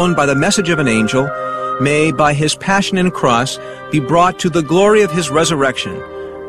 by 0.00 0.24
the 0.24 0.34
message 0.34 0.70
of 0.70 0.78
an 0.78 0.88
angel, 0.88 1.28
may, 1.78 2.10
by 2.10 2.32
his 2.32 2.54
passion 2.54 2.96
and 2.96 3.12
cross, 3.12 3.58
be 3.92 4.00
brought 4.00 4.38
to 4.38 4.48
the 4.48 4.62
glory 4.62 5.02
of 5.02 5.12
his 5.12 5.28
resurrection, 5.28 5.94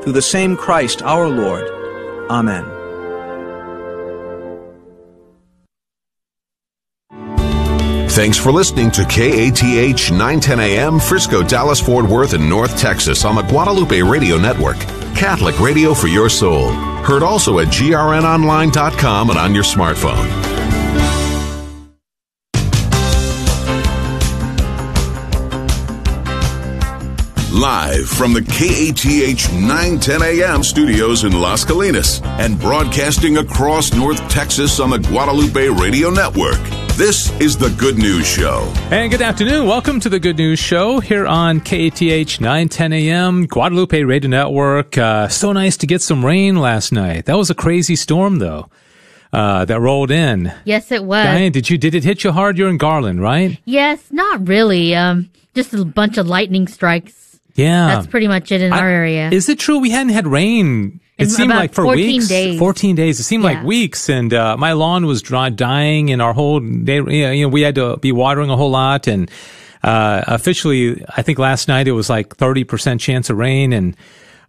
through 0.01 0.13
the 0.13 0.21
same 0.21 0.55
Christ 0.55 1.01
our 1.01 1.27
Lord. 1.27 1.67
Amen. 2.31 2.65
Thanks 8.11 8.37
for 8.37 8.51
listening 8.51 8.89
to 8.91 9.03
KATH 9.03 10.11
910 10.11 10.59
AM, 10.59 10.99
Frisco, 10.99 11.43
Dallas, 11.43 11.79
Fort 11.79 12.05
Worth, 12.05 12.33
and 12.33 12.49
North 12.49 12.77
Texas 12.77 13.25
on 13.25 13.35
the 13.35 13.41
Guadalupe 13.43 14.01
Radio 14.01 14.37
Network. 14.37 14.77
Catholic 15.15 15.59
radio 15.59 15.93
for 15.93 16.07
your 16.07 16.29
soul. 16.29 16.71
Heard 17.03 17.23
also 17.23 17.59
at 17.59 17.67
grnonline.com 17.67 19.29
and 19.29 19.39
on 19.39 19.53
your 19.53 19.63
smartphone. 19.63 20.50
Live 27.51 28.07
from 28.07 28.31
the 28.31 28.41
KATH 28.41 29.51
910 29.51 30.21
AM 30.23 30.63
studios 30.63 31.25
in 31.25 31.33
Las 31.33 31.65
Colinas 31.65 32.25
and 32.39 32.57
broadcasting 32.57 33.39
across 33.39 33.93
North 33.93 34.25
Texas 34.29 34.79
on 34.79 34.89
the 34.89 34.99
Guadalupe 34.99 35.67
Radio 35.67 36.09
Network. 36.09 36.61
This 36.95 37.29
is 37.41 37.57
the 37.57 37.67
Good 37.71 37.97
News 37.97 38.25
Show. 38.25 38.71
And 38.89 39.11
good 39.11 39.21
afternoon. 39.21 39.67
Welcome 39.67 39.99
to 39.99 40.07
the 40.07 40.17
Good 40.17 40.37
News 40.37 40.59
Show 40.59 41.01
here 41.01 41.27
on 41.27 41.59
KATH 41.59 42.39
910 42.39 42.93
AM, 42.93 43.47
Guadalupe 43.47 44.01
Radio 44.01 44.29
Network. 44.29 44.97
Uh, 44.97 45.27
so 45.27 45.51
nice 45.51 45.75
to 45.75 45.85
get 45.85 46.01
some 46.01 46.23
rain 46.23 46.55
last 46.55 46.93
night. 46.93 47.25
That 47.25 47.35
was 47.35 47.49
a 47.49 47.55
crazy 47.55 47.97
storm, 47.97 48.39
though. 48.39 48.69
Uh, 49.33 49.65
that 49.65 49.81
rolled 49.81 50.11
in. 50.11 50.53
Yes, 50.63 50.89
it 50.89 51.03
was. 51.03 51.25
Diane, 51.25 51.51
did 51.51 51.69
you 51.69 51.77
did 51.77 51.95
it 51.95 52.05
hit 52.05 52.23
you 52.23 52.31
hard? 52.31 52.57
You're 52.57 52.69
in 52.69 52.77
Garland, 52.77 53.21
right? 53.21 53.59
Yes, 53.65 54.05
not 54.09 54.47
really. 54.47 54.95
Um, 54.95 55.29
just 55.53 55.73
a 55.73 55.83
bunch 55.83 56.17
of 56.17 56.27
lightning 56.27 56.67
strikes. 56.69 57.20
Yeah, 57.55 57.87
That's 57.95 58.07
pretty 58.07 58.27
much 58.27 58.51
it 58.51 58.61
in 58.61 58.71
I- 58.73 58.79
our 58.79 58.87
area. 58.89 59.29
Is 59.31 59.49
it 59.49 59.59
true 59.59 59.79
we 59.79 59.89
hadn't 59.89 60.13
had 60.13 60.27
rain? 60.27 60.99
It 61.17 61.23
In 61.25 61.29
seemed 61.29 61.49
like 61.49 61.73
for 61.73 61.83
14 61.83 62.07
weeks, 62.07 62.27
days. 62.29 62.57
fourteen 62.57 62.95
days. 62.95 63.19
It 63.19 63.23
seemed 63.23 63.43
like 63.43 63.61
weeks, 63.63 64.09
and 64.09 64.33
uh, 64.33 64.57
my 64.57 64.71
lawn 64.73 65.05
was 65.05 65.21
dry, 65.21 65.49
dying, 65.49 66.09
and 66.11 66.19
our 66.21 66.33
whole 66.33 66.59
day. 66.59 66.95
You 66.95 67.43
know, 67.43 67.49
we 67.49 67.61
had 67.61 67.75
to 67.75 67.97
be 67.97 68.11
watering 68.11 68.49
a 68.49 68.57
whole 68.57 68.71
lot, 68.71 69.05
and 69.07 69.29
uh, 69.83 70.23
officially, 70.25 71.03
I 71.15 71.21
think 71.21 71.37
last 71.37 71.67
night 71.67 71.87
it 71.87 71.91
was 71.91 72.09
like 72.09 72.35
thirty 72.37 72.63
percent 72.63 73.01
chance 73.01 73.29
of 73.29 73.37
rain, 73.37 73.71
and 73.71 73.95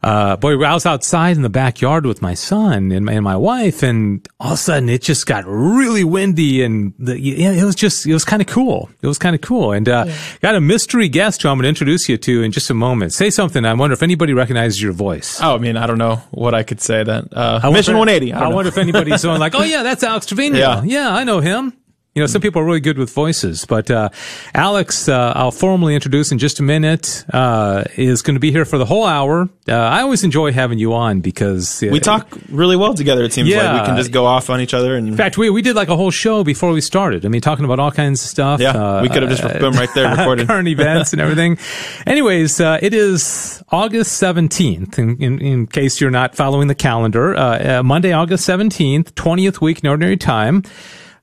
uh, 0.03 0.37
boy, 0.37 0.61
I 0.63 0.75
was 0.75 0.85
outside 0.85 1.37
in 1.37 1.43
the 1.43 1.49
backyard 1.49 2.07
with 2.07 2.23
my 2.23 2.35
son 2.35 2.91
and 2.91 3.07
my, 3.07 3.13
and 3.13 3.23
my 3.23 3.37
wife, 3.37 3.83
and 3.83 4.27
all 4.41 4.49
of 4.49 4.55
a 4.55 4.57
sudden 4.57 4.89
it 4.89 5.03
just 5.03 5.27
got 5.27 5.45
really 5.47 6.03
windy, 6.03 6.63
and 6.63 6.93
the, 6.99 7.19
yeah, 7.19 7.53
it 7.53 7.65
was 7.65 7.75
just 7.77 8.07
it 8.07 8.13
was 8.13 8.25
kind 8.25 8.43
of 8.43 8.49
cool. 8.49 8.91
It 9.01 9.07
was 9.07 9.19
kind 9.19 9.35
of 9.35 9.41
cool, 9.41 9.73
and 9.73 9.89
uh, 9.89 10.07
got 10.41 10.55
a 10.55 10.61
mystery 10.61 11.09
guest 11.09 11.43
who 11.43 11.49
I'm 11.49 11.57
going 11.57 11.65
to 11.65 11.69
introduce 11.69 12.09
you 12.09 12.17
to 12.19 12.43
in 12.43 12.51
just 12.51 12.69
a 12.71 12.75
moment. 12.75 13.13
Say 13.13 13.31
something. 13.31 13.65
I 13.65 13.75
wonder 13.75 13.95
if 13.95 14.03
anybody 14.03 14.33
recognizes 14.35 14.83
your 14.83 14.93
voice. 14.93 15.41
Oh, 15.41 15.55
I 15.55 15.59
mean, 15.59 15.77
I 15.77 15.87
don't 15.87 15.99
know 15.99 16.17
what 16.31 16.55
I 16.55 16.65
could 16.65 16.81
say 16.81 17.05
that. 17.05 17.33
Uh, 17.33 17.61
I 17.63 17.71
Mission 17.71 17.97
wonder- 17.97 18.13
180. 18.13 18.33
I, 18.33 18.47
I, 18.47 18.49
wonder 18.49 18.69
if 18.69 18.79
anybody's 18.79 19.23
going 19.23 19.39
like, 19.39 19.55
oh 19.55 19.63
yeah, 19.63 19.83
that's 19.83 20.03
Alex 20.03 20.27
Trevino. 20.27 20.59
Yeah. 20.59 20.83
Yeah, 20.83 21.15
I 21.15 21.25
know 21.25 21.41
him. 21.41 21.75
You 22.15 22.21
know, 22.21 22.27
some 22.27 22.43
people 22.43 22.61
are 22.61 22.65
really 22.67 22.81
good 22.81 22.99
with 22.99 23.11
voices, 23.11 23.65
but 23.65 23.91
uh, 23.91 24.11
Alex, 24.55 25.09
uh, 25.09 25.33
I'll 25.35 25.51
formally 25.51 25.95
introduce 25.95 26.31
in 26.31 26.37
just 26.39 26.61
a 26.61 26.63
minute, 26.63 27.25
uh, 27.33 27.85
is 27.97 28.21
going 28.21 28.35
to 28.35 28.41
be 28.41 28.51
here 28.53 28.67
for 28.67 28.77
the 28.77 28.85
whole 28.85 29.07
hour. 29.07 29.49
Uh, 29.67 29.73
I 29.73 30.03
always 30.03 30.23
enjoy 30.23 30.53
having 30.53 30.79
you 30.79 30.93
on 30.93 31.21
because 31.21 31.83
uh, 31.83 31.87
we 31.91 32.01
talk 32.01 32.29
really 32.51 32.77
well 32.77 32.93
together. 32.93 33.23
It 33.25 33.33
seems 33.33 33.49
Yeah. 33.49 33.73
like 33.73 33.81
we 33.81 33.87
can 33.87 33.97
just 33.97 34.13
go 34.13 34.27
off 34.27 34.51
on 34.51 34.61
each 34.61 34.75
other 34.75 34.95
and 34.95 35.09
In 35.09 35.17
fact, 35.17 35.39
we 35.39 35.49
we 35.49 35.63
did 35.63 35.75
like 35.75 35.89
a 35.89 35.97
whole 35.97 36.11
show 36.11 36.45
before 36.45 36.71
we 36.73 36.83
started. 36.83 37.25
I 37.25 37.29
mean, 37.29 37.41
talking 37.41 37.65
about 37.65 37.79
all 37.79 37.91
kinds 37.91 38.23
of 38.23 38.29
stuff. 38.29 38.61
Yeah, 38.61 39.01
we 39.01 39.09
could 39.09 39.23
have 39.23 39.31
just 39.31 39.43
been 39.43 39.73
right 39.73 39.89
there 39.95 40.11
recorded. 40.17 40.49
current 40.49 40.69
events 40.69 41.15
and 41.15 41.21
everything. 41.23 41.57
Anyways, 42.07 42.61
uh, 42.61 42.79
it 42.83 42.93
is 42.93 43.63
August 43.71 44.19
seventeenth. 44.19 44.99
In, 44.99 45.17
in, 45.23 45.39
in 45.41 45.67
case 45.67 45.99
you're 45.99 46.11
not 46.11 46.35
following 46.35 46.69
the 46.69 46.75
calendar, 46.75 47.35
uh, 47.35 47.79
uh, 47.79 47.83
Monday, 47.83 48.13
August 48.13 48.45
seventeenth, 48.45 49.15
twentieth 49.15 49.63
week 49.63 49.83
in 49.83 49.89
ordinary 49.89 50.19
time. 50.19 50.63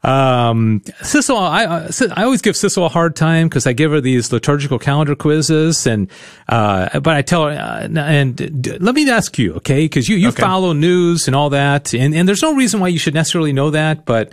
Um, 0.02 0.82
Sissel, 1.02 1.38
I, 1.38 1.66
I, 1.66 1.90
I 2.16 2.24
always 2.24 2.42
give 2.42 2.56
Sissel 2.56 2.86
a 2.86 2.90
hard 2.90 3.16
time 3.18 3.50
because 3.50 3.68
I 3.68 3.74
give 3.74 3.92
her 3.92 4.00
these 4.00 4.32
liturgical 4.32 4.80
calendar 4.80 5.14
quizzes 5.16 5.86
and, 5.86 6.10
uh, 6.48 7.00
but 7.02 7.16
I 7.16 7.22
tell 7.22 7.46
her, 7.46 7.52
uh, 7.52 7.88
and 8.00 8.36
d- 8.62 8.78
let 8.80 8.96
me 8.96 9.10
ask 9.10 9.38
you, 9.38 9.56
okay? 9.56 9.88
Cause 9.90 10.08
you, 10.08 10.16
you 10.16 10.30
Okay. 10.30 10.42
follow 10.42 10.72
news 10.74 11.28
and 11.28 11.36
all 11.36 11.50
that. 11.50 11.94
And, 11.94 12.16
and 12.16 12.28
there's 12.30 12.42
no 12.42 12.56
reason 12.56 12.80
why 12.80 12.88
you 12.88 12.98
should 13.00 13.14
necessarily 13.14 13.52
know 13.52 13.72
that, 13.72 14.06
but 14.06 14.32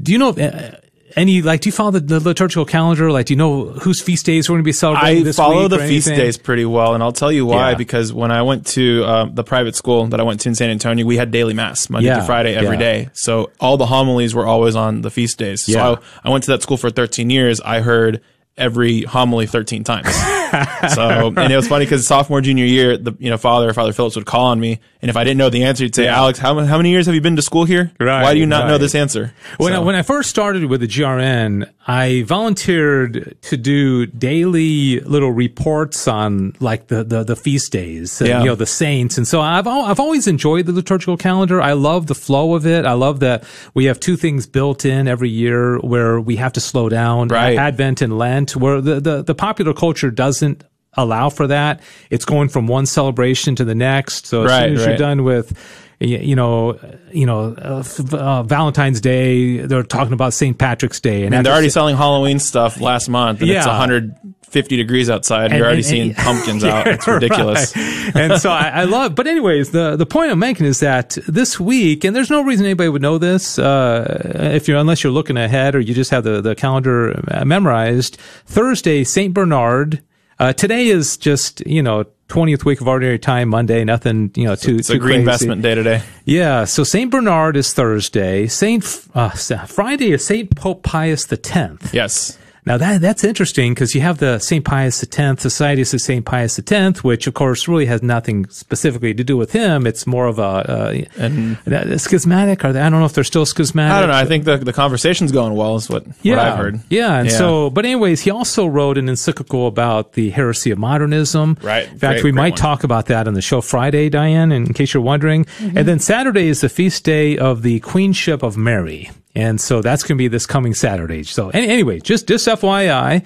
do 0.00 0.12
you 0.12 0.18
know, 0.18 0.30
uh, 0.30 0.76
any, 1.18 1.42
like, 1.42 1.60
do 1.60 1.68
you 1.68 1.72
follow 1.72 1.90
the, 1.90 2.00
the 2.00 2.20
liturgical 2.20 2.64
calendar? 2.64 3.10
Like, 3.10 3.26
do 3.26 3.34
you 3.34 3.36
know 3.36 3.64
whose 3.66 4.00
feast 4.02 4.24
days 4.24 4.48
we're 4.48 4.54
going 4.54 4.62
to 4.62 4.68
be 4.68 4.72
celebrating 4.72 5.26
I 5.26 5.32
follow 5.32 5.68
the 5.68 5.78
feast 5.78 6.08
days 6.08 6.38
pretty 6.38 6.64
well, 6.64 6.94
and 6.94 7.02
I'll 7.02 7.12
tell 7.12 7.32
you 7.32 7.44
why. 7.44 7.70
Yeah. 7.70 7.76
Because 7.76 8.12
when 8.12 8.30
I 8.30 8.42
went 8.42 8.66
to 8.68 9.04
um, 9.04 9.34
the 9.34 9.44
private 9.44 9.76
school 9.76 10.06
that 10.06 10.20
I 10.20 10.22
went 10.22 10.40
to 10.42 10.48
in 10.48 10.54
San 10.54 10.70
Antonio, 10.70 11.04
we 11.04 11.16
had 11.16 11.30
daily 11.30 11.54
mass 11.54 11.90
Monday 11.90 12.08
Yeah, 12.08 12.20
to 12.20 12.24
Friday 12.24 12.54
every 12.54 12.76
yeah. 12.76 12.76
day. 12.76 13.10
So 13.14 13.50
all 13.60 13.76
the 13.76 13.86
homilies 13.86 14.34
were 14.34 14.46
always 14.46 14.76
on 14.76 15.02
the 15.02 15.10
feast 15.10 15.38
days. 15.38 15.64
So 15.64 16.00
I, 16.24 16.28
I 16.28 16.30
went 16.30 16.44
to 16.44 16.52
that 16.52 16.62
school 16.62 16.76
for 16.76 16.90
13 16.90 17.30
years. 17.30 17.60
I 17.60 17.80
heard 17.80 18.20
every 18.56 19.02
homily 19.02 19.46
13 19.46 19.84
times. 19.84 20.08
so 20.94 21.32
and 21.36 21.52
it 21.52 21.56
was 21.56 21.68
funny 21.68 21.84
because 21.84 22.06
sophomore 22.06 22.40
junior 22.40 22.64
year, 22.64 22.96
the 22.96 23.14
you 23.18 23.30
know 23.30 23.38
father 23.38 23.72
Father 23.72 23.92
Phillips 23.92 24.16
would 24.16 24.26
call 24.26 24.46
on 24.46 24.60
me, 24.60 24.80
and 25.02 25.10
if 25.10 25.16
I 25.16 25.24
didn't 25.24 25.38
know 25.38 25.50
the 25.50 25.64
answer, 25.64 25.84
he'd 25.84 25.94
say, 25.94 26.06
"Alex, 26.06 26.38
how, 26.38 26.58
how 26.64 26.76
many 26.76 26.90
years 26.90 27.06
have 27.06 27.14
you 27.14 27.20
been 27.20 27.36
to 27.36 27.42
school 27.42 27.64
here? 27.64 27.92
Right, 28.00 28.22
Why 28.22 28.34
do 28.34 28.40
you 28.40 28.46
not 28.46 28.68
know 28.68 28.78
this 28.78 28.94
answer?" 28.94 29.32
When, 29.58 29.72
I, 29.72 29.78
when 29.78 29.94
I 29.94 30.02
first 30.02 30.30
started 30.30 30.64
with 30.64 30.80
the 30.80 30.88
GRN, 30.88 31.70
I 31.90 32.22
volunteered 32.24 33.36
to 33.42 33.56
do 33.56 34.04
daily 34.06 35.00
little 35.00 35.32
reports 35.32 36.06
on 36.06 36.54
like 36.60 36.88
the, 36.88 37.02
the, 37.02 37.24
the 37.24 37.34
feast 37.34 37.72
days, 37.72 38.20
and, 38.20 38.28
Yeah. 38.28 38.40
you 38.40 38.46
know, 38.46 38.54
the 38.54 38.66
saints. 38.66 39.16
And 39.16 39.26
so 39.26 39.40
I've, 39.40 39.66
al- 39.66 39.86
I've 39.86 39.98
always 39.98 40.26
enjoyed 40.26 40.66
the 40.66 40.72
liturgical 40.72 41.16
calendar. 41.16 41.62
I 41.62 41.72
love 41.72 42.06
the 42.06 42.14
flow 42.14 42.54
of 42.54 42.66
it. 42.66 42.84
I 42.84 42.92
love 42.92 43.20
that 43.20 43.44
we 43.72 43.86
have 43.86 43.98
two 43.98 44.16
things 44.16 44.46
built 44.46 44.84
in 44.84 45.08
every 45.08 45.30
year 45.30 45.78
where 45.78 46.20
we 46.20 46.36
have 46.36 46.52
to 46.52 46.60
slow 46.60 46.90
down. 46.90 47.28
Right. 47.28 47.56
Advent 47.56 48.02
and 48.02 48.18
Lent, 48.18 48.54
where 48.54 48.82
the, 48.82 49.00
the, 49.00 49.22
the 49.22 49.34
popular 49.34 49.72
culture 49.72 50.10
doesn't 50.10 50.64
allow 50.92 51.30
for 51.30 51.46
that. 51.46 51.80
It's 52.10 52.24
going 52.26 52.50
from 52.50 52.66
one 52.66 52.84
celebration 52.84 53.54
to 53.56 53.64
the 53.64 53.74
next. 53.74 54.26
So 54.26 54.42
as 54.44 54.50
Right, 54.50 54.64
soon 54.68 54.74
as 54.76 54.86
you're 54.86 54.96
done 54.96 55.24
with, 55.24 55.56
you 56.00 56.36
know, 56.36 56.78
you 57.12 57.26
know, 57.26 57.54
uh, 57.54 57.82
uh, 58.12 58.42
Valentine's 58.44 59.00
Day, 59.00 59.58
they're 59.58 59.82
talking 59.82 60.12
about 60.12 60.32
St. 60.32 60.56
Patrick's 60.56 61.00
Day, 61.00 61.24
and 61.24 61.34
and 61.34 61.44
they're 61.44 61.52
already 61.52 61.70
selling 61.70 61.96
Halloween 61.96 62.38
stuff 62.38 62.80
last 62.80 63.08
month, 63.08 63.40
and 63.40 63.50
it's 63.50 63.66
150 63.66 64.76
degrees 64.76 65.10
outside, 65.10 65.44
and, 65.46 65.52
And- 65.54 65.58
you're 65.58 65.66
already 65.66 65.78
and- 65.80 65.86
seeing 65.86 66.14
pumpkins 66.14 66.62
out. 66.72 66.86
It's 66.86 67.06
ridiculous. 67.06 67.74
right. 67.76 68.12
and 68.16 68.40
so 68.40 68.50
I, 68.50 68.68
I 68.68 68.84
love, 68.84 69.14
but 69.16 69.26
anyways, 69.26 69.70
the, 69.72 69.96
the 69.96 70.06
point 70.06 70.30
I'm 70.30 70.38
making 70.38 70.66
is 70.66 70.80
that 70.80 71.18
this 71.26 71.58
week, 71.58 72.04
and 72.04 72.14
there's 72.14 72.30
no 72.30 72.42
reason 72.42 72.64
anybody 72.64 72.88
would 72.88 73.02
know 73.02 73.18
this, 73.18 73.58
uh, 73.58 74.48
if 74.54 74.68
you're, 74.68 74.78
unless 74.78 75.02
you're 75.02 75.12
looking 75.12 75.36
ahead 75.36 75.74
or 75.74 75.80
you 75.80 75.94
just 75.94 76.10
have 76.12 76.22
the, 76.24 76.40
the 76.40 76.54
calendar 76.54 77.20
uh, 77.28 77.44
memorized. 77.44 78.16
Thursday, 78.46 79.02
St. 79.04 79.34
Bernard. 79.34 80.00
Uh, 80.38 80.52
today 80.52 80.86
is 80.86 81.16
just, 81.16 81.60
you 81.66 81.82
know, 81.82 82.04
20th 82.28 82.64
week 82.64 82.80
of 82.80 82.88
ordinary 82.88 83.18
time, 83.18 83.48
Monday, 83.48 83.84
nothing, 83.84 84.30
you 84.36 84.44
know, 84.44 84.54
too, 84.54 84.76
It's 84.76 84.88
too 84.88 84.98
green 84.98 85.08
crazy. 85.16 85.20
investment 85.20 85.62
day 85.62 85.74
today. 85.74 86.02
Yeah, 86.24 86.64
so 86.64 86.84
Saint 86.84 87.10
Bernard 87.10 87.56
is 87.56 87.72
Thursday. 87.72 88.46
Saint 88.46 88.84
uh, 89.14 89.30
Friday 89.30 90.12
is 90.12 90.24
Saint 90.26 90.54
Pope 90.54 90.82
Pius 90.82 91.24
the 91.24 91.36
Tenth. 91.38 91.94
Yes. 91.94 92.38
Now 92.66 92.76
that 92.76 93.00
that's 93.00 93.24
interesting 93.24 93.72
because 93.74 93.94
you 93.94 94.00
have 94.02 94.18
the 94.18 94.38
Saint 94.38 94.64
Pius 94.64 95.02
X 95.02 95.42
Societies 95.42 95.94
of 95.94 96.00
Saint 96.00 96.24
Pius 96.26 96.58
X, 96.70 97.02
which 97.02 97.26
of 97.26 97.34
course 97.34 97.66
really 97.68 97.86
has 97.86 98.02
nothing 98.02 98.46
specifically 98.50 99.14
to 99.14 99.24
do 99.24 99.36
with 99.36 99.52
him. 99.52 99.86
It's 99.86 100.06
more 100.06 100.26
of 100.26 100.38
a, 100.38 100.42
uh, 100.42 100.94
And 101.16 101.56
a 101.66 101.98
schismatic. 101.98 102.64
Or 102.64 102.68
I 102.68 102.72
don't 102.72 102.92
know 102.92 103.04
if 103.04 103.12
they're 103.14 103.24
still 103.24 103.46
schismatic. 103.46 103.92
I 103.96 104.00
don't 104.00 104.08
know. 104.10 104.14
I 104.16 104.24
think 104.26 104.44
the 104.44 104.56
the 104.58 104.72
conversation's 104.72 105.32
going 105.32 105.54
well. 105.54 105.76
Is 105.76 105.88
what 105.88 106.04
yeah, 106.22 106.36
what 106.36 106.46
I've 106.46 106.58
heard. 106.58 106.80
Yeah, 106.90 107.18
and 107.20 107.30
Yeah. 107.30 107.38
so, 107.38 107.70
but 107.70 107.84
anyways, 107.84 108.20
he 108.22 108.30
also 108.30 108.66
wrote 108.66 108.98
an 108.98 109.08
encyclical 109.08 109.66
about 109.66 110.12
the 110.12 110.30
heresy 110.30 110.70
of 110.70 110.78
modernism. 110.78 111.56
Right. 111.62 111.84
In 111.90 111.98
fact, 111.98 112.00
Great- 112.00 112.24
we 112.24 112.30
great 112.32 112.34
might 112.34 112.52
one. 112.52 112.58
talk 112.58 112.84
about 112.84 113.06
that 113.06 113.26
on 113.28 113.34
the 113.34 113.42
show 113.42 113.60
Friday, 113.60 114.08
Diane, 114.08 114.52
in 114.52 114.72
case 114.74 114.92
you're 114.94 115.02
wondering. 115.02 115.46
And 115.60 115.86
then 115.88 115.98
Saturday 115.98 116.48
is 116.48 116.60
the 116.60 116.68
feast 116.68 117.04
day 117.04 117.38
of 117.38 117.62
the 117.62 117.80
Queenship 117.80 118.42
of 118.42 118.56
Mary. 118.56 119.10
And 119.38 119.60
so 119.60 119.80
that's 119.82 120.02
going 120.02 120.16
to 120.16 120.18
be 120.18 120.28
this 120.28 120.46
coming 120.46 120.74
Saturday. 120.74 121.22
So 121.22 121.50
any, 121.50 121.68
anyway, 121.68 122.00
just, 122.00 122.26
just 122.26 122.46
FYI. 122.48 123.24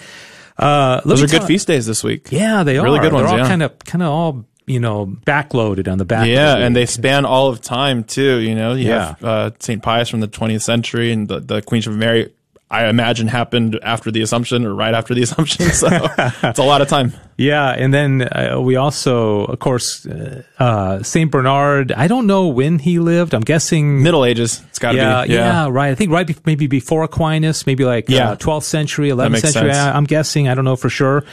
Uh, 0.59 1.01
Those 1.07 1.23
are 1.23 1.27
good 1.27 1.45
feast 1.45 1.67
days 1.67 1.87
this 1.87 2.05
week. 2.05 2.29
Yeah, 2.31 2.63
they 2.65 2.75
Really 2.75 2.79
are. 2.79 2.85
Really 2.85 2.99
good 3.01 3.13
ones, 3.15 3.25
They're 3.25 3.33
all 3.33 3.39
yeah. 3.39 3.49
kind 3.49 3.63
of, 3.63 3.79
kind 3.81 4.03
of 4.03 4.09
all, 4.09 4.45
you 4.67 4.79
know, 4.79 5.07
backloaded 5.07 5.91
on 5.91 5.99
the 5.99 6.05
back. 6.05 6.23
of 6.23 6.29
Yeah, 6.29 6.57
and 6.59 6.77
they 6.77 6.87
span 6.87 7.25
all 7.25 7.49
of 7.49 7.61
time 7.63 8.05
too. 8.05 8.39
You 8.41 8.55
know, 8.55 8.75
you 8.75 8.89
Yeah. 8.89 9.07
have 9.07 9.25
uh, 9.25 9.51
Saint 9.59 9.83
Pius 9.83 10.09
from 10.11 10.21
the 10.21 10.29
20th 10.29 10.63
century 10.63 11.13
and 11.13 11.27
the, 11.29 11.41
the 11.41 11.63
Queen 11.63 11.83
of 11.87 11.97
Mary. 11.97 12.33
I 12.73 12.89
imagine 12.89 13.29
happened 13.29 13.79
after 13.83 14.11
the 14.11 14.23
Assumption 14.23 14.65
or 14.65 14.75
right 14.75 14.95
after 14.95 15.15
the 15.15 15.23
Assumption. 15.29 15.67
So 15.71 15.89
it's 16.43 16.59
a 16.59 16.63
lot 16.65 16.81
of 16.81 16.89
time. 16.89 17.13
Yeah, 17.37 17.71
and 17.71 17.93
then 17.93 18.23
uh, 18.23 18.61
we 18.61 18.77
also, 18.77 19.45
of 19.47 19.59
course, 19.59 20.07
uh, 20.07 20.43
uh, 20.59 21.03
Saint 21.03 21.31
Bernard. 21.31 21.93
I 21.93 22.07
don't 22.09 22.27
know 22.27 22.49
when 22.49 22.79
he 22.79 22.99
lived. 22.99 23.35
I'm 23.35 23.43
guessing 23.43 24.03
Middle 24.03 24.25
Ages. 24.25 24.63
It's 24.69 24.79
got 24.79 24.93
to 24.93 24.97
yeah, 24.99 25.27
be. 25.27 25.33
yeah, 25.35 25.69
right. 25.71 25.91
I 25.91 25.95
think 25.95 26.13
right, 26.13 26.27
be- 26.27 26.37
maybe 26.47 26.67
before 26.67 27.03
Aquinas, 27.05 27.67
maybe 27.67 27.85
like 27.85 28.09
Yeah. 28.09 28.31
uh, 28.31 28.37
12th 28.37 28.65
century, 28.65 29.09
11th 29.11 29.41
century. 29.53 29.71
I, 29.71 29.97
I'm 29.97 30.05
guessing. 30.05 30.49
I 30.49 30.55
don't 30.55 30.65
know 30.65 30.77
for 30.77 30.89
sure. 30.91 31.25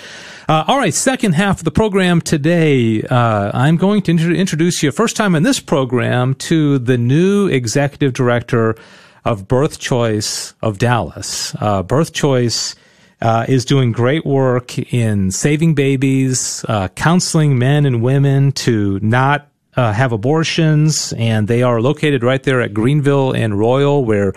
Uh, 0.47 0.63
all 0.67 0.77
right, 0.77 0.93
second 0.93 1.33
half 1.33 1.59
of 1.59 1.63
the 1.63 1.71
program 1.71 2.21
today. 2.21 3.03
Uh, 3.03 3.51
I'm 3.53 3.77
going 3.77 4.01
to 4.03 4.11
intro- 4.11 4.33
introduce 4.33 4.81
you, 4.81 4.91
first 4.91 5.15
time 5.15 5.35
in 5.35 5.43
this 5.43 5.59
program, 5.59 6.33
to 6.35 6.79
the 6.79 6.97
new 6.97 7.47
executive 7.47 8.13
director 8.13 8.75
of 9.25 9.47
Birth 9.47 9.79
Choice 9.79 10.53
of 10.61 10.77
Dallas. 10.77 11.55
Uh, 11.59 11.83
Birth 11.83 12.13
Choice 12.13 12.75
uh, 13.21 13.45
is 13.49 13.65
doing 13.65 13.91
great 13.91 14.25
work 14.25 14.77
in 14.93 15.31
saving 15.31 15.75
babies, 15.75 16.63
uh, 16.67 16.87
counseling 16.89 17.57
men 17.59 17.85
and 17.85 18.01
women 18.01 18.51
to 18.53 18.99
not 19.01 19.47
uh, 19.75 19.93
have 19.93 20.11
abortions, 20.11 21.13
and 21.13 21.47
they 21.47 21.61
are 21.63 21.79
located 21.79 22.23
right 22.23 22.43
there 22.43 22.59
at 22.59 22.73
Greenville 22.73 23.31
and 23.31 23.57
Royal, 23.57 24.03
where 24.03 24.33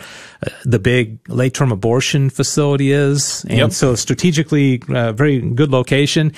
uh, 0.47 0.51
the 0.65 0.79
big 0.79 1.19
late 1.29 1.55
term 1.55 1.73
abortion 1.73 2.29
facility 2.31 2.93
is. 2.93 3.45
And 3.49 3.59
Yep. 3.59 3.73
so, 3.73 3.95
strategically, 3.95 4.83
uh, 4.89 5.13
very 5.13 5.41
good 5.41 5.71
location. 5.71 6.33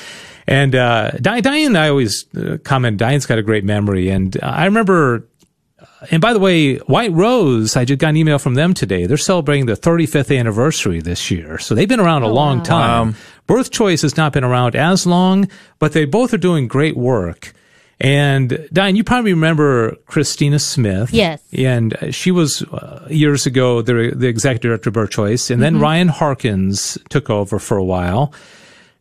And 0.46 0.74
uh, 0.74 1.10
Diane, 1.12 1.74
I 1.76 1.88
always 1.88 2.26
comment, 2.64 2.98
Diane's 2.98 3.26
got 3.26 3.38
a 3.38 3.42
great 3.42 3.64
memory. 3.64 4.10
And 4.10 4.36
I 4.42 4.66
remember 4.66 5.26
and 6.10 6.20
by 6.20 6.32
the 6.32 6.38
way, 6.38 6.76
White 6.78 7.12
Rose, 7.12 7.76
I 7.76 7.84
just 7.84 8.00
got 8.00 8.10
an 8.10 8.16
email 8.16 8.38
from 8.38 8.54
them 8.54 8.74
today. 8.74 9.06
They're 9.06 9.16
celebrating 9.16 9.66
their 9.66 9.76
35th 9.76 10.36
anniversary 10.36 11.00
this 11.00 11.30
year. 11.30 11.58
So 11.58 11.74
they've 11.74 11.88
been 11.88 12.00
around 12.00 12.22
a 12.22 12.28
long 12.28 12.62
time. 12.62 13.08
Wow. 13.08 13.18
Birth 13.46 13.70
Choice 13.70 14.02
has 14.02 14.16
not 14.16 14.32
been 14.32 14.44
around 14.44 14.76
as 14.76 15.06
long, 15.06 15.48
but 15.78 15.92
they 15.92 16.04
both 16.04 16.32
are 16.32 16.38
doing 16.38 16.68
great 16.68 16.96
work. 16.96 17.52
And 18.00 18.68
Diane, 18.72 18.96
you 18.96 19.04
probably 19.04 19.32
remember 19.32 19.96
Christina 20.06 20.58
Smith. 20.58 21.12
Yes. 21.12 21.42
And 21.52 21.96
she 22.10 22.30
was 22.30 22.62
uh, 22.62 23.06
years 23.08 23.46
ago 23.46 23.82
the, 23.82 24.12
the 24.14 24.26
executive 24.26 24.70
director 24.70 24.90
of 24.90 24.94
Birth 24.94 25.10
Choice. 25.10 25.50
And 25.50 25.62
then 25.62 25.78
Ryan 25.78 26.08
Harkins 26.08 26.98
took 27.08 27.30
over 27.30 27.58
for 27.58 27.76
a 27.76 27.84
while. 27.84 28.32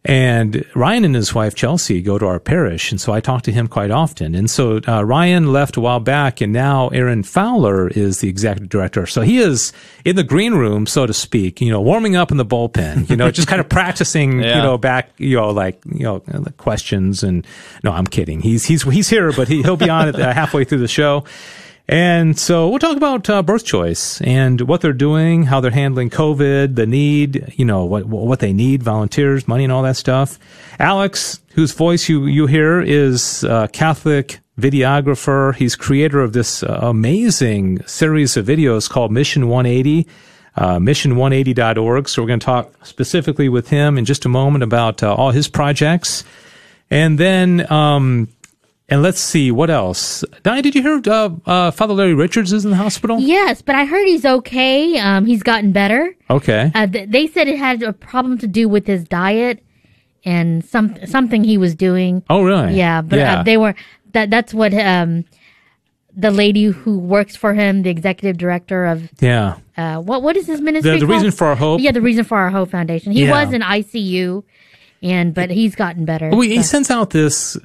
And 0.06 0.66
Ryan 0.76 1.06
and 1.06 1.16
his 1.16 1.34
wife 1.34 1.56
Chelsea 1.56 2.02
go 2.02 2.18
to 2.18 2.26
our 2.26 2.40
parish, 2.40 2.92
and 2.92 3.00
so 3.00 3.14
I 3.14 3.22
talk 3.22 3.44
to 3.44 3.54
him 3.54 3.68
quite 3.68 3.90
often. 3.90 4.36
And 4.36 4.50
so 4.50 4.82
uh, 4.86 5.04
Ryan 5.06 5.54
left 5.54 5.78
a 5.78 5.82
while 5.82 6.02
back, 6.02 6.42
and 6.42 6.52
now 6.52 6.90
Aaron 6.90 7.24
Fowler 7.24 7.88
is 7.88 8.20
the 8.20 8.28
executive 8.28 8.68
director. 8.68 9.06
So 9.06 9.22
he 9.22 9.38
is 9.38 9.72
in 10.04 10.18
the 10.18 10.24
green 10.24 10.56
room, 10.56 10.88
so 10.88 11.06
to 11.06 11.14
speak, 11.14 11.62
you 11.62 11.72
know, 11.72 11.80
warming 11.80 12.18
up 12.18 12.32
in 12.32 12.38
the 12.38 12.46
bullpen, 12.46 13.10
you 13.10 13.16
know, 13.16 13.32
just 13.32 13.48
kind 13.48 13.62
of 13.62 13.70
practicing, 13.70 14.40
you 14.40 14.62
know, 14.62 14.78
back, 14.78 15.10
you 15.18 15.38
know, 15.38 15.52
like 15.52 15.82
you 15.86 16.04
know, 16.04 16.20
the 16.28 16.52
questions. 16.52 17.24
And 17.24 17.48
no, 17.82 17.92
I'm 17.94 18.08
kidding. 18.08 18.42
He's 18.42 18.66
he's 18.66 18.84
he's 18.84 19.08
here, 19.10 19.32
but 19.32 19.48
he 19.48 19.62
he'll 19.62 19.78
be 19.78 19.90
on 19.90 20.10
it 20.10 20.16
halfway 20.16 20.66
through 20.66 20.80
the 20.80 20.88
show. 20.90 21.24
And 21.88 22.40
so 22.40 22.70
we'll 22.70 22.80
talk 22.80 22.96
about 22.96 23.30
uh, 23.30 23.44
birth 23.44 23.66
choice 23.66 24.22
and 24.22 24.62
what 24.62 24.82
they're 24.82 24.94
doing, 24.94 25.44
how 25.44 25.60
they're 25.60 25.72
handling 25.72 26.10
COVID, 26.10 26.76
the 26.76 26.86
need, 26.86 27.54
you 27.58 27.66
know, 27.66 27.84
what 27.84 28.06
what 28.06 28.40
they 28.40 28.54
need, 28.54 28.82
volunteers, 28.82 29.48
money, 29.48 29.66
and 29.66 29.74
all 29.74 29.84
that 29.84 29.98
stuff. 29.98 30.40
Alex, 30.80 31.42
whose 31.56 31.74
voice 31.74 32.08
you 32.08 32.26
you 32.26 32.48
hear, 32.48 32.80
is 32.80 33.44
a 33.44 33.68
Catholic 33.74 34.40
videographer. 34.58 35.54
He's 35.56 35.76
creator 35.76 36.22
of 36.22 36.32
this 36.32 36.64
uh, 36.64 36.80
amazing 36.82 37.86
series 37.86 38.38
of 38.38 38.46
videos 38.46 38.90
called 38.90 39.12
Mission 39.12 39.50
180. 39.50 40.08
Uh, 40.56 40.78
mission180.org. 40.78 42.08
So 42.08 42.22
we're 42.22 42.28
going 42.28 42.40
to 42.40 42.46
talk 42.46 42.86
specifically 42.86 43.50
with 43.50 43.70
him 43.70 43.98
in 43.98 44.06
just 44.06 44.24
a 44.24 44.30
moment 44.30 44.64
about 44.64 45.02
uh, 45.02 45.12
all 45.12 45.32
his 45.32 45.48
projects. 45.48 46.24
And 46.92 47.18
then, 47.18 47.72
um, 47.72 48.28
and 48.90 49.02
let's 49.02 49.20
see 49.20 49.50
what 49.52 49.70
else. 49.70 50.24
Di, 50.44 50.62
did 50.62 50.76
you 50.76 50.82
hear 50.82 51.02
uh, 51.08 51.30
uh, 51.46 51.72
Father 51.72 51.94
Larry 51.94 52.14
Richards 52.14 52.52
is 52.52 52.66
in 52.66 52.72
the 52.72 52.78
hospital? 52.78 53.20
Yes, 53.20 53.62
but 53.62 53.76
I 53.76 53.86
heard 53.86 54.06
he's 54.08 54.26
okay. 54.26 54.98
Um, 55.00 55.26
he's 55.26 55.44
gotten 55.44 55.72
better. 55.72 56.16
Okay. 56.30 56.72
Uh, 56.76 56.88
th- 56.88 57.10
they 57.10 57.28
said 57.28 57.48
it 57.48 57.58
had 57.58 57.82
a 57.82 57.94
problem 57.94 58.38
to 58.40 58.48
do 58.48 58.68
with 58.68 58.86
his 58.86 59.04
diet 59.06 59.64
and 60.26 60.64
some 60.64 60.96
something 61.06 61.44
he 61.44 61.58
was 61.58 61.76
doing. 61.76 62.24
oh, 62.30 62.44
really? 62.44 62.76
Yeah, 62.76 63.02
but 63.02 63.20
yeah. 63.20 63.40
Uh, 63.40 63.44
they 63.44 63.58
were 63.58 63.76
that. 64.14 64.30
That's 64.30 64.54
what 64.54 64.74
um, 64.74 65.26
the 66.16 66.32
lady 66.32 66.66
who 66.66 67.00
works 67.00 67.36
for 67.36 67.54
him, 67.54 67.84
the 67.84 67.90
executive 67.90 68.38
director 68.38 68.86
of 68.86 69.10
yeah. 69.20 69.58
uh, 69.78 69.98
what 69.98 70.22
what 70.24 70.38
is 70.38 70.48
his 70.48 70.62
ministry? 70.62 71.00
The, 71.00 71.06
the 71.06 71.08
reason 71.08 71.32
for 71.32 71.48
our 71.48 71.56
hope. 71.56 71.82
yeah, 71.82 71.92
the 71.92 72.02
reason 72.02 72.24
for 72.24 72.38
our 72.38 72.50
hope 72.50 72.70
foundation. 72.72 73.12
He 73.12 73.26
Yeah. 73.26 73.44
was 73.44 73.54
in 73.54 73.62
ICU, 73.62 74.44
and 75.02 75.34
but 75.34 75.50
he's 75.50 75.76
gotten 75.76 76.06
better. 76.06 76.30
Well, 76.30 76.42
he 76.42 76.62
sends 76.64 76.92
out 76.92 77.10
this 77.10 77.58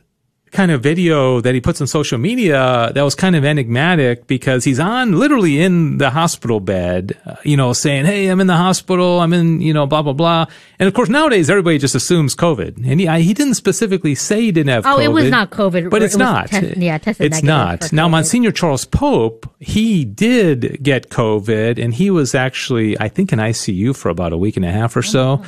kind 0.52 0.70
of 0.70 0.82
video 0.82 1.40
that 1.40 1.54
he 1.54 1.60
puts 1.60 1.80
on 1.80 1.86
social 1.86 2.18
media 2.18 2.90
that 2.94 3.02
was 3.02 3.14
kind 3.14 3.36
of 3.36 3.44
enigmatic 3.44 4.26
because 4.26 4.64
he's 4.64 4.80
on 4.80 5.12
literally 5.12 5.60
in 5.60 5.98
the 5.98 6.10
hospital 6.10 6.60
bed, 6.60 7.16
uh, 7.26 7.36
you 7.44 7.56
know, 7.56 7.72
saying, 7.72 8.04
Hey, 8.06 8.28
I'm 8.28 8.40
in 8.40 8.46
the 8.46 8.56
hospital. 8.56 9.20
I'm 9.20 9.32
in, 9.32 9.60
you 9.60 9.72
know, 9.74 9.86
blah, 9.86 10.02
blah, 10.02 10.12
blah. 10.12 10.46
And 10.78 10.86
of 10.88 10.94
course, 10.94 11.08
nowadays 11.08 11.50
everybody 11.50 11.78
just 11.78 11.94
assumes 11.94 12.34
COVID. 12.34 12.76
And 12.88 13.00
he, 13.00 13.08
I, 13.08 13.20
he 13.20 13.34
didn't 13.34 13.54
specifically 13.54 14.14
say 14.14 14.40
he 14.42 14.52
didn't 14.52 14.70
have 14.70 14.86
Oh, 14.86 14.96
COVID. 14.98 15.04
it 15.04 15.08
was 15.08 15.30
not 15.30 15.50
COVID, 15.50 15.90
But 15.90 16.02
it's 16.02 16.14
was 16.14 16.18
not. 16.18 16.48
test- 16.48 16.76
yeah, 16.76 16.98
tested 16.98 17.26
It's 17.26 17.42
not. 17.42 17.92
Now, 17.92 18.08
Monsignor 18.08 18.52
Charles 18.52 18.84
Pope, 18.84 19.50
he 19.60 20.04
did 20.04 20.82
get 20.82 21.08
COVID 21.10 21.82
and 21.82 21.92
he 21.94 22.10
was 22.10 22.34
actually, 22.34 22.98
I 23.00 23.08
think, 23.08 23.32
in 23.32 23.38
ICU 23.38 23.96
for 23.96 24.08
about 24.08 24.32
a 24.32 24.36
week 24.36 24.56
and 24.56 24.64
a 24.64 24.70
half 24.72 24.96
or 24.96 25.02
so. 25.02 25.42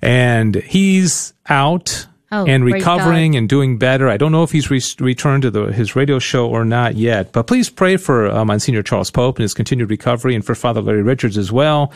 And 0.00 0.56
he's 0.56 1.32
out 1.48 2.06
Oh, 2.32 2.46
and 2.46 2.64
recovering 2.64 3.36
and 3.36 3.46
doing 3.48 3.76
better. 3.76 4.08
I 4.08 4.16
don't 4.16 4.32
know 4.32 4.42
if 4.42 4.50
he's 4.50 4.70
re- 4.70 4.80
returned 5.00 5.42
to 5.42 5.50
the, 5.50 5.66
his 5.66 5.94
radio 5.94 6.18
show 6.18 6.48
or 6.48 6.64
not 6.64 6.96
yet, 6.96 7.30
but 7.32 7.46
please 7.46 7.68
pray 7.68 7.98
for 7.98 8.28
uh, 8.30 8.42
Monsignor 8.44 8.82
Charles 8.82 9.10
Pope 9.10 9.36
and 9.36 9.42
his 9.42 9.52
continued 9.52 9.90
recovery 9.90 10.34
and 10.34 10.44
for 10.44 10.54
Father 10.54 10.80
Larry 10.80 11.02
Richards 11.02 11.36
as 11.36 11.52
well. 11.52 11.92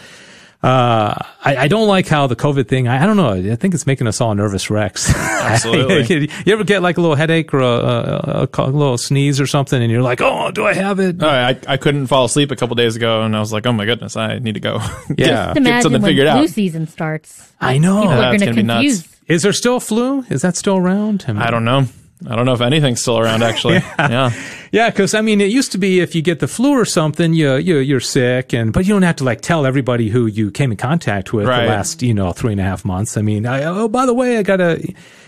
Uh, 0.62 1.14
I, 1.44 1.56
I 1.56 1.68
don't 1.68 1.86
like 1.86 2.08
how 2.08 2.26
the 2.26 2.34
COVID 2.34 2.66
thing, 2.66 2.88
I, 2.88 3.02
I 3.02 3.06
don't 3.06 3.16
know. 3.16 3.52
I 3.52 3.56
think 3.56 3.74
it's 3.74 3.86
making 3.86 4.06
us 4.06 4.20
all 4.20 4.34
nervous 4.34 4.68
wrecks. 4.70 5.14
Absolutely. 5.14 6.30
you 6.46 6.52
ever 6.52 6.64
get 6.64 6.82
like 6.82 6.96
a 6.96 7.00
little 7.00 7.14
headache 7.14 7.52
or 7.54 7.60
a, 7.60 7.64
a, 7.66 8.48
a, 8.52 8.62
a 8.62 8.70
little 8.70 8.98
sneeze 8.98 9.40
or 9.40 9.46
something 9.46 9.80
and 9.80 9.92
you're 9.92 10.02
like, 10.02 10.20
oh, 10.20 10.50
do 10.50 10.66
I 10.66 10.72
have 10.72 10.98
it? 10.98 11.22
Oh, 11.22 11.28
I, 11.28 11.58
I 11.68 11.76
couldn't 11.76 12.06
fall 12.08 12.24
asleep 12.24 12.50
a 12.50 12.56
couple 12.56 12.74
days 12.74 12.96
ago, 12.96 13.22
and 13.22 13.36
I 13.36 13.40
was 13.40 13.52
like, 13.52 13.66
oh 13.66 13.72
my 13.72 13.84
goodness, 13.84 14.16
I 14.16 14.38
need 14.38 14.54
to 14.54 14.60
go. 14.60 14.78
get, 15.14 15.18
Yeah. 15.18 15.26
Just 15.26 15.48
get 15.48 15.56
imagine 15.58 15.82
something 15.82 16.02
when 16.02 16.10
figured 16.10 16.28
flu 16.28 16.42
out. 16.42 16.48
season 16.48 16.86
starts. 16.86 17.52
I 17.60 17.78
know. 17.78 18.00
People 18.02 18.14
are 18.14 18.22
going 18.30 18.40
to 18.40 18.46
gonna 18.46 18.56
be 18.56 18.62
nuts. 18.62 18.82
confuse. 19.02 19.15
Is 19.28 19.42
there 19.42 19.52
still 19.52 19.80
flu? 19.80 20.24
Is 20.30 20.42
that 20.42 20.56
still 20.56 20.76
around? 20.76 21.24
mean- 21.26 21.38
I 21.38 21.50
don't 21.50 21.64
know. 21.64 21.86
I 22.26 22.34
don't 22.34 22.46
know 22.46 22.54
if 22.54 22.62
anything's 22.62 23.02
still 23.02 23.18
around, 23.18 23.42
actually. 23.42 23.74
yeah. 23.98 24.30
Yeah, 24.72 24.88
because 24.88 25.12
I 25.12 25.20
mean, 25.20 25.42
it 25.42 25.50
used 25.50 25.70
to 25.72 25.78
be 25.78 26.00
if 26.00 26.14
you 26.14 26.22
get 26.22 26.40
the 26.40 26.48
flu 26.48 26.70
or 26.72 26.86
something, 26.86 27.34
you, 27.34 27.56
you 27.56 27.76
you're 27.76 28.00
sick, 28.00 28.54
and 28.54 28.72
but 28.72 28.86
you 28.86 28.94
don't 28.94 29.02
have 29.02 29.16
to 29.16 29.24
like 29.24 29.42
tell 29.42 29.66
everybody 29.66 30.08
who 30.08 30.24
you 30.26 30.50
came 30.50 30.70
in 30.70 30.78
contact 30.78 31.34
with 31.34 31.46
Right. 31.46 31.64
the 31.64 31.68
last 31.68 32.02
you 32.02 32.14
know 32.14 32.32
three 32.32 32.52
and 32.52 32.60
a 32.60 32.64
half 32.64 32.86
months. 32.86 33.18
I 33.18 33.22
mean, 33.22 33.44
I, 33.44 33.64
oh 33.64 33.86
by 33.88 34.06
the 34.06 34.14
way, 34.14 34.38
I 34.38 34.42
got 34.42 34.62
a. 34.62 34.82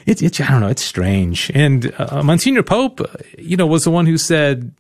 It's 0.07 0.23
it's 0.23 0.41
I 0.41 0.49
don't 0.51 0.61
know. 0.63 0.69
It's 0.69 0.83
strange. 0.83 1.51
And 1.55 1.93
uh, 1.99 2.23
Monsignor 2.23 2.63
Pope, 2.63 3.03
you 3.37 3.59
know, 3.59 3.67
was 3.67 3.85
the 3.85 3.91
one 3.91 4.07
who 4.07 4.17
said. 4.17 4.73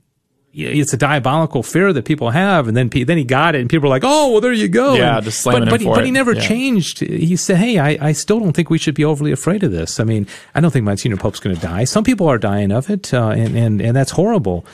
"Yeah, 0.52 0.69
It's 0.69 0.93
a 0.93 0.97
diabolical 0.97 1.62
fear 1.62 1.93
that 1.93 2.05
people 2.05 2.31
have, 2.31 2.69
and 2.69 2.76
then 2.76 2.88
pe- 2.90 3.05
then 3.05 3.19
he 3.19 3.25
got 3.25 3.55
it, 3.55 3.61
and 3.61 3.69
people 3.71 3.88
were 3.88 3.95
like, 3.95 4.02
"Oh, 4.05 4.33
well, 4.33 4.40
there 4.40 4.52
you 4.52 4.69
go." 4.69 4.95
Yeah, 4.95 5.17
And- 5.17 5.25
just 5.25 5.40
slamming 5.40 5.61
but, 5.61 5.69
him 5.69 5.73
but, 5.73 5.81
he- 5.81 5.87
for 5.87 5.95
but 5.97 6.05
he 6.05 6.11
never 6.11 6.35
changed. 6.35 7.00
He 7.00 7.37
said, 7.37 7.57
"Hey, 7.59 7.78
I, 7.78 7.99
I 8.09 8.12
still 8.12 8.40
don't 8.40 8.52
think 8.55 8.71
we 8.71 8.78
should 8.78 8.95
be 8.95 9.05
overly 9.05 9.33
afraid 9.33 9.62
of 9.62 9.73
this. 9.73 10.00
I 10.00 10.05
mean, 10.05 10.26
I 10.55 10.61
don't 10.61 10.71
think 10.71 10.85
Monsignor 10.85 11.17
Pope's 11.17 11.40
going 11.40 11.55
to 11.57 11.62
die. 11.62 11.85
Some 11.85 12.05
people 12.05 12.26
are 12.28 12.38
dying 12.38 12.73
of 12.73 12.88
it, 12.90 13.12
uh, 13.14 13.28
and 13.28 13.57
and 13.57 13.81
and 13.81 13.97
that's 13.97 14.12
horrible." 14.12 14.64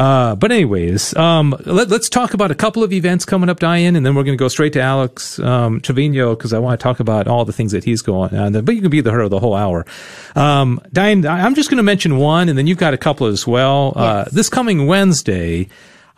Uh, 0.00 0.34
but 0.34 0.50
anyways, 0.50 1.14
um, 1.16 1.54
let, 1.66 1.92
us 1.92 2.08
talk 2.08 2.32
about 2.32 2.50
a 2.50 2.54
couple 2.54 2.82
of 2.82 2.90
events 2.90 3.26
coming 3.26 3.50
up, 3.50 3.60
Diane, 3.60 3.96
and 3.96 4.06
then 4.06 4.14
we're 4.14 4.22
going 4.22 4.36
to 4.36 4.42
go 4.42 4.48
straight 4.48 4.72
to 4.72 4.80
Alex 4.80 5.38
um, 5.40 5.78
Trevino 5.82 6.34
because 6.34 6.54
I 6.54 6.58
want 6.58 6.80
to 6.80 6.82
talk 6.82 7.00
about 7.00 7.28
all 7.28 7.44
the 7.44 7.52
things 7.52 7.72
that 7.72 7.84
he's 7.84 8.00
going 8.00 8.34
on. 8.34 8.52
But 8.64 8.74
you 8.74 8.80
can 8.80 8.88
be 8.88 9.02
the 9.02 9.10
her 9.10 9.20
of 9.20 9.28
the 9.28 9.38
whole 9.38 9.54
hour. 9.54 9.84
Um, 10.34 10.80
Diane, 10.90 11.26
I'm 11.26 11.54
just 11.54 11.68
going 11.68 11.76
to 11.76 11.82
mention 11.82 12.16
one, 12.16 12.48
and 12.48 12.56
then 12.56 12.66
you've 12.66 12.78
got 12.78 12.94
a 12.94 12.96
couple 12.96 13.26
as 13.26 13.46
well. 13.46 13.92
Uh, 13.94 14.24
this 14.32 14.48
coming 14.48 14.86
Wednesday, 14.86 15.68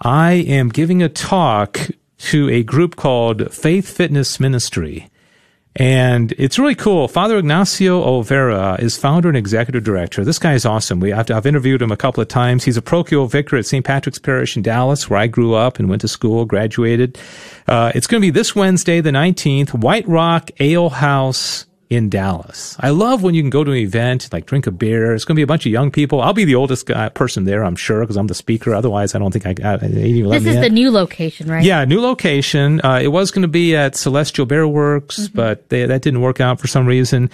I 0.01 0.35
am 0.35 0.69
giving 0.69 1.03
a 1.03 1.09
talk 1.09 1.91
to 2.19 2.49
a 2.51 2.63
group 2.63 2.95
called 2.95 3.53
Faith 3.53 3.89
Fitness 3.89 4.39
Ministry. 4.39 5.11
And 5.77 6.33
it's 6.33 6.59
really 6.59 6.75
cool. 6.75 7.09
Father 7.09 7.39
Ignacio 7.39 8.05
Olvera 8.05 8.79
is 8.79 8.99
founder 8.99 9.29
and 9.29 9.37
executive 9.39 9.83
director. 9.83 10.23
This 10.23 10.39
guy 10.39 10.53
is 10.53 10.67
awesome. 10.67 11.01
We, 11.01 11.13
I've, 11.15 11.31
I've 11.31 11.47
interviewed 11.47 11.81
him 11.81 11.91
a 11.91 11.97
couple 11.97 12.21
of 12.21 12.29
times. 12.29 12.65
He's 12.65 12.77
a 12.77 12.83
parochial 12.83 13.27
vicar 13.27 13.57
at 13.57 13.65
St. 13.65 13.85
Patrick's 13.85 14.19
Parish 14.19 14.55
in 14.55 14.63
Dallas, 14.63 15.09
where 15.09 15.19
I 15.19 15.29
grew 15.29 15.55
up 15.55 15.79
and 15.79 15.89
went 15.89 16.03
to 16.03 16.09
school, 16.09 16.45
graduated. 16.45 17.19
Uh, 17.67 17.91
it's 17.95 18.07
going 18.07 18.21
to 18.21 18.27
be 18.27 18.31
this 18.31 18.55
Wednesday, 18.55 19.01
the 19.01 19.11
19th, 19.11 19.73
White 19.73 20.07
Rock 20.07 20.51
Ale 20.61 20.91
House 20.91 21.65
in 21.93 22.09
Dallas. 22.09 22.75
I 22.81 22.91
love 22.91 23.23
when 23.23 23.35
you 23.35 23.43
can 23.43 23.51
go 23.51 23.65
to 23.65 23.71
an 23.71 23.77
event, 23.77 24.33
like 24.33 24.47
drink 24.47 24.67
a 24.67 24.71
beer. 24.71 25.15
It's 25.15 25.25
going 25.25 25.35
to 25.35 25.39
be 25.39 25.43
a 25.43 25.47
bunch 25.47 25.67
of 25.67 25.73
young 25.73 25.91
people. 25.91 26.23
I'll 26.23 26.33
be 26.33 26.45
the 26.45 26.55
oldest 26.55 26.87
guy, 26.87 27.09
person 27.11 27.45
there, 27.45 27.63
I'm 27.65 27.77
sure, 27.77 28.01
because 28.01 28.17
I'm 28.17 28.29
the 28.29 28.35
speaker. 28.35 28.75
Otherwise, 28.75 29.15
I 29.15 29.19
don't 29.19 29.31
think 29.31 29.47
I 29.47 29.53
this 29.77 30.47
is 30.47 30.61
the 30.61 30.71
new 30.71 30.91
location, 30.91 31.51
right? 31.51 31.63
Yeah, 31.63 31.85
new 31.85 32.01
location. 32.01 32.81
Uh, 32.83 33.01
it 33.03 33.09
was 33.09 33.31
going 33.31 33.43
to 33.43 33.49
be 33.49 33.77
at 33.77 33.95
Celestial 33.95 34.47
Beerworks, 34.47 35.21
mm-hmm. 35.21 35.37
but 35.37 35.69
they, 35.69 35.85
that 35.85 36.03
didn't 36.03 36.23
work 36.23 36.41
out 36.41 36.61
for 36.61 36.67
some 36.67 36.87
reason. 36.87 37.31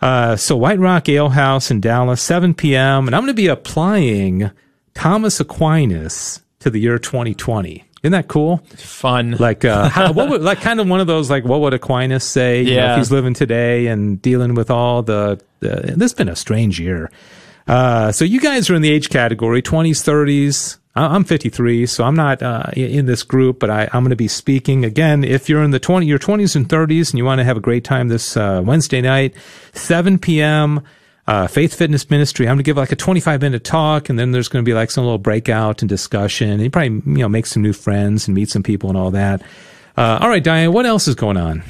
Uh, 0.00 0.36
so 0.36 0.56
White 0.56 0.78
Rock 0.78 1.08
Ale 1.08 1.28
House 1.28 1.70
in 1.70 1.80
Dallas, 1.80 2.22
7 2.22 2.54
p.m. 2.54 3.06
And 3.06 3.14
I'm 3.14 3.22
going 3.22 3.28
to 3.28 3.34
be 3.34 3.48
applying 3.48 4.50
Thomas 4.94 5.40
Aquinas 5.40 6.40
to 6.60 6.70
the 6.70 6.80
year 6.80 6.98
2020. 6.98 7.84
Isn't 8.02 8.12
that 8.12 8.28
cool? 8.28 8.58
Fun. 8.76 9.32
Like, 9.32 9.64
uh, 9.64 9.88
how, 9.90 10.12
what 10.12 10.28
would, 10.30 10.42
like 10.42 10.60
kind 10.60 10.80
of 10.80 10.88
one 10.88 11.00
of 11.00 11.06
those, 11.06 11.30
like, 11.30 11.44
what 11.44 11.60
would 11.60 11.74
Aquinas 11.74 12.24
say? 12.24 12.62
You 12.62 12.74
yeah. 12.74 12.86
Know, 12.86 12.92
if 12.92 12.98
he's 12.98 13.12
living 13.12 13.34
today 13.34 13.88
and 13.88 14.20
dealing 14.22 14.54
with 14.54 14.70
all 14.70 15.02
the, 15.02 15.40
the 15.60 15.94
this 15.96 16.12
has 16.12 16.14
been 16.14 16.28
a 16.28 16.36
strange 16.36 16.78
year. 16.78 17.10
Uh, 17.66 18.10
so 18.12 18.24
you 18.24 18.40
guys 18.40 18.70
are 18.70 18.74
in 18.74 18.82
the 18.82 18.90
age 18.90 19.10
category, 19.10 19.60
20s, 19.60 20.02
30s. 20.02 20.78
I'm 20.94 21.22
53, 21.22 21.86
so 21.86 22.02
I'm 22.02 22.16
not 22.16 22.42
uh, 22.42 22.64
in 22.74 23.06
this 23.06 23.22
group, 23.22 23.60
but 23.60 23.70
I, 23.70 23.84
am 23.92 24.02
going 24.02 24.10
to 24.10 24.16
be 24.16 24.26
speaking 24.26 24.84
again. 24.84 25.22
If 25.22 25.48
you're 25.48 25.62
in 25.62 25.70
the 25.70 25.78
20, 25.78 26.06
your 26.06 26.18
20s 26.18 26.56
and 26.56 26.68
30s, 26.68 27.10
and 27.10 27.18
you 27.18 27.24
want 27.24 27.38
to 27.38 27.44
have 27.44 27.56
a 27.56 27.60
great 27.60 27.84
time 27.84 28.08
this 28.08 28.36
uh, 28.36 28.62
Wednesday 28.64 29.00
night, 29.00 29.34
7 29.74 30.18
p.m. 30.18 30.82
Uh, 31.28 31.46
Faith 31.46 31.74
Fitness 31.74 32.08
Ministry. 32.08 32.46
I'm 32.46 32.52
going 32.52 32.58
to 32.58 32.62
give 32.62 32.78
like 32.78 32.90
a 32.90 32.96
25 32.96 33.42
minute 33.42 33.62
talk, 33.62 34.08
and 34.08 34.18
then 34.18 34.32
there's 34.32 34.48
going 34.48 34.64
to 34.64 34.68
be 34.68 34.72
like 34.72 34.90
some 34.90 35.04
little 35.04 35.18
breakout 35.18 35.82
and 35.82 35.88
discussion. 35.88 36.48
And 36.48 36.62
you 36.62 36.70
probably 36.70 37.02
you 37.12 37.18
know 37.18 37.28
make 37.28 37.44
some 37.44 37.62
new 37.62 37.74
friends 37.74 38.26
and 38.26 38.34
meet 38.34 38.48
some 38.48 38.62
people 38.62 38.88
and 38.88 38.96
all 38.96 39.10
that. 39.10 39.42
Uh, 39.96 40.18
all 40.22 40.30
right, 40.30 40.42
Diane, 40.42 40.72
what 40.72 40.86
else 40.86 41.06
is 41.06 41.14
going 41.14 41.36
on? 41.36 41.62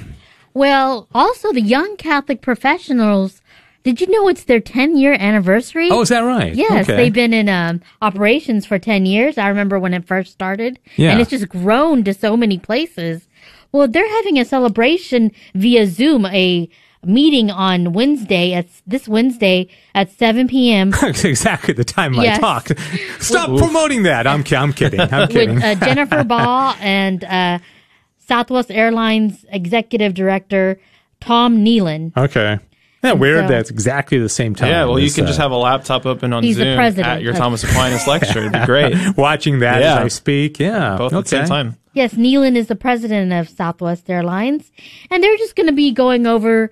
Well, 0.55 1.09
also 1.13 1.53
the 1.53 1.61
young 1.61 1.97
Catholic 1.97 2.41
professionals 2.41 3.43
did 3.85 4.01
you 4.01 4.11
know 4.11 4.29
it's 4.29 4.45
their 4.45 4.61
10 4.61 4.97
year 4.97 5.15
anniversary? 5.15 5.89
Oh, 5.91 6.03
is 6.03 6.11
that 6.11 6.21
right? 6.21 6.55
Yes, 6.55 6.89
okay. 6.89 6.97
they've 6.97 7.13
been 7.13 7.33
in 7.33 7.49
um, 7.49 7.81
operations 8.03 8.67
for 8.67 8.79
10 8.79 9.07
years. 9.07 9.39
I 9.39 9.49
remember 9.49 9.79
when 9.79 9.95
it 9.95 10.05
first 10.05 10.33
started. 10.33 10.79
Yeah. 10.97 11.13
And 11.13 11.21
it's 11.21 11.31
just 11.31 11.49
grown 11.49 12.05
to 12.05 12.13
so 12.13 12.37
many 12.37 12.59
places. 12.59 13.27
Well, 13.73 13.89
they're 13.89 14.09
having 14.17 14.39
a 14.39 14.45
celebration 14.45 15.33
via 15.55 15.87
Zoom, 15.87 16.27
a 16.27 16.69
meeting 17.05 17.51
on 17.51 17.93
Wednesday 17.93 18.55
at 18.55 18.67
this 18.87 19.09
Wednesday 19.09 19.69
at 19.95 20.11
7 20.13 20.49
p.m. 20.49 20.93
exactly 21.03 21.75
the 21.75 21.85
time 21.85 22.15
yes. 22.15 22.39
I 22.39 22.41
talked. 22.41 22.73
Stop 23.21 23.51
Oof. 23.51 23.61
promoting 23.61 24.03
that. 24.05 24.27
I'm, 24.27 24.45
I'm 24.53 24.73
kidding. 24.73 25.01
I'm 25.01 25.29
kidding. 25.29 25.57
With 25.57 25.65
uh, 25.65 25.75
Jennifer 25.87 26.25
Ball 26.25 26.75
and 26.81 27.25
uh, 27.25 27.59
Southwest 28.19 28.71
Airlines 28.71 29.45
Executive 29.51 30.15
Director 30.15 30.81
Tom 31.21 31.65
Nealon. 31.65 32.17
Okay. 32.17 32.59
Yeah, 33.03 33.13
weird. 33.13 33.45
So, 33.45 33.49
that's 33.49 33.71
exactly 33.71 34.19
the 34.19 34.29
same 34.29 34.57
time. 34.57 34.71
Yeah, 34.71 34.85
well, 34.87 34.99
you 34.99 35.11
can 35.11 35.25
uh, 35.25 35.29
just 35.29 35.39
have 35.39 35.53
a 35.53 35.57
laptop 35.57 36.05
open 36.05 36.33
on 36.33 36.43
Zoom 36.53 36.67
at 36.67 37.23
your 37.23 37.33
Thomas 37.33 37.63
Aquinas 37.63 38.07
lecture. 38.09 38.41
It'd 38.41 38.53
be 38.53 38.59
great. 38.67 39.17
Watching 39.17 39.61
that 39.61 39.81
yeah. 39.81 39.99
as 39.99 40.05
I 40.05 40.09
speak. 40.09 40.59
Yeah, 40.59 40.97
both 40.97 41.13
okay. 41.13 41.19
at 41.19 41.25
the 41.25 41.29
same 41.29 41.47
time. 41.47 41.77
Yes, 41.99 42.15
Nealon 42.15 42.55
is 42.55 42.69
the 42.69 42.77
president 42.77 43.33
of 43.33 43.49
Southwest 43.49 44.09
Airlines, 44.09 44.71
and 45.11 45.21
they're 45.21 45.37
just 45.37 45.57
going 45.57 45.67
to 45.67 45.73
be 45.73 45.91
going 45.91 46.29
over 46.29 46.71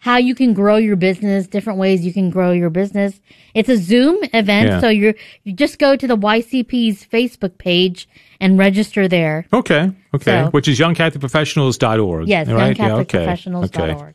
how 0.00 0.18
you 0.18 0.34
can 0.34 0.52
grow 0.52 0.76
your 0.76 0.96
business, 0.96 1.46
different 1.46 1.78
ways 1.78 2.04
you 2.04 2.12
can 2.12 2.28
grow 2.28 2.52
your 2.52 2.68
business. 2.68 3.18
It's 3.54 3.70
a 3.70 3.78
Zoom 3.78 4.18
event, 4.34 4.68
yeah. 4.68 4.80
so 4.80 4.90
you 4.90 5.14
you 5.44 5.54
just 5.54 5.78
go 5.78 5.96
to 5.96 6.06
the 6.06 6.14
YCP's 6.14 7.06
Facebook 7.06 7.56
page 7.56 8.06
and 8.38 8.58
register 8.58 9.08
there. 9.08 9.46
Okay, 9.50 9.92
okay, 10.12 10.42
so, 10.44 10.50
which 10.50 10.68
is 10.68 10.78
youngcatholicprofessionals.org. 10.78 12.28
Yes, 12.28 12.46
right? 12.46 12.76
youngcatholicprofessionals.org. 12.76 13.74
Yeah, 13.74 13.94
okay. 13.94 14.12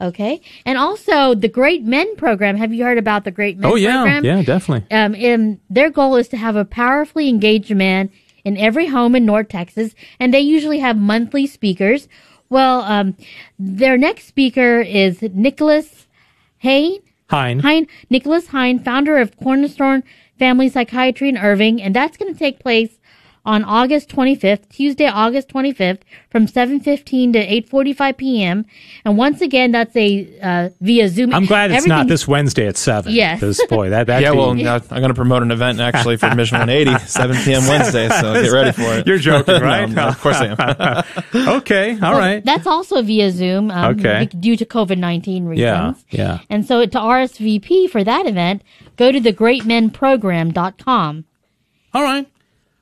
Okay. 0.00 0.40
And 0.64 0.78
also 0.78 1.34
the 1.34 1.48
Great 1.48 1.84
Men 1.84 2.16
program. 2.16 2.56
Have 2.56 2.72
you 2.72 2.82
heard 2.82 2.98
about 2.98 3.24
the 3.24 3.30
Great 3.30 3.58
Men 3.58 3.70
oh, 3.70 3.76
yeah. 3.76 4.02
program? 4.02 4.24
Yeah, 4.24 4.42
definitely. 4.42 4.90
Um, 4.90 5.14
and 5.14 5.60
their 5.70 5.90
goal 5.90 6.16
is 6.16 6.28
to 6.28 6.38
have 6.38 6.56
a 6.56 6.64
powerfully 6.64 7.28
engaged 7.28 7.72
man 7.76 8.10
in 8.44 8.56
every 8.56 8.86
home 8.86 9.14
in 9.14 9.24
North 9.24 9.48
Texas. 9.48 9.94
And 10.18 10.32
they 10.32 10.40
usually 10.40 10.80
have 10.80 10.96
monthly 10.96 11.46
speakers. 11.46 12.08
Well, 12.48 12.82
um, 12.82 13.16
their 13.58 13.96
next 13.96 14.26
speaker 14.26 14.80
is 14.80 15.22
Nicholas 15.22 16.06
Hain. 16.58 17.00
Hein. 17.30 17.60
Hein. 17.60 17.86
Nicholas 18.10 18.48
Hein, 18.48 18.80
founder 18.80 19.16
of 19.16 19.36
Cornerstone 19.38 20.02
Family 20.38 20.68
Psychiatry 20.68 21.28
in 21.28 21.38
Irving. 21.38 21.80
And 21.80 21.96
that's 21.96 22.16
going 22.16 22.32
to 22.32 22.38
take 22.38 22.58
place 22.58 22.98
on 23.44 23.64
August 23.64 24.08
25th, 24.08 24.68
Tuesday, 24.68 25.06
August 25.06 25.48
25th, 25.48 26.00
from 26.30 26.46
7:15 26.46 27.32
to 27.32 27.46
8:45 27.68 28.16
p.m. 28.16 28.64
And 29.04 29.18
once 29.18 29.40
again, 29.40 29.72
that's 29.72 29.94
a 29.96 30.28
uh, 30.40 30.68
via 30.80 31.08
Zoom. 31.08 31.34
I'm 31.34 31.46
glad 31.46 31.70
it's 31.70 31.78
Everything, 31.78 31.98
not 31.98 32.08
this 32.08 32.28
Wednesday 32.28 32.68
at 32.68 32.76
seven. 32.76 33.12
Yes, 33.12 33.40
because 33.40 33.60
boy, 33.68 33.90
that 33.90 34.06
that 34.06 34.22
yeah. 34.26 34.30
Be, 34.30 34.38
well, 34.38 34.50
I'm 34.50 34.56
going 34.56 35.08
to 35.08 35.14
promote 35.14 35.42
an 35.42 35.50
event 35.50 35.80
actually 35.80 36.16
for 36.16 36.32
Mission 36.34 36.58
180, 36.58 37.04
7 37.06 37.36
p.m. 37.44 37.66
Wednesday. 37.66 38.08
So 38.08 38.40
get 38.40 38.52
ready 38.52 38.72
for 38.72 38.98
it. 38.98 39.06
You're 39.06 39.18
joking, 39.18 39.60
right? 39.62 39.88
no, 39.88 40.08
of 40.08 40.20
course 40.20 40.36
I 40.36 40.54
am. 40.56 41.04
okay, 41.56 41.94
all 41.94 42.12
well, 42.12 42.18
right. 42.18 42.44
That's 42.44 42.66
also 42.66 43.02
via 43.02 43.32
Zoom. 43.32 43.70
Um, 43.70 43.98
okay. 43.98 44.26
Due 44.26 44.56
to 44.56 44.64
COVID 44.64 44.98
19 44.98 45.46
reasons. 45.46 46.04
Yeah, 46.10 46.10
yeah. 46.10 46.38
And 46.48 46.64
so 46.64 46.86
to 46.86 46.98
RSVP 46.98 47.90
for 47.90 48.04
that 48.04 48.26
event, 48.26 48.62
go 48.96 49.10
to 49.10 49.20
thegreatmenprogram.com. 49.20 51.24
All 51.94 52.02
right. 52.02 52.26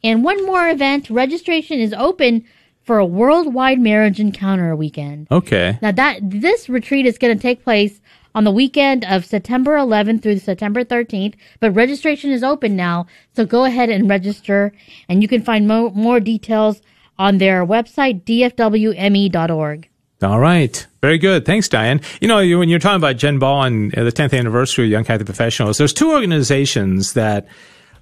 And 0.02 0.24
one 0.24 0.44
more 0.46 0.68
event, 0.68 1.10
registration 1.10 1.78
is 1.78 1.92
open 1.92 2.44
for 2.82 2.98
a 2.98 3.06
worldwide 3.06 3.78
marriage 3.78 4.18
encounter 4.18 4.74
weekend. 4.74 5.28
Okay. 5.30 5.78
Now 5.82 5.92
that 5.92 6.18
this 6.22 6.68
retreat 6.68 7.06
is 7.06 7.18
going 7.18 7.36
to 7.36 7.40
take 7.40 7.62
place 7.62 8.00
on 8.34 8.44
the 8.44 8.50
weekend 8.50 9.04
of 9.04 9.24
September 9.24 9.76
11th 9.76 10.22
through 10.22 10.38
September 10.38 10.84
13th, 10.84 11.34
but 11.58 11.72
registration 11.72 12.30
is 12.30 12.42
open 12.42 12.76
now, 12.76 13.06
so 13.34 13.44
go 13.44 13.64
ahead 13.64 13.90
and 13.90 14.08
register 14.08 14.72
and 15.08 15.20
you 15.22 15.28
can 15.28 15.42
find 15.42 15.66
mo- 15.66 15.90
more 15.90 16.20
details 16.20 16.80
on 17.18 17.38
their 17.38 17.66
website 17.66 18.22
dfwme.org. 18.24 19.88
All 20.22 20.38
right. 20.38 20.86
Very 21.00 21.18
good. 21.18 21.46
Thanks, 21.46 21.68
Diane. 21.68 22.00
You 22.20 22.28
know, 22.28 22.36
when 22.36 22.68
you're 22.68 22.78
talking 22.78 22.96
about 22.96 23.16
Jen 23.16 23.38
Ball 23.38 23.64
and 23.64 23.96
uh, 23.96 24.04
the 24.04 24.12
10th 24.12 24.38
anniversary 24.38 24.84
of 24.86 24.90
Young 24.90 25.04
Catholic 25.04 25.26
Professionals, 25.26 25.78
there's 25.78 25.94
two 25.94 26.12
organizations 26.12 27.14
that 27.14 27.46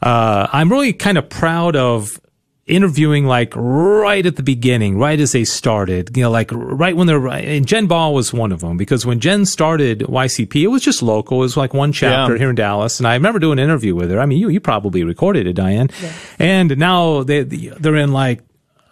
uh, 0.02 0.48
I'm 0.52 0.70
really 0.70 0.92
kind 0.92 1.18
of 1.18 1.28
proud 1.28 1.76
of 1.76 2.20
interviewing 2.68 3.24
like 3.26 3.52
right 3.56 4.24
at 4.24 4.36
the 4.36 4.42
beginning, 4.42 4.98
right 4.98 5.18
as 5.18 5.32
they 5.32 5.44
started, 5.44 6.16
you 6.16 6.22
know, 6.22 6.30
like 6.30 6.50
right 6.52 6.94
when 6.94 7.06
they're, 7.06 7.26
and 7.26 7.66
Jen 7.66 7.86
Ball 7.86 8.14
was 8.14 8.32
one 8.32 8.52
of 8.52 8.60
them 8.60 8.76
because 8.76 9.06
when 9.06 9.20
Jen 9.20 9.46
started 9.46 10.00
YCP, 10.00 10.62
it 10.62 10.68
was 10.68 10.82
just 10.82 11.02
local. 11.02 11.38
It 11.38 11.40
was 11.40 11.56
like 11.56 11.74
one 11.74 11.92
chapter 11.92 12.34
yeah. 12.34 12.38
here 12.38 12.50
in 12.50 12.54
Dallas. 12.56 13.00
And 13.00 13.08
I 13.08 13.14
remember 13.14 13.38
doing 13.38 13.58
an 13.58 13.64
interview 13.64 13.94
with 13.94 14.10
her. 14.10 14.20
I 14.20 14.26
mean, 14.26 14.38
you, 14.38 14.50
you 14.50 14.60
probably 14.60 15.02
recorded 15.02 15.46
it, 15.46 15.54
Diane. 15.54 15.88
Yeah. 16.02 16.12
And 16.38 16.78
now 16.78 17.22
they, 17.22 17.42
they're 17.42 17.96
in 17.96 18.12
like 18.12 18.42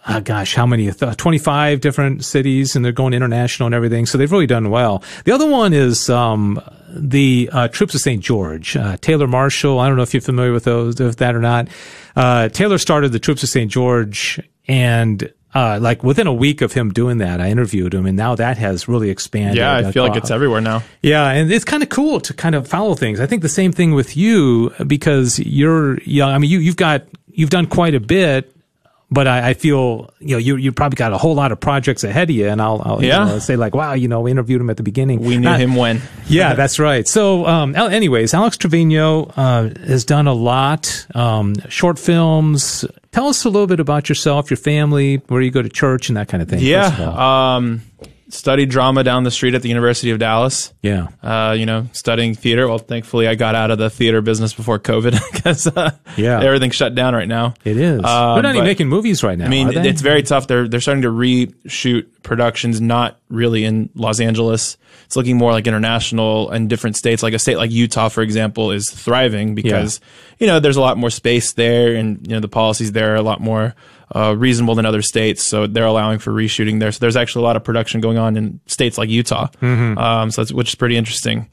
oh 0.07 0.21
gosh, 0.21 0.55
how 0.55 0.65
many? 0.65 0.91
25 0.91 1.81
different 1.81 2.23
cities 2.23 2.75
and 2.75 2.83
they're 2.83 2.91
going 2.91 3.13
international 3.13 3.67
and 3.67 3.75
everything. 3.75 4.05
So 4.05 4.17
they've 4.17 4.31
really 4.31 4.47
done 4.47 4.69
well. 4.69 5.03
The 5.25 5.31
other 5.31 5.47
one 5.49 5.73
is, 5.73 6.09
um, 6.09 6.61
the 6.89 7.49
uh, 7.51 7.67
Troops 7.67 7.95
of 7.95 8.01
St. 8.01 8.23
George. 8.23 8.77
Uh, 8.77 8.97
Taylor 8.97 9.27
Marshall, 9.27 9.79
I 9.79 9.87
don't 9.87 9.97
know 9.97 10.03
if 10.03 10.13
you're 10.13 10.21
familiar 10.21 10.53
with 10.53 10.63
those, 10.63 10.99
with 10.99 11.17
that 11.17 11.35
or 11.35 11.41
not. 11.41 11.67
Uh, 12.15 12.49
Taylor 12.49 12.77
started 12.77 13.11
the 13.11 13.19
Troops 13.19 13.43
of 13.43 13.49
St. 13.49 13.69
George 13.69 14.39
and 14.67 15.31
uh, 15.53 15.79
like 15.81 16.03
within 16.03 16.27
a 16.27 16.33
week 16.33 16.61
of 16.61 16.73
him 16.73 16.91
doing 16.91 17.17
that, 17.17 17.41
I 17.41 17.49
interviewed 17.49 17.93
him, 17.93 18.05
and 18.05 18.15
now 18.17 18.35
that 18.35 18.57
has 18.57 18.87
really 18.87 19.09
expanded. 19.09 19.57
Yeah, 19.57 19.75
I 19.75 19.91
feel 19.91 20.03
like 20.03 20.15
it's 20.15 20.29
everywhere 20.29 20.61
now. 20.61 20.83
Yeah, 21.01 21.31
and 21.31 21.51
it's 21.51 21.65
kind 21.65 21.81
of 21.81 21.89
cool 21.89 22.19
to 22.19 22.33
kind 22.33 22.53
of 22.53 22.67
follow 22.67 22.93
things. 22.95 23.19
I 23.19 23.25
think 23.25 23.41
the 23.41 23.49
same 23.49 23.71
thing 23.71 23.93
with 23.93 24.15
you 24.17 24.71
because 24.85 25.39
you're 25.39 25.99
young. 26.01 26.31
I 26.31 26.37
mean, 26.37 26.51
you 26.51 26.59
you've 26.59 26.75
got 26.75 27.03
you've 27.27 27.49
done 27.49 27.65
quite 27.65 27.95
a 27.95 27.99
bit 27.99 28.53
but 29.09 29.27
I, 29.27 29.49
I, 29.49 29.53
feel 29.53 30.09
you 30.19 30.35
know 30.35 30.37
you 30.37 30.57
you 30.57 30.71
probably 30.71 30.97
got 30.97 31.13
a 31.13 31.17
whole 31.17 31.33
lot 31.33 31.51
of 31.51 31.59
projects 31.59 32.03
ahead 32.03 32.29
of 32.29 32.35
you, 32.35 32.47
and 32.47 32.61
I'll, 32.61 32.81
I'll 32.83 33.03
yeah. 33.03 33.25
You 33.25 33.31
know, 33.33 33.39
say 33.39 33.55
like, 33.55 33.73
wow, 33.73 33.93
you 33.93 34.07
know, 34.07 34.21
we 34.21 34.31
interviewed 34.31 34.59
him 34.59 34.69
at 34.69 34.77
the 34.77 34.83
beginning. 34.83 35.21
We 35.21 35.37
knew 35.37 35.45
Not, 35.45 35.59
him 35.59 35.75
when. 35.75 36.01
yeah, 36.27 36.53
that's 36.55 36.77
right. 36.77 37.07
So, 37.07 37.45
um, 37.45 37.75
anyways, 37.75 38.33
Alex 38.33 38.57
Trevino 38.57 39.25
uh, 39.37 39.69
has 39.85 40.03
done 40.03 40.27
a 40.27 40.33
lot, 40.33 41.07
um, 41.15 41.55
short 41.69 41.97
films. 41.97 42.83
Tell 43.11 43.27
us 43.27 43.45
a 43.45 43.49
little 43.49 43.67
bit 43.67 43.79
about 43.79 44.09
yourself, 44.09 44.51
your 44.51 44.57
family, 44.57 45.17
where 45.27 45.41
you 45.41 45.51
go 45.51 45.61
to 45.61 45.69
church, 45.69 46.09
and 46.09 46.17
that 46.17 46.27
kind 46.27 46.43
of 46.43 46.49
thing. 46.49 46.59
Yeah. 46.59 46.87
Um, 47.55 47.81
studied 48.29 48.69
drama 48.69 49.03
down 49.03 49.23
the 49.23 49.31
street 49.31 49.55
at 49.55 49.61
the 49.61 49.69
University 49.69 50.11
of 50.11 50.19
Dallas. 50.19 50.73
Yeah. 50.81 51.07
Uh, 51.21 51.55
you 51.57 51.65
know, 51.65 51.87
studying 51.93 52.35
theater. 52.35 52.67
Well, 52.67 52.77
thankfully, 52.77 53.27
I 53.27 53.35
got 53.35 53.55
out 53.55 53.71
of 53.71 53.77
the 53.77 53.89
theater 53.89 54.21
business 54.21 54.53
before 54.53 54.79
COVID 54.79 55.19
because 55.33 55.67
uh, 55.67 55.91
yeah, 56.17 56.41
everything's 56.41 56.75
shut 56.75 56.95
down 56.95 57.13
right 57.13 57.27
now. 57.27 57.53
It 57.63 57.77
is. 57.77 58.01
Uh, 58.03 58.33
they're 58.35 58.43
not 58.43 58.55
even 58.55 58.65
making 58.65 58.87
movies 58.87 59.23
right 59.23 59.37
now. 59.37 59.45
I 59.45 59.49
mean, 59.49 59.69
it's 59.69 60.01
very 60.01 60.23
tough. 60.23 60.47
They're 60.47 60.67
they're 60.67 60.81
starting 60.81 61.03
to 61.03 61.11
reshoot 61.11 62.07
productions 62.23 62.81
not 62.81 63.19
really 63.29 63.63
in 63.63 63.89
Los 63.95 64.19
Angeles. 64.19 64.77
It's 65.05 65.15
looking 65.15 65.37
more 65.37 65.51
like 65.51 65.67
international 65.67 66.49
and 66.49 66.69
different 66.69 66.97
states. 66.97 67.23
Like 67.23 67.33
a 67.33 67.39
state 67.39 67.57
like 67.57 67.71
Utah, 67.71 68.09
for 68.09 68.21
example, 68.21 68.71
is 68.71 68.89
thriving 68.89 69.55
because 69.55 70.01
you 70.39 70.47
know 70.47 70.59
there's 70.59 70.77
a 70.77 70.81
lot 70.81 70.97
more 70.97 71.09
space 71.09 71.53
there, 71.53 71.95
and 71.95 72.25
you 72.27 72.33
know 72.33 72.39
the 72.39 72.49
policies 72.49 72.91
there 72.91 73.13
are 73.13 73.15
a 73.15 73.21
lot 73.21 73.39
more 73.39 73.73
uh, 74.15 74.35
reasonable 74.37 74.75
than 74.75 74.85
other 74.85 75.01
states. 75.01 75.47
So 75.47 75.67
they're 75.67 75.85
allowing 75.85 76.19
for 76.19 76.31
reshooting 76.31 76.79
there. 76.79 76.91
So 76.91 76.99
there's 76.99 77.15
actually 77.17 77.43
a 77.43 77.45
lot 77.45 77.55
of 77.55 77.63
production 77.63 78.01
going 78.01 78.17
on 78.17 78.37
in 78.37 78.59
states 78.67 78.97
like 78.97 79.09
Utah. 79.09 79.47
Um, 79.97 80.31
so 80.31 80.41
that's, 80.41 80.51
which 80.53 80.69
is 80.69 80.75
pretty 80.75 80.97
interesting. 80.97 81.49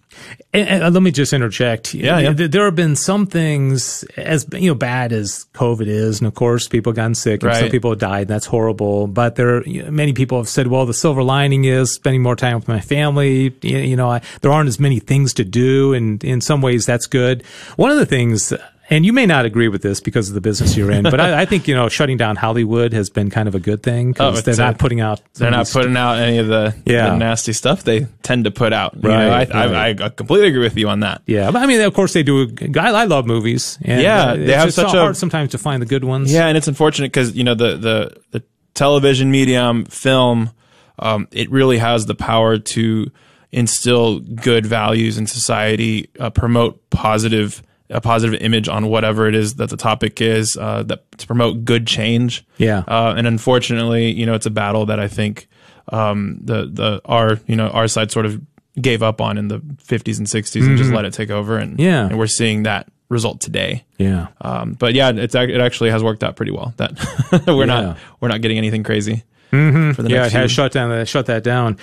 And, 0.52 0.82
and 0.82 0.94
let 0.94 1.02
me 1.02 1.11
just 1.11 1.32
interject. 1.32 1.92
Yeah, 1.92 2.20
yeah. 2.20 2.32
There 2.32 2.64
have 2.66 2.76
been 2.76 2.94
some 2.94 3.26
things 3.26 4.04
as 4.16 4.46
you 4.52 4.68
know 4.70 4.76
bad 4.76 5.12
as 5.12 5.46
COVID 5.54 5.88
is, 5.88 6.20
and 6.20 6.28
of 6.28 6.34
course 6.34 6.68
people 6.68 6.90
have 6.90 6.96
gotten 6.96 7.16
sick, 7.16 7.42
and 7.42 7.50
some 7.56 7.70
people 7.70 7.90
have 7.90 7.99
died. 7.99 8.20
And 8.23 8.30
that's 8.30 8.46
horrible. 8.46 9.08
But 9.08 9.34
there, 9.34 9.66
you 9.66 9.82
know, 9.82 9.90
many 9.90 10.12
people 10.12 10.38
have 10.38 10.49
said, 10.49 10.68
"Well, 10.68 10.87
the 10.87 10.94
silver 10.94 11.25
lining 11.25 11.64
is 11.64 11.92
spending 11.92 12.23
more 12.23 12.37
time 12.37 12.54
with 12.54 12.68
my 12.68 12.80
family." 12.80 13.56
You, 13.62 13.78
you 13.78 13.96
know, 13.96 14.08
I, 14.08 14.20
there 14.40 14.52
aren't 14.52 14.68
as 14.68 14.78
many 14.78 15.00
things 15.00 15.34
to 15.34 15.44
do, 15.44 15.94
and 15.94 16.23
in 16.23 16.40
some 16.40 16.62
ways 16.62 16.87
that's 16.87 17.08
good. 17.08 17.42
One 17.75 17.90
of 17.90 17.99
the 17.99 18.06
things. 18.06 18.52
And 18.91 19.07
you 19.07 19.14
may 19.14 19.25
not 19.25 19.47
agree 19.47 19.69
with 19.69 19.81
this 19.81 20.00
because 20.00 20.29
of 20.29 20.35
the 20.35 20.43
business 20.43 20.76
you're 20.76 20.91
in, 20.91 21.05
but 21.05 21.19
I, 21.19 21.43
I 21.43 21.45
think 21.47 21.67
you 21.67 21.75
know 21.75 21.88
shutting 21.88 22.19
down 22.19 22.37
Hollywood 22.37 22.93
has 22.93 23.09
been 23.09 23.31
kind 23.31 23.49
of 23.49 23.55
a 23.55 23.59
good 23.61 23.83
thing 23.83 24.09
Oh, 24.11 24.31
because 24.33 24.38
it's 24.47 24.59
they're 24.59 24.67
a- 24.67 24.71
not 24.73 24.79
putting 24.79 25.00
out. 25.00 25.23
They're 25.35 25.50
not 25.50 25.69
putting 25.71 25.97
out 25.97 26.19
any 26.19 26.37
of 26.37 26.49
the, 26.49 26.75
Yeah. 26.85 27.11
the 27.11 27.17
nasty 27.17 27.55
stuff 27.55 27.83
they 27.83 28.07
tend 28.23 28.45
to 28.45 28.50
put 28.50 28.75
out. 28.75 28.95
You 28.97 29.09
know, 29.09 29.29
Right, 29.31 29.50
I, 29.55 29.67
right. 29.73 30.00
I, 30.03 30.05
I 30.05 30.09
completely 30.11 30.49
agree 30.49 30.61
with 30.64 30.76
you 30.76 30.91
on 30.91 31.00
that. 31.00 31.23
Yeah, 31.26 31.50
but 31.50 31.62
I 31.62 31.67
mean, 31.67 31.81
of 31.81 31.95
course 31.95 32.12
they 32.12 32.23
do. 32.23 32.55
I, 32.79 32.91
I 32.91 33.05
love 33.05 33.25
movies. 33.26 33.79
And, 33.83 34.03
Yeah, 34.03 34.35
they 34.37 34.53
have 34.53 34.75
such 34.75 34.91
so 34.91 34.99
a- 34.99 35.00
hard 35.00 35.17
sometimes 35.17 35.53
to 35.53 35.59
find 35.59 35.81
the 35.81 35.87
good 35.87 36.05
ones. 36.05 36.31
Yeah, 36.31 36.47
and 36.49 36.57
it's 36.59 36.69
unfortunate 36.69 37.07
because 37.11 37.35
you 37.35 37.45
know 37.45 37.55
the 37.55 37.76
the 37.79 38.17
the 38.33 38.43
television 38.75 39.31
medium, 39.31 39.87
film, 39.87 40.50
um, 40.99 41.26
it 41.33 41.50
really 41.50 41.79
has 41.79 42.05
the 42.05 42.14
power 42.14 42.59
to 42.59 43.11
instill 43.50 44.19
good 44.21 44.67
values 44.67 45.17
in 45.17 45.26
society, 45.26 46.11
uh, 46.21 46.29
promote 46.29 46.91
positive 46.91 47.62
a 47.91 48.00
positive 48.00 48.41
image 48.41 48.69
on 48.69 48.87
whatever 48.88 49.26
it 49.29 49.35
is 49.35 49.57
that 49.57 49.71
the 49.71 49.76
topic 49.76 50.21
is, 50.21 50.57
uh, 50.59 50.83
that 50.85 51.11
to 51.19 51.26
promote 51.26 51.64
good 51.64 51.87
change. 51.87 52.45
Yeah. 52.59 52.83
uh, 52.88 53.14
and 53.17 53.26
unfortunately, 53.26 54.11
you 54.12 54.25
know, 54.26 54.35
it's 54.35 54.47
a 54.47 54.50
battle 54.50 54.87
that 54.87 54.99
I 54.99 55.09
think 55.09 55.49
um, 55.88 56.38
the 56.43 56.67
the 56.73 57.00
our 57.05 57.38
you 57.47 57.57
know 57.57 57.69
our 57.69 57.87
side 57.88 58.11
sort 58.11 58.25
of 58.26 58.41
gave 58.81 59.03
up 59.03 59.21
on 59.21 59.38
in 59.38 59.49
the 59.49 59.59
50s 59.61 60.19
and 60.19 60.26
60s 60.26 60.67
and 60.67 60.76
just 60.76 60.91
let 60.91 61.05
it 61.05 61.12
take 61.12 61.31
over, 61.31 61.59
and 61.59 61.73
Mm-hmm. 61.73 61.81
Yeah. 61.83 62.07
and 62.07 62.19
we're 62.19 62.26
seeing 62.26 62.62
that 62.64 62.88
result 63.11 63.41
today. 63.41 63.85
Yeah. 63.99 64.29
Um, 64.41 64.73
but 64.73 64.95
yeah, 64.95 65.11
it's 65.14 65.35
it 65.35 65.61
actually 65.61 65.91
has 65.91 66.03
worked 66.03 66.25
out 66.25 66.37
pretty 66.37 66.53
well. 66.53 66.73
That 66.79 66.93
we're 67.47 67.61
Yeah. 67.61 67.81
not 67.83 67.99
we're 68.21 68.29
not 68.29 68.41
getting 68.41 68.57
anything 68.59 68.83
crazy 68.83 69.23
mm-hmm. 69.53 69.93
for 69.93 70.03
the 70.03 70.11
yeah, 70.11 70.25
it 70.26 70.33
has 70.33 70.50
shut 70.50 70.73
down 70.73 70.88
that 70.91 71.07
shut 71.07 71.26
that 71.26 71.45
down. 71.45 71.76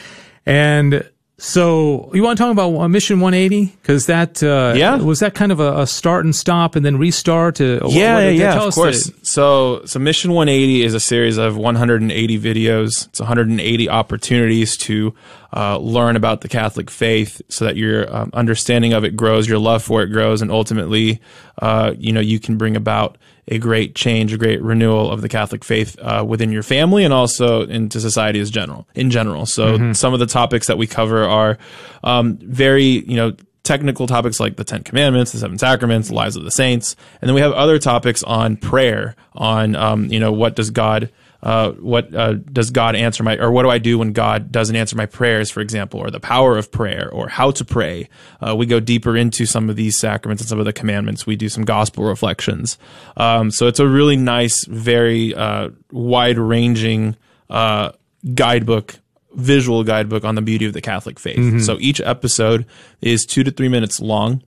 And 0.46 1.08
so 1.44 2.12
you 2.14 2.22
want 2.22 2.38
to 2.38 2.44
talk 2.44 2.52
about 2.52 2.76
uh, 2.80 2.88
Mission 2.88 3.20
180 3.20 3.76
because 3.82 4.06
that 4.06 4.44
uh, 4.44 4.74
Yeah. 4.76 4.98
was 4.98 5.22
that 5.22 5.34
kind 5.34 5.52
of 5.52 5.60
a, 5.60 5.80
a 5.80 5.88
start 5.88 6.24
and 6.24 6.36
stop 6.36 6.76
and 6.76 6.86
then 6.86 6.98
restart. 7.00 7.60
Uh, 7.60 7.64
yeah, 7.66 7.80
what- 7.82 7.90
yeah, 7.90 8.30
yeah, 8.30 8.62
of 8.62 8.74
course. 8.76 9.06
the- 9.08 9.26
so, 9.26 9.82
so 9.86 9.98
Mission 9.98 10.34
180 10.34 10.84
is 10.84 10.94
a 10.94 11.00
series 11.00 11.38
of 11.38 11.58
180 11.58 12.40
videos. 12.40 13.08
It's 13.08 13.20
180 13.20 13.90
opportunities 13.90 14.78
to 14.78 15.16
uh, 15.56 15.80
learn 15.80 16.16
about 16.16 16.42
the 16.42 16.48
Catholic 16.48 16.92
faith, 16.92 17.42
so 17.50 17.66
that 17.66 17.76
your 17.76 18.16
um, 18.16 18.30
understanding 18.34 18.94
of 18.94 19.04
it 19.04 19.16
grows, 19.18 19.50
your 19.50 19.58
love 19.60 19.82
for 19.84 20.04
it 20.04 20.08
grows, 20.10 20.44
and 20.44 20.52
ultimately, 20.52 21.20
uh, 21.60 21.94
you 21.98 22.14
know, 22.14 22.22
you 22.22 22.40
can 22.40 22.56
bring 22.56 22.76
about 22.76 23.18
a 23.52 23.60
great 23.60 23.94
change, 23.94 24.34
a 24.34 24.38
great 24.38 24.62
renewal 24.62 25.12
of 25.12 25.22
the 25.22 25.30
Catholic 25.30 25.64
faith 25.64 26.00
uh, 26.00 26.24
within 26.28 26.52
your 26.52 26.64
family 26.64 27.04
and 27.04 27.14
also 27.14 27.64
into 27.68 28.00
society 28.00 28.40
as 28.40 28.50
general. 28.50 28.88
In 28.96 29.12
general, 29.12 29.46
so 29.46 29.94
some 29.94 30.14
of 30.14 30.20
the 30.20 30.26
topics 30.26 30.68
that 30.68 30.78
we 30.78 30.88
cover 30.88 31.26
are 31.26 31.58
um, 32.04 32.38
very, 32.38 32.86
you 32.86 33.18
know 33.18 33.36
technical 33.64 34.08
topics 34.08 34.40
like 34.40 34.56
the 34.56 34.64
Ten 34.64 34.84
Commandments, 34.84 35.32
the 35.32 35.38
Seven 35.38 35.60
Sacraments, 35.60 36.08
the 36.08 36.16
lives 36.16 36.36
of 36.36 36.44
the 36.44 36.52
saints, 36.52 36.96
and 37.22 37.30
then 37.30 37.36
we 37.36 37.42
have 37.42 37.52
other 37.52 37.78
topics 37.78 38.24
on 38.24 38.58
prayer, 38.58 39.16
on 39.34 39.76
um, 39.76 40.06
you 40.06 40.20
know 40.20 40.32
what 40.32 40.56
does 40.56 40.72
God. 40.72 41.12
Uh, 41.44 41.72
what 41.72 42.14
uh, 42.14 42.34
does 42.34 42.70
God 42.70 42.96
answer 42.96 43.24
my, 43.24 43.38
or 43.38 43.52
what 43.52 43.64
do 43.64 43.70
I 43.70 43.80
do 43.80 43.98
when 43.98 44.14
God 44.14 44.52
doesn't 44.52 44.76
answer 44.76 44.96
my 44.96 45.08
prayers, 45.08 45.50
for 45.50 45.62
example, 45.62 46.00
or 46.00 46.12
the 46.12 46.20
power 46.20 46.58
of 46.58 46.72
prayer, 46.72 47.10
or 47.12 47.28
how 47.28 47.52
to 47.52 47.66
pray? 47.66 48.10
Uh, 48.40 48.56
we 48.56 48.66
go 48.66 48.80
deeper 48.80 49.18
into 49.18 49.46
some 49.46 49.70
of 49.70 49.76
these 49.76 50.00
sacraments 50.00 50.42
and 50.42 50.50
some 50.50 50.60
of 50.60 50.66
the 50.66 50.74
commandments. 50.74 51.26
We 51.26 51.36
do 51.36 51.50
some 51.50 51.66
gospel 51.66 52.04
reflections. 52.04 52.78
Um, 53.18 53.50
so 53.52 53.68
it's 53.68 53.80
a 53.80 53.88
really 53.88 54.18
nice, 54.18 54.66
very 54.66 55.34
uh, 55.34 55.70
wide 55.92 56.38
ranging 56.38 57.16
uh, 57.50 57.92
guidebook 58.36 58.96
visual 59.34 59.84
guidebook 59.86 60.26
on 60.26 60.36
the 60.36 60.42
beauty 60.42 60.66
of 60.66 60.74
the 60.74 60.82
Catholic 60.82 61.18
faith. 61.18 61.64
So 61.64 61.78
each 61.80 62.02
episode 62.02 62.66
is 63.02 63.26
two 63.26 63.46
to 63.46 63.52
three 63.52 63.70
minutes 63.70 64.02
long. 64.02 64.44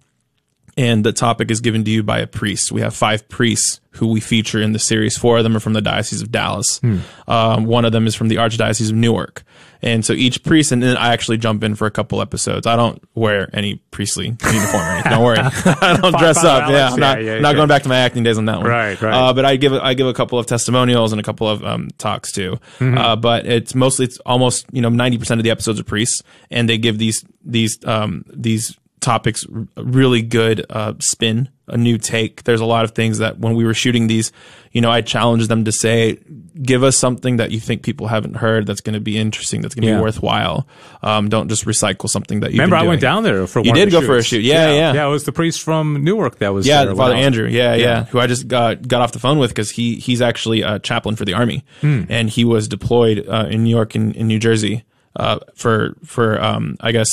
And 0.77 1.05
the 1.05 1.13
topic 1.13 1.51
is 1.51 1.61
given 1.61 1.85
to 1.85 1.91
you 1.91 2.03
by 2.03 2.19
a 2.19 2.27
priest. 2.27 2.73
We 2.73 2.81
have 2.81 2.95
five 2.95 3.29
priests 3.29 3.81
who 3.93 4.09
we 4.09 4.21
feature 4.21 4.61
in 4.61 4.73
the 4.73 4.79
series. 4.79 5.17
Four 5.17 5.39
of 5.39 5.45
them 5.45 5.57
are 5.57 5.61
from 5.61 5.73
the 5.73 5.81
Diocese 5.81 6.21
of 6.21 6.33
Dallas. 6.33 6.81
Um, 7.29 7.65
one 7.67 7.85
of 7.85 7.93
them 7.93 8.07
is 8.07 8.17
from 8.17 8.29
the 8.29 8.37
Archdiocese 8.37 8.91
of 8.91 8.97
Newark. 8.97 9.45
And 9.85 10.03
so 10.03 10.15
each 10.15 10.43
priest, 10.43 10.73
and 10.73 10.83
then 10.83 10.97
I 10.97 11.13
actually 11.13 11.37
jump 11.37 11.63
in 11.63 11.75
for 11.75 11.87
a 11.87 11.91
couple 11.91 12.23
episodes. 12.23 12.67
I 12.67 12.75
don't 12.75 13.03
wear 13.15 13.51
any 13.53 13.77
priestly 13.91 14.29
uniform 14.29 14.83
or 14.83 14.91
anything. 14.93 15.13
Don't 15.13 15.23
worry. 15.23 15.39
I 15.41 15.99
don't 16.01 16.17
dress 16.17 16.39
up. 16.39 16.63
Alex, 16.63 16.73
yeah, 16.73 16.89
I'm 16.89 17.01
not, 17.01 17.23
yeah, 17.23 17.35
yeah, 17.35 17.41
not 17.41 17.51
okay. 17.51 17.57
going 17.57 17.69
back 17.69 17.83
to 17.83 17.91
my 17.91 17.99
acting 17.99 18.23
days 18.23 18.39
on 18.39 18.47
that 18.47 18.59
one. 18.59 18.67
Right, 18.67 19.01
right. 19.01 19.15
Uh, 19.15 19.33
but 19.35 19.45
I 19.45 19.57
give 19.57 19.75
I 19.75 19.93
give 19.93 20.07
a 20.07 20.15
couple 20.15 20.39
of 20.39 20.47
testimonials 20.47 21.13
and 21.13 21.21
a 21.21 21.23
couple 21.23 21.47
of 21.49 21.63
um, 21.63 21.91
talks 21.99 22.33
too. 22.33 22.59
Mm-hmm. 22.79 22.97
Uh, 22.97 23.17
but 23.17 23.47
it's 23.47 23.75
mostly 23.75 24.07
it's 24.07 24.19
almost 24.21 24.65
you 24.73 24.81
know 24.81 24.89
ninety 24.89 25.19
percent 25.19 25.39
of 25.39 25.45
the 25.45 25.51
episodes 25.51 25.79
are 25.79 25.85
priests, 25.85 26.23
and 26.51 26.67
they 26.67 26.79
give 26.79 26.97
these 26.97 27.23
these 27.45 27.77
um, 27.85 28.25
these 28.33 28.79
topics 29.05 29.45
really 29.77 30.23
good 30.23 30.65
uh, 30.71 30.95
spin, 30.99 31.49
a 31.69 31.77
new 31.77 31.99
take. 31.99 32.43
There's 32.45 32.61
a 32.61 32.65
lot 32.65 32.85
of 32.85 32.93
things 32.93 33.19
that 33.19 33.39
when 33.39 33.55
we 33.55 33.65
were 33.65 33.75
shooting 33.75 34.07
these, 34.07 34.33
you 34.73 34.81
know, 34.81 34.91
I 34.91 35.01
challenged 35.03 35.49
them 35.49 35.65
to 35.67 35.73
say, 35.73 36.19
give 36.63 36.83
us 36.83 36.97
something 36.97 37.37
that 37.37 37.51
you 37.51 37.61
think 37.61 37.83
people 37.83 38.07
haven't 38.09 38.35
heard 38.37 38.67
that's 38.67 38.81
going 38.81 38.95
to 38.95 39.01
be 39.01 39.17
interesting, 39.19 39.61
that's 39.61 39.75
going 39.75 39.83
to 39.83 39.89
Yeah. 39.89 39.97
be 39.97 40.03
worthwhile. 40.03 40.67
Um, 41.03 41.29
don't 41.29 41.49
just 41.49 41.65
recycle 41.67 42.09
something 42.09 42.41
that 42.41 42.53
you 42.53 42.59
Remember, 42.59 42.77
I 42.77 42.83
went 42.87 43.01
down 43.01 43.23
there 43.23 43.47
for 43.47 43.61
You 43.61 43.71
one 43.71 43.79
did 43.79 43.91
go 43.91 44.01
for 44.03 44.17
a 44.17 44.23
shoot. 44.23 44.43
Yeah, 44.43 44.73
yeah. 44.73 44.93
yeah. 44.95 45.07
It 45.07 45.11
was 45.11 45.25
the 45.25 45.33
priest 45.33 45.63
from 45.63 46.03
Newark 46.03 46.39
that 46.39 46.53
was 46.55 46.67
Yeah, 46.67 46.85
there. 46.85 46.95
Father 46.97 47.15
Andrew. 47.15 47.47
Yeah, 47.47 47.75
yeah, 47.75 47.83
Yeah. 47.85 48.05
Who 48.07 48.19
I 48.21 48.27
just 48.27 48.49
got 48.49 48.87
got 48.89 49.03
off 49.03 49.13
the 49.13 49.19
phone 49.21 49.39
with 49.39 49.51
because 49.51 49.71
he 49.71 49.97
he's 49.97 50.21
actually 50.23 50.63
a 50.63 50.79
chaplain 50.79 51.17
for 51.17 51.25
the 51.25 51.35
army, 51.35 51.65
Hmm. 51.81 52.05
and 52.09 52.31
he 52.31 52.45
was 52.45 52.69
deployed 52.69 53.27
uh, 53.29 53.47
in 53.51 53.65
New 53.65 53.71
York 53.71 53.95
and 53.95 54.15
in 54.17 54.27
New 54.29 54.39
Jersey 54.39 54.85
uh, 55.17 55.39
for 55.55 55.95
for 56.05 56.43
um, 56.43 56.77
I 56.81 56.93
guess 56.93 57.09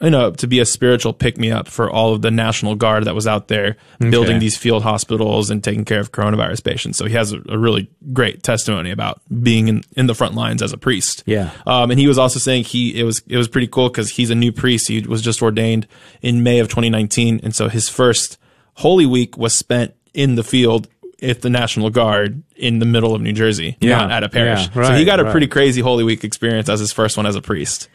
you 0.00 0.10
know 0.10 0.30
to 0.30 0.46
be 0.46 0.60
a 0.60 0.64
spiritual 0.66 1.12
pick 1.12 1.38
me 1.38 1.50
up 1.50 1.68
for 1.68 1.90
all 1.90 2.14
of 2.14 2.22
the 2.22 2.30
National 2.30 2.74
Guard 2.74 3.04
that 3.04 3.14
was 3.14 3.26
out 3.26 3.48
there 3.48 3.76
building 3.98 4.38
these 4.38 4.56
field 4.56 4.82
hospitals 4.82 5.50
and 5.50 5.62
taking 5.62 5.84
care 5.84 6.00
of 6.00 6.12
coronavirus 6.12 6.62
patients. 6.64 6.98
So 6.98 7.06
he 7.06 7.14
has 7.14 7.32
a, 7.32 7.40
a 7.48 7.58
really 7.58 7.90
great 8.12 8.42
testimony 8.42 8.90
about 8.90 9.20
being 9.42 9.68
in, 9.68 9.82
in 9.96 10.06
the 10.06 10.14
front 10.14 10.34
lines 10.34 10.62
as 10.62 10.72
a 10.72 10.78
priest. 10.78 11.22
Yeah. 11.26 11.50
Um, 11.66 11.90
and 11.90 11.98
he 11.98 12.06
was 12.06 12.18
also 12.18 12.38
saying 12.38 12.64
he 12.64 12.98
it 12.98 13.02
was 13.04 13.22
it 13.26 13.36
was 13.36 13.48
pretty 13.48 13.66
cool 13.68 13.88
because 13.88 14.10
he's 14.10 14.30
a 14.30 14.34
new 14.34 14.52
priest. 14.52 14.88
He 14.88 15.00
was 15.00 15.22
just 15.22 15.42
ordained 15.42 15.86
in 16.22 16.42
May 16.42 16.60
of 16.60 16.68
2019, 16.68 17.40
and 17.42 17.54
so 17.54 17.68
his 17.68 17.88
first 17.88 18.38
Holy 18.74 19.06
Week 19.06 19.36
was 19.36 19.58
spent 19.58 19.94
in 20.14 20.36
the 20.36 20.44
field 20.44 20.88
at 21.20 21.42
the 21.42 21.50
National 21.50 21.90
Guard 21.90 22.42
in 22.54 22.78
the 22.78 22.86
middle 22.86 23.14
of 23.14 23.20
New 23.20 23.32
Jersey, 23.32 23.76
Yeah. 23.80 23.98
not 23.98 24.12
at 24.12 24.22
a 24.22 24.28
parish. 24.28 24.68
Yeah, 24.74 24.88
so 24.88 24.94
he 24.94 25.04
got 25.04 25.18
a 25.18 25.24
right. 25.24 25.32
pretty 25.32 25.48
crazy 25.48 25.80
Holy 25.80 26.04
Week 26.04 26.22
experience 26.22 26.68
as 26.68 26.78
his 26.78 26.92
first 26.92 27.16
one 27.16 27.26
as 27.26 27.34
a 27.34 27.42
priest, 27.42 27.88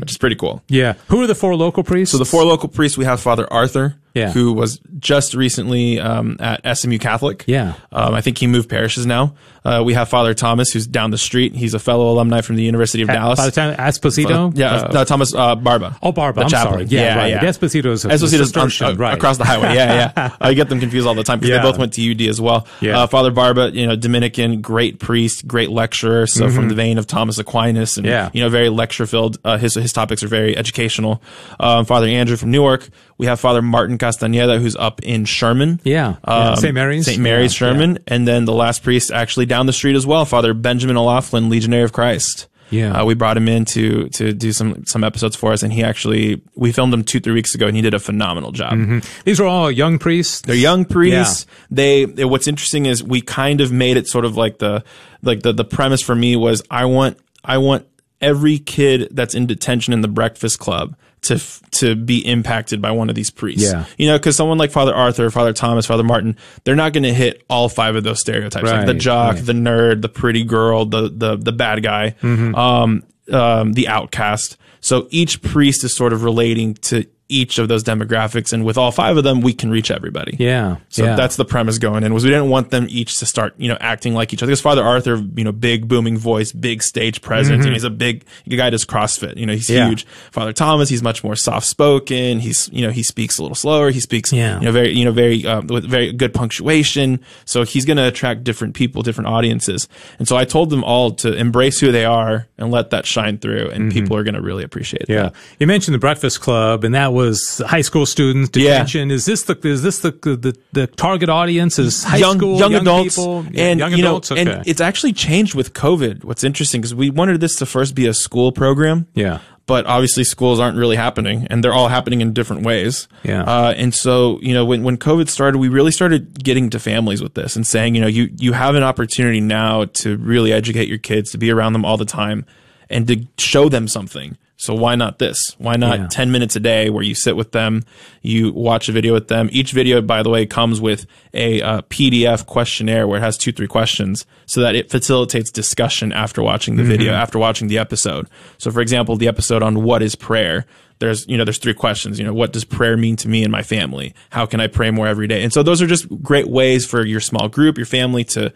which 0.00 0.10
is 0.10 0.18
pretty 0.18 0.36
cool. 0.36 0.62
Yeah. 0.68 0.94
Who 1.08 1.22
are 1.22 1.26
the 1.26 1.34
four 1.34 1.54
local 1.54 1.82
priests? 1.84 2.12
So 2.12 2.18
the 2.18 2.24
four 2.24 2.44
local 2.44 2.68
priests, 2.68 2.98
we 2.98 3.04
have 3.04 3.20
Father 3.20 3.50
Arthur, 3.52 3.96
Yeah. 4.14 4.32
who 4.32 4.52
was 4.52 4.80
just 4.98 5.34
recently 5.34 6.00
um, 6.00 6.36
at 6.40 6.76
SMU 6.76 6.98
Catholic. 6.98 7.44
Yeah. 7.46 7.74
Um, 7.92 8.12
I 8.14 8.20
think 8.20 8.38
he 8.38 8.46
moved 8.48 8.68
parishes 8.68 9.06
now. 9.06 9.34
Uh, 9.64 9.82
we 9.84 9.92
have 9.94 10.08
Father 10.08 10.32
Thomas, 10.34 10.70
who's 10.72 10.86
down 10.86 11.10
the 11.10 11.18
street. 11.18 11.54
He's 11.54 11.74
a 11.74 11.78
fellow 11.78 12.10
alumni 12.10 12.40
from 12.40 12.56
the 12.56 12.62
University 12.64 13.02
of 13.02 13.08
Dallas. 13.08 13.38
By 13.38 13.44
the 13.46 13.52
time 13.52 13.76
Esposito? 13.76 14.56
yeah, 14.56 14.74
Uh, 14.74 14.92
no, 14.92 15.04
Thomas 15.04 15.34
uh, 15.34 15.54
Barba. 15.54 15.96
Oh, 16.02 16.12
Barba. 16.12 16.40
the 16.40 16.44
I'm 16.44 16.50
sorry. 16.50 16.84
Yeah, 16.86 17.16
right. 17.16 17.30
yeah. 17.30 17.40
Esposito's 17.44 18.04
a- 18.04 18.08
Esposito's 18.08 18.82
on- 18.82 18.92
uh, 18.92 18.94
right. 18.96 19.14
across 19.14 19.36
the 19.38 19.44
highway. 19.44 19.74
Yeah, 19.74 20.12
yeah. 20.16 20.36
I 20.40 20.54
get 20.54 20.70
them 20.70 20.80
confused 20.80 21.06
all 21.06 21.14
the 21.14 21.22
time 21.22 21.38
because 21.38 21.50
Yeah. 21.50 21.58
they 21.62 21.70
both 21.70 21.78
went 21.78 21.92
to 21.92 22.10
UD 22.10 22.22
as 22.22 22.40
well. 22.40 22.66
Yeah. 22.80 23.00
Uh, 23.00 23.06
Father 23.06 23.30
Barba, 23.30 23.70
you 23.72 23.86
know, 23.86 23.96
Dominican, 23.96 24.60
great 24.62 24.98
priest, 24.98 25.46
great 25.46 25.70
lecturer. 25.70 26.26
So 26.26 26.48
from 26.50 26.68
the 26.68 26.74
vein 26.74 26.96
of 26.98 27.06
Thomas 27.06 27.38
Aquinas, 27.38 27.96
and 27.96 28.06
Mm-hmm. 28.06 28.12
Yeah. 28.12 28.30
you 28.32 28.42
know, 28.42 28.48
very 28.48 28.70
lecture 28.70 29.06
filled. 29.06 29.38
Uh, 29.44 29.58
his 29.58 29.74
his 29.74 29.92
topics 29.92 30.22
are 30.22 30.28
very 30.28 30.56
educational. 30.56 31.22
Um, 31.60 31.84
Father 31.84 32.06
Andrew 32.06 32.36
from 32.36 32.50
Newark. 32.50 32.88
We 33.20 33.26
have 33.26 33.38
Father 33.38 33.60
Martin 33.60 33.98
Castaneda, 33.98 34.58
who's 34.58 34.76
up 34.76 35.02
in 35.02 35.26
Sherman. 35.26 35.78
Yeah. 35.84 36.16
Yeah. 36.26 36.54
St. 36.54 36.72
Mary's. 36.72 37.04
St. 37.04 37.20
Mary's 37.20 37.52
Yeah, 37.52 37.68
Sherman, 37.68 37.98
and 38.08 38.26
then 38.26 38.46
the 38.46 38.54
last 38.54 38.82
priest 38.82 39.12
actually 39.12 39.44
down 39.44 39.66
the 39.66 39.74
street 39.74 39.94
as 39.94 40.06
well, 40.06 40.24
Father 40.24 40.54
Benjamin 40.54 40.96
O'Laughlin, 40.96 41.50
Legionary 41.50 41.82
of 41.82 41.92
Christ. 41.92 42.46
Yeah. 42.70 42.92
uh, 42.92 43.04
we 43.04 43.14
brought 43.14 43.36
him 43.36 43.46
in 43.48 43.64
to 43.66 44.08
to 44.10 44.32
do 44.32 44.52
some 44.52 44.86
some 44.86 45.04
episodes 45.04 45.36
for 45.36 45.52
us, 45.52 45.62
and 45.62 45.70
he 45.70 45.82
actually 45.82 46.40
we 46.54 46.72
filmed 46.72 46.94
him 46.94 47.04
two 47.04 47.20
three 47.20 47.34
weeks 47.34 47.54
ago, 47.54 47.66
and 47.66 47.76
he 47.76 47.82
did 47.82 47.92
a 47.92 47.98
phenomenal 47.98 48.52
job. 48.52 49.02
These 49.24 49.38
are 49.38 49.44
all 49.44 49.70
young 49.70 49.98
priests. 49.98 50.40
They're 50.40 50.54
young 50.54 50.86
priests. 50.86 51.44
They, 51.70 52.06
they 52.06 52.24
what's 52.24 52.48
interesting 52.48 52.86
is 52.86 53.02
we 53.04 53.20
kind 53.20 53.60
of 53.60 53.70
made 53.70 53.98
it 53.98 54.08
sort 54.08 54.24
of 54.24 54.36
like 54.38 54.60
the 54.60 54.82
like 55.20 55.42
the 55.42 55.52
the 55.52 55.64
premise 55.64 56.00
for 56.00 56.14
me 56.14 56.36
was 56.36 56.62
I 56.70 56.86
want 56.86 57.18
I 57.44 57.58
want 57.58 57.86
every 58.20 58.58
kid 58.58 59.08
that's 59.10 59.34
in 59.34 59.46
detention 59.46 59.92
in 59.92 60.00
the 60.00 60.08
Breakfast 60.08 60.58
Club 60.58 60.96
to 61.22 61.34
f- 61.34 61.60
to 61.72 61.94
be 61.94 62.18
impacted 62.26 62.80
by 62.80 62.90
one 62.90 63.08
of 63.10 63.14
these 63.14 63.30
priests. 63.30 63.62
Yeah. 63.70 63.84
You 63.98 64.08
know, 64.08 64.18
because 64.18 64.36
someone 64.36 64.56
like 64.58 64.70
Father 64.70 64.94
Arthur, 64.94 65.30
Father 65.30 65.52
Thomas, 65.52 65.84
Father 65.86 66.02
Martin, 66.02 66.36
they're 66.64 66.74
not 66.76 66.92
going 66.92 67.02
to 67.02 67.12
hit 67.14 67.42
all 67.50 67.68
five 67.68 67.94
of 67.96 68.04
those 68.04 68.20
stereotypes, 68.20 68.64
like 68.66 68.86
the 68.86 68.94
jock, 68.94 69.34
right. 69.36 69.44
the 69.44 69.52
nerd, 69.52 70.00
the 70.02 70.08
pretty 70.08 70.44
girl, 70.44 70.86
the 70.86 71.10
the 71.14 71.36
the 71.36 71.52
bad 71.52 71.82
guy, 71.82 72.14
Mm-hmm. 72.22 72.54
um, 72.54 73.02
um, 73.32 73.72
the 73.74 73.88
outcast. 73.88 74.56
So 74.80 75.06
each 75.10 75.42
priest 75.42 75.84
is 75.84 75.94
sort 75.94 76.12
of 76.12 76.24
relating 76.24 76.74
to 76.74 77.04
each 77.30 77.58
of 77.58 77.68
those 77.68 77.82
demographics, 77.84 78.52
and 78.52 78.64
with 78.64 78.76
all 78.76 78.90
five 78.92 79.16
of 79.16 79.24
them, 79.24 79.40
we 79.40 79.52
can 79.54 79.70
reach 79.70 79.90
everybody. 79.90 80.36
Yeah. 80.38 80.76
So 80.90 81.04
yeah. 81.04 81.16
that's 81.16 81.36
the 81.36 81.44
premise 81.44 81.78
going 81.78 82.04
in 82.04 82.12
was 82.12 82.24
we 82.24 82.30
didn't 82.30 82.50
want 82.50 82.70
them 82.70 82.86
each 82.90 83.16
to 83.18 83.26
start, 83.26 83.54
you 83.56 83.68
know, 83.68 83.78
acting 83.80 84.12
like 84.14 84.32
each 84.34 84.42
other. 84.42 84.50
Because 84.50 84.60
Father 84.60 84.82
Arthur, 84.82 85.16
you 85.36 85.44
know, 85.44 85.52
big 85.52 85.88
booming 85.88 86.18
voice, 86.18 86.52
big 86.52 86.82
stage 86.82 87.22
presence. 87.22 87.64
You 87.64 87.70
know, 87.70 87.74
he's 87.74 87.84
a 87.84 87.90
big 87.90 88.24
the 88.46 88.56
guy 88.56 88.68
does 88.70 88.84
CrossFit. 88.84 89.36
You 89.36 89.46
know, 89.46 89.54
he's 89.54 89.68
Mm-hmm. 89.68 89.76
Yeah. 89.78 89.88
huge. 89.88 90.04
Father 90.32 90.52
Thomas, 90.52 90.88
he's 90.88 91.02
much 91.02 91.22
more 91.22 91.36
soft 91.36 91.66
spoken. 91.66 92.40
He's, 92.40 92.68
you 92.72 92.82
know, 92.84 92.90
he 92.90 93.02
speaks 93.04 93.38
a 93.38 93.42
little 93.42 93.54
slower. 93.54 93.90
He 93.90 94.00
speaks, 94.00 94.32
Yeah. 94.32 94.58
you 94.58 94.64
know, 94.66 94.72
very, 94.72 94.90
you 94.92 95.04
know, 95.04 95.12
very 95.12 95.46
um, 95.46 95.68
with 95.68 95.84
very 95.88 96.12
good 96.12 96.34
punctuation. 96.34 97.20
So 97.44 97.62
he's 97.64 97.84
going 97.84 97.96
to 97.98 98.06
attract 98.06 98.42
different 98.44 98.74
people, 98.74 99.02
different 99.02 99.28
audiences. 99.28 99.88
And 100.18 100.26
so 100.26 100.36
I 100.36 100.44
told 100.44 100.70
them 100.70 100.82
all 100.84 101.12
to 101.12 101.32
embrace 101.34 101.78
who 101.80 101.92
they 101.92 102.04
are 102.04 102.48
and 102.58 102.70
let 102.70 102.90
that 102.90 103.06
shine 103.06 103.38
through, 103.38 103.70
and 103.70 103.90
people 103.92 104.16
are 104.16 104.22
going 104.24 104.34
to 104.34 104.42
really 104.42 104.64
appreciate 104.64 105.02
Mm-hmm. 105.02 105.12
Yeah, 105.12 105.22
that. 105.30 105.34
you 105.60 105.66
mentioned 105.66 105.94
the 105.94 105.98
Breakfast 105.98 106.40
Club, 106.40 106.84
and 106.84 106.94
that 106.94 107.12
was 107.12 107.19
high 107.66 107.80
school 107.80 108.06
students 108.06 108.50
Yeah. 108.54 108.70
detention. 108.70 109.10
Is 109.10 109.24
this 109.24 109.44
the 109.44 109.58
is 109.66 109.82
this 109.82 110.00
the 110.00 110.10
the, 110.10 110.56
the 110.72 110.86
target 110.86 111.28
audience? 111.28 111.78
Is 111.78 112.04
high 112.04 112.18
young 112.18 112.38
school 112.38 112.58
young, 112.58 112.74
adults 112.74 113.16
people? 113.16 113.44
and 113.54 113.80
young 113.80 113.92
you 113.92 114.02
know 114.02 114.16
okay. 114.16 114.40
and 114.40 114.66
it's 114.66 114.80
actually 114.80 115.12
changed 115.12 115.54
with 115.54 115.72
COVID. 115.74 116.24
What's 116.24 116.44
interesting 116.44 116.80
because 116.80 116.94
we 116.94 117.10
wanted 117.10 117.40
this 117.40 117.56
to 117.56 117.66
first 117.66 117.94
be 117.94 118.06
a 118.06 118.14
school 118.14 118.52
program. 118.52 119.06
Yeah. 119.14 119.40
But 119.66 119.86
obviously, 119.86 120.24
schools 120.24 120.58
aren't 120.58 120.76
really 120.76 120.96
happening, 120.96 121.46
and 121.48 121.62
they're 121.62 121.72
all 121.72 121.86
happening 121.86 122.22
in 122.22 122.32
different 122.32 122.64
ways. 122.64 123.06
Yeah. 123.22 123.44
Uh, 123.44 123.72
and 123.76 123.94
so, 123.94 124.40
you 124.42 124.52
know, 124.52 124.64
when, 124.64 124.82
when 124.82 124.96
COVID 124.96 125.28
started, 125.28 125.58
we 125.58 125.68
really 125.68 125.92
started 125.92 126.42
getting 126.42 126.70
to 126.70 126.80
families 126.80 127.22
with 127.22 127.34
this 127.34 127.54
and 127.54 127.64
saying, 127.64 127.94
you 127.94 128.00
know, 128.00 128.08
you 128.08 128.30
you 128.36 128.52
have 128.52 128.74
an 128.74 128.82
opportunity 128.82 129.40
now 129.40 129.84
to 130.02 130.16
really 130.16 130.52
educate 130.52 130.88
your 130.88 130.98
kids, 130.98 131.30
to 131.30 131.38
be 131.38 131.52
around 131.52 131.74
them 131.74 131.84
all 131.84 131.96
the 131.96 132.04
time, 132.04 132.46
and 132.88 133.06
to 133.06 133.24
show 133.38 133.68
them 133.68 133.86
something. 133.86 134.36
So 134.60 134.74
why 134.74 134.94
not 134.94 135.18
this? 135.18 135.38
Why 135.56 135.76
not 135.76 135.98
Yeah. 135.98 136.06
10 136.10 136.30
minutes 136.30 136.54
a 136.54 136.60
day 136.60 136.90
where 136.90 137.02
you 137.02 137.14
sit 137.14 137.34
with 137.34 137.52
them, 137.52 137.82
you 138.20 138.52
watch 138.52 138.90
a 138.90 138.92
video 138.92 139.14
with 139.14 139.28
them. 139.28 139.48
Each 139.52 139.72
video, 139.72 140.02
by 140.02 140.22
the 140.22 140.28
way, 140.28 140.44
comes 140.44 140.82
with 140.82 141.06
a 141.32 141.62
uh, 141.62 141.80
PDF 141.82 142.44
questionnaire 142.44 143.06
where 143.08 143.18
it 143.18 143.22
has 143.22 143.38
two, 143.38 143.52
three 143.52 143.66
questions 143.66 144.26
so 144.44 144.60
that 144.60 144.74
it 144.74 144.90
facilitates 144.90 145.50
discussion 145.50 146.12
after 146.12 146.42
watching 146.42 146.76
the 146.76 146.82
video, 146.84 147.14
after 147.14 147.38
watching 147.38 147.68
the 147.68 147.78
episode. 147.78 148.28
So 148.58 148.70
for 148.70 148.82
example, 148.82 149.16
the 149.16 149.28
episode 149.28 149.62
on 149.62 149.82
what 149.82 150.02
is 150.02 150.14
prayer, 150.14 150.66
there's, 150.98 151.26
you 151.26 151.38
know, 151.38 151.44
there's 151.44 151.56
three 151.56 151.72
questions. 151.72 152.18
You 152.18 152.26
know, 152.26 152.34
what 152.34 152.52
does 152.52 152.66
prayer 152.66 152.98
mean 152.98 153.16
to 153.16 153.28
me 153.28 153.42
and 153.42 153.50
my 153.50 153.62
family? 153.62 154.14
How 154.28 154.44
can 154.44 154.60
I 154.60 154.66
pray 154.66 154.90
more 154.90 155.06
every 155.06 155.26
day? 155.26 155.42
And 155.42 155.50
so 155.54 155.62
those 155.62 155.80
are 155.80 155.86
just 155.86 156.06
great 156.22 156.48
ways 156.48 156.84
for 156.84 157.06
your 157.06 157.20
small 157.20 157.48
group, 157.48 157.78
your 157.78 157.86
family 157.86 158.24
to 158.24 158.52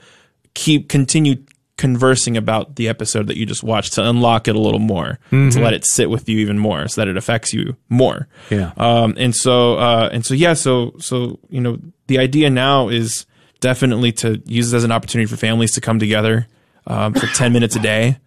keep 0.52 0.90
continue 0.90 1.36
conversing 1.76 2.36
about 2.36 2.76
the 2.76 2.88
episode 2.88 3.26
that 3.26 3.36
you 3.36 3.44
just 3.44 3.64
watched 3.64 3.94
to 3.94 4.08
unlock 4.08 4.46
it 4.46 4.54
a 4.54 4.60
little 4.60 4.78
more 4.78 5.18
to 5.30 5.60
let 5.60 5.72
it 5.74 5.84
sit 5.84 6.08
with 6.08 6.28
you 6.28 6.38
even 6.38 6.58
more 6.58 6.86
so 6.86 7.00
that 7.00 7.08
it 7.08 7.16
affects 7.16 7.52
you 7.52 7.76
more. 7.88 8.28
Yeah. 8.50 8.72
um 8.76 9.14
and 9.16 9.34
so 9.34 9.74
uh 9.76 10.08
and 10.12 10.24
so 10.24 10.34
yeah 10.34 10.54
so 10.54 10.94
so 10.98 11.38
you 11.48 11.60
know 11.60 11.78
the 12.06 12.18
idea 12.18 12.48
now 12.50 12.88
is 12.88 13.26
definitely 13.60 14.12
to 14.12 14.40
use 14.46 14.72
it 14.72 14.76
as 14.76 14.84
an 14.84 14.92
opportunity 14.92 15.26
for 15.28 15.36
families 15.36 15.72
to 15.72 15.80
come 15.80 15.98
together 15.98 16.46
um, 16.86 17.14
for 17.14 17.26
10 17.26 17.52
minutes 17.52 17.74
a 17.76 17.80
day 17.80 18.18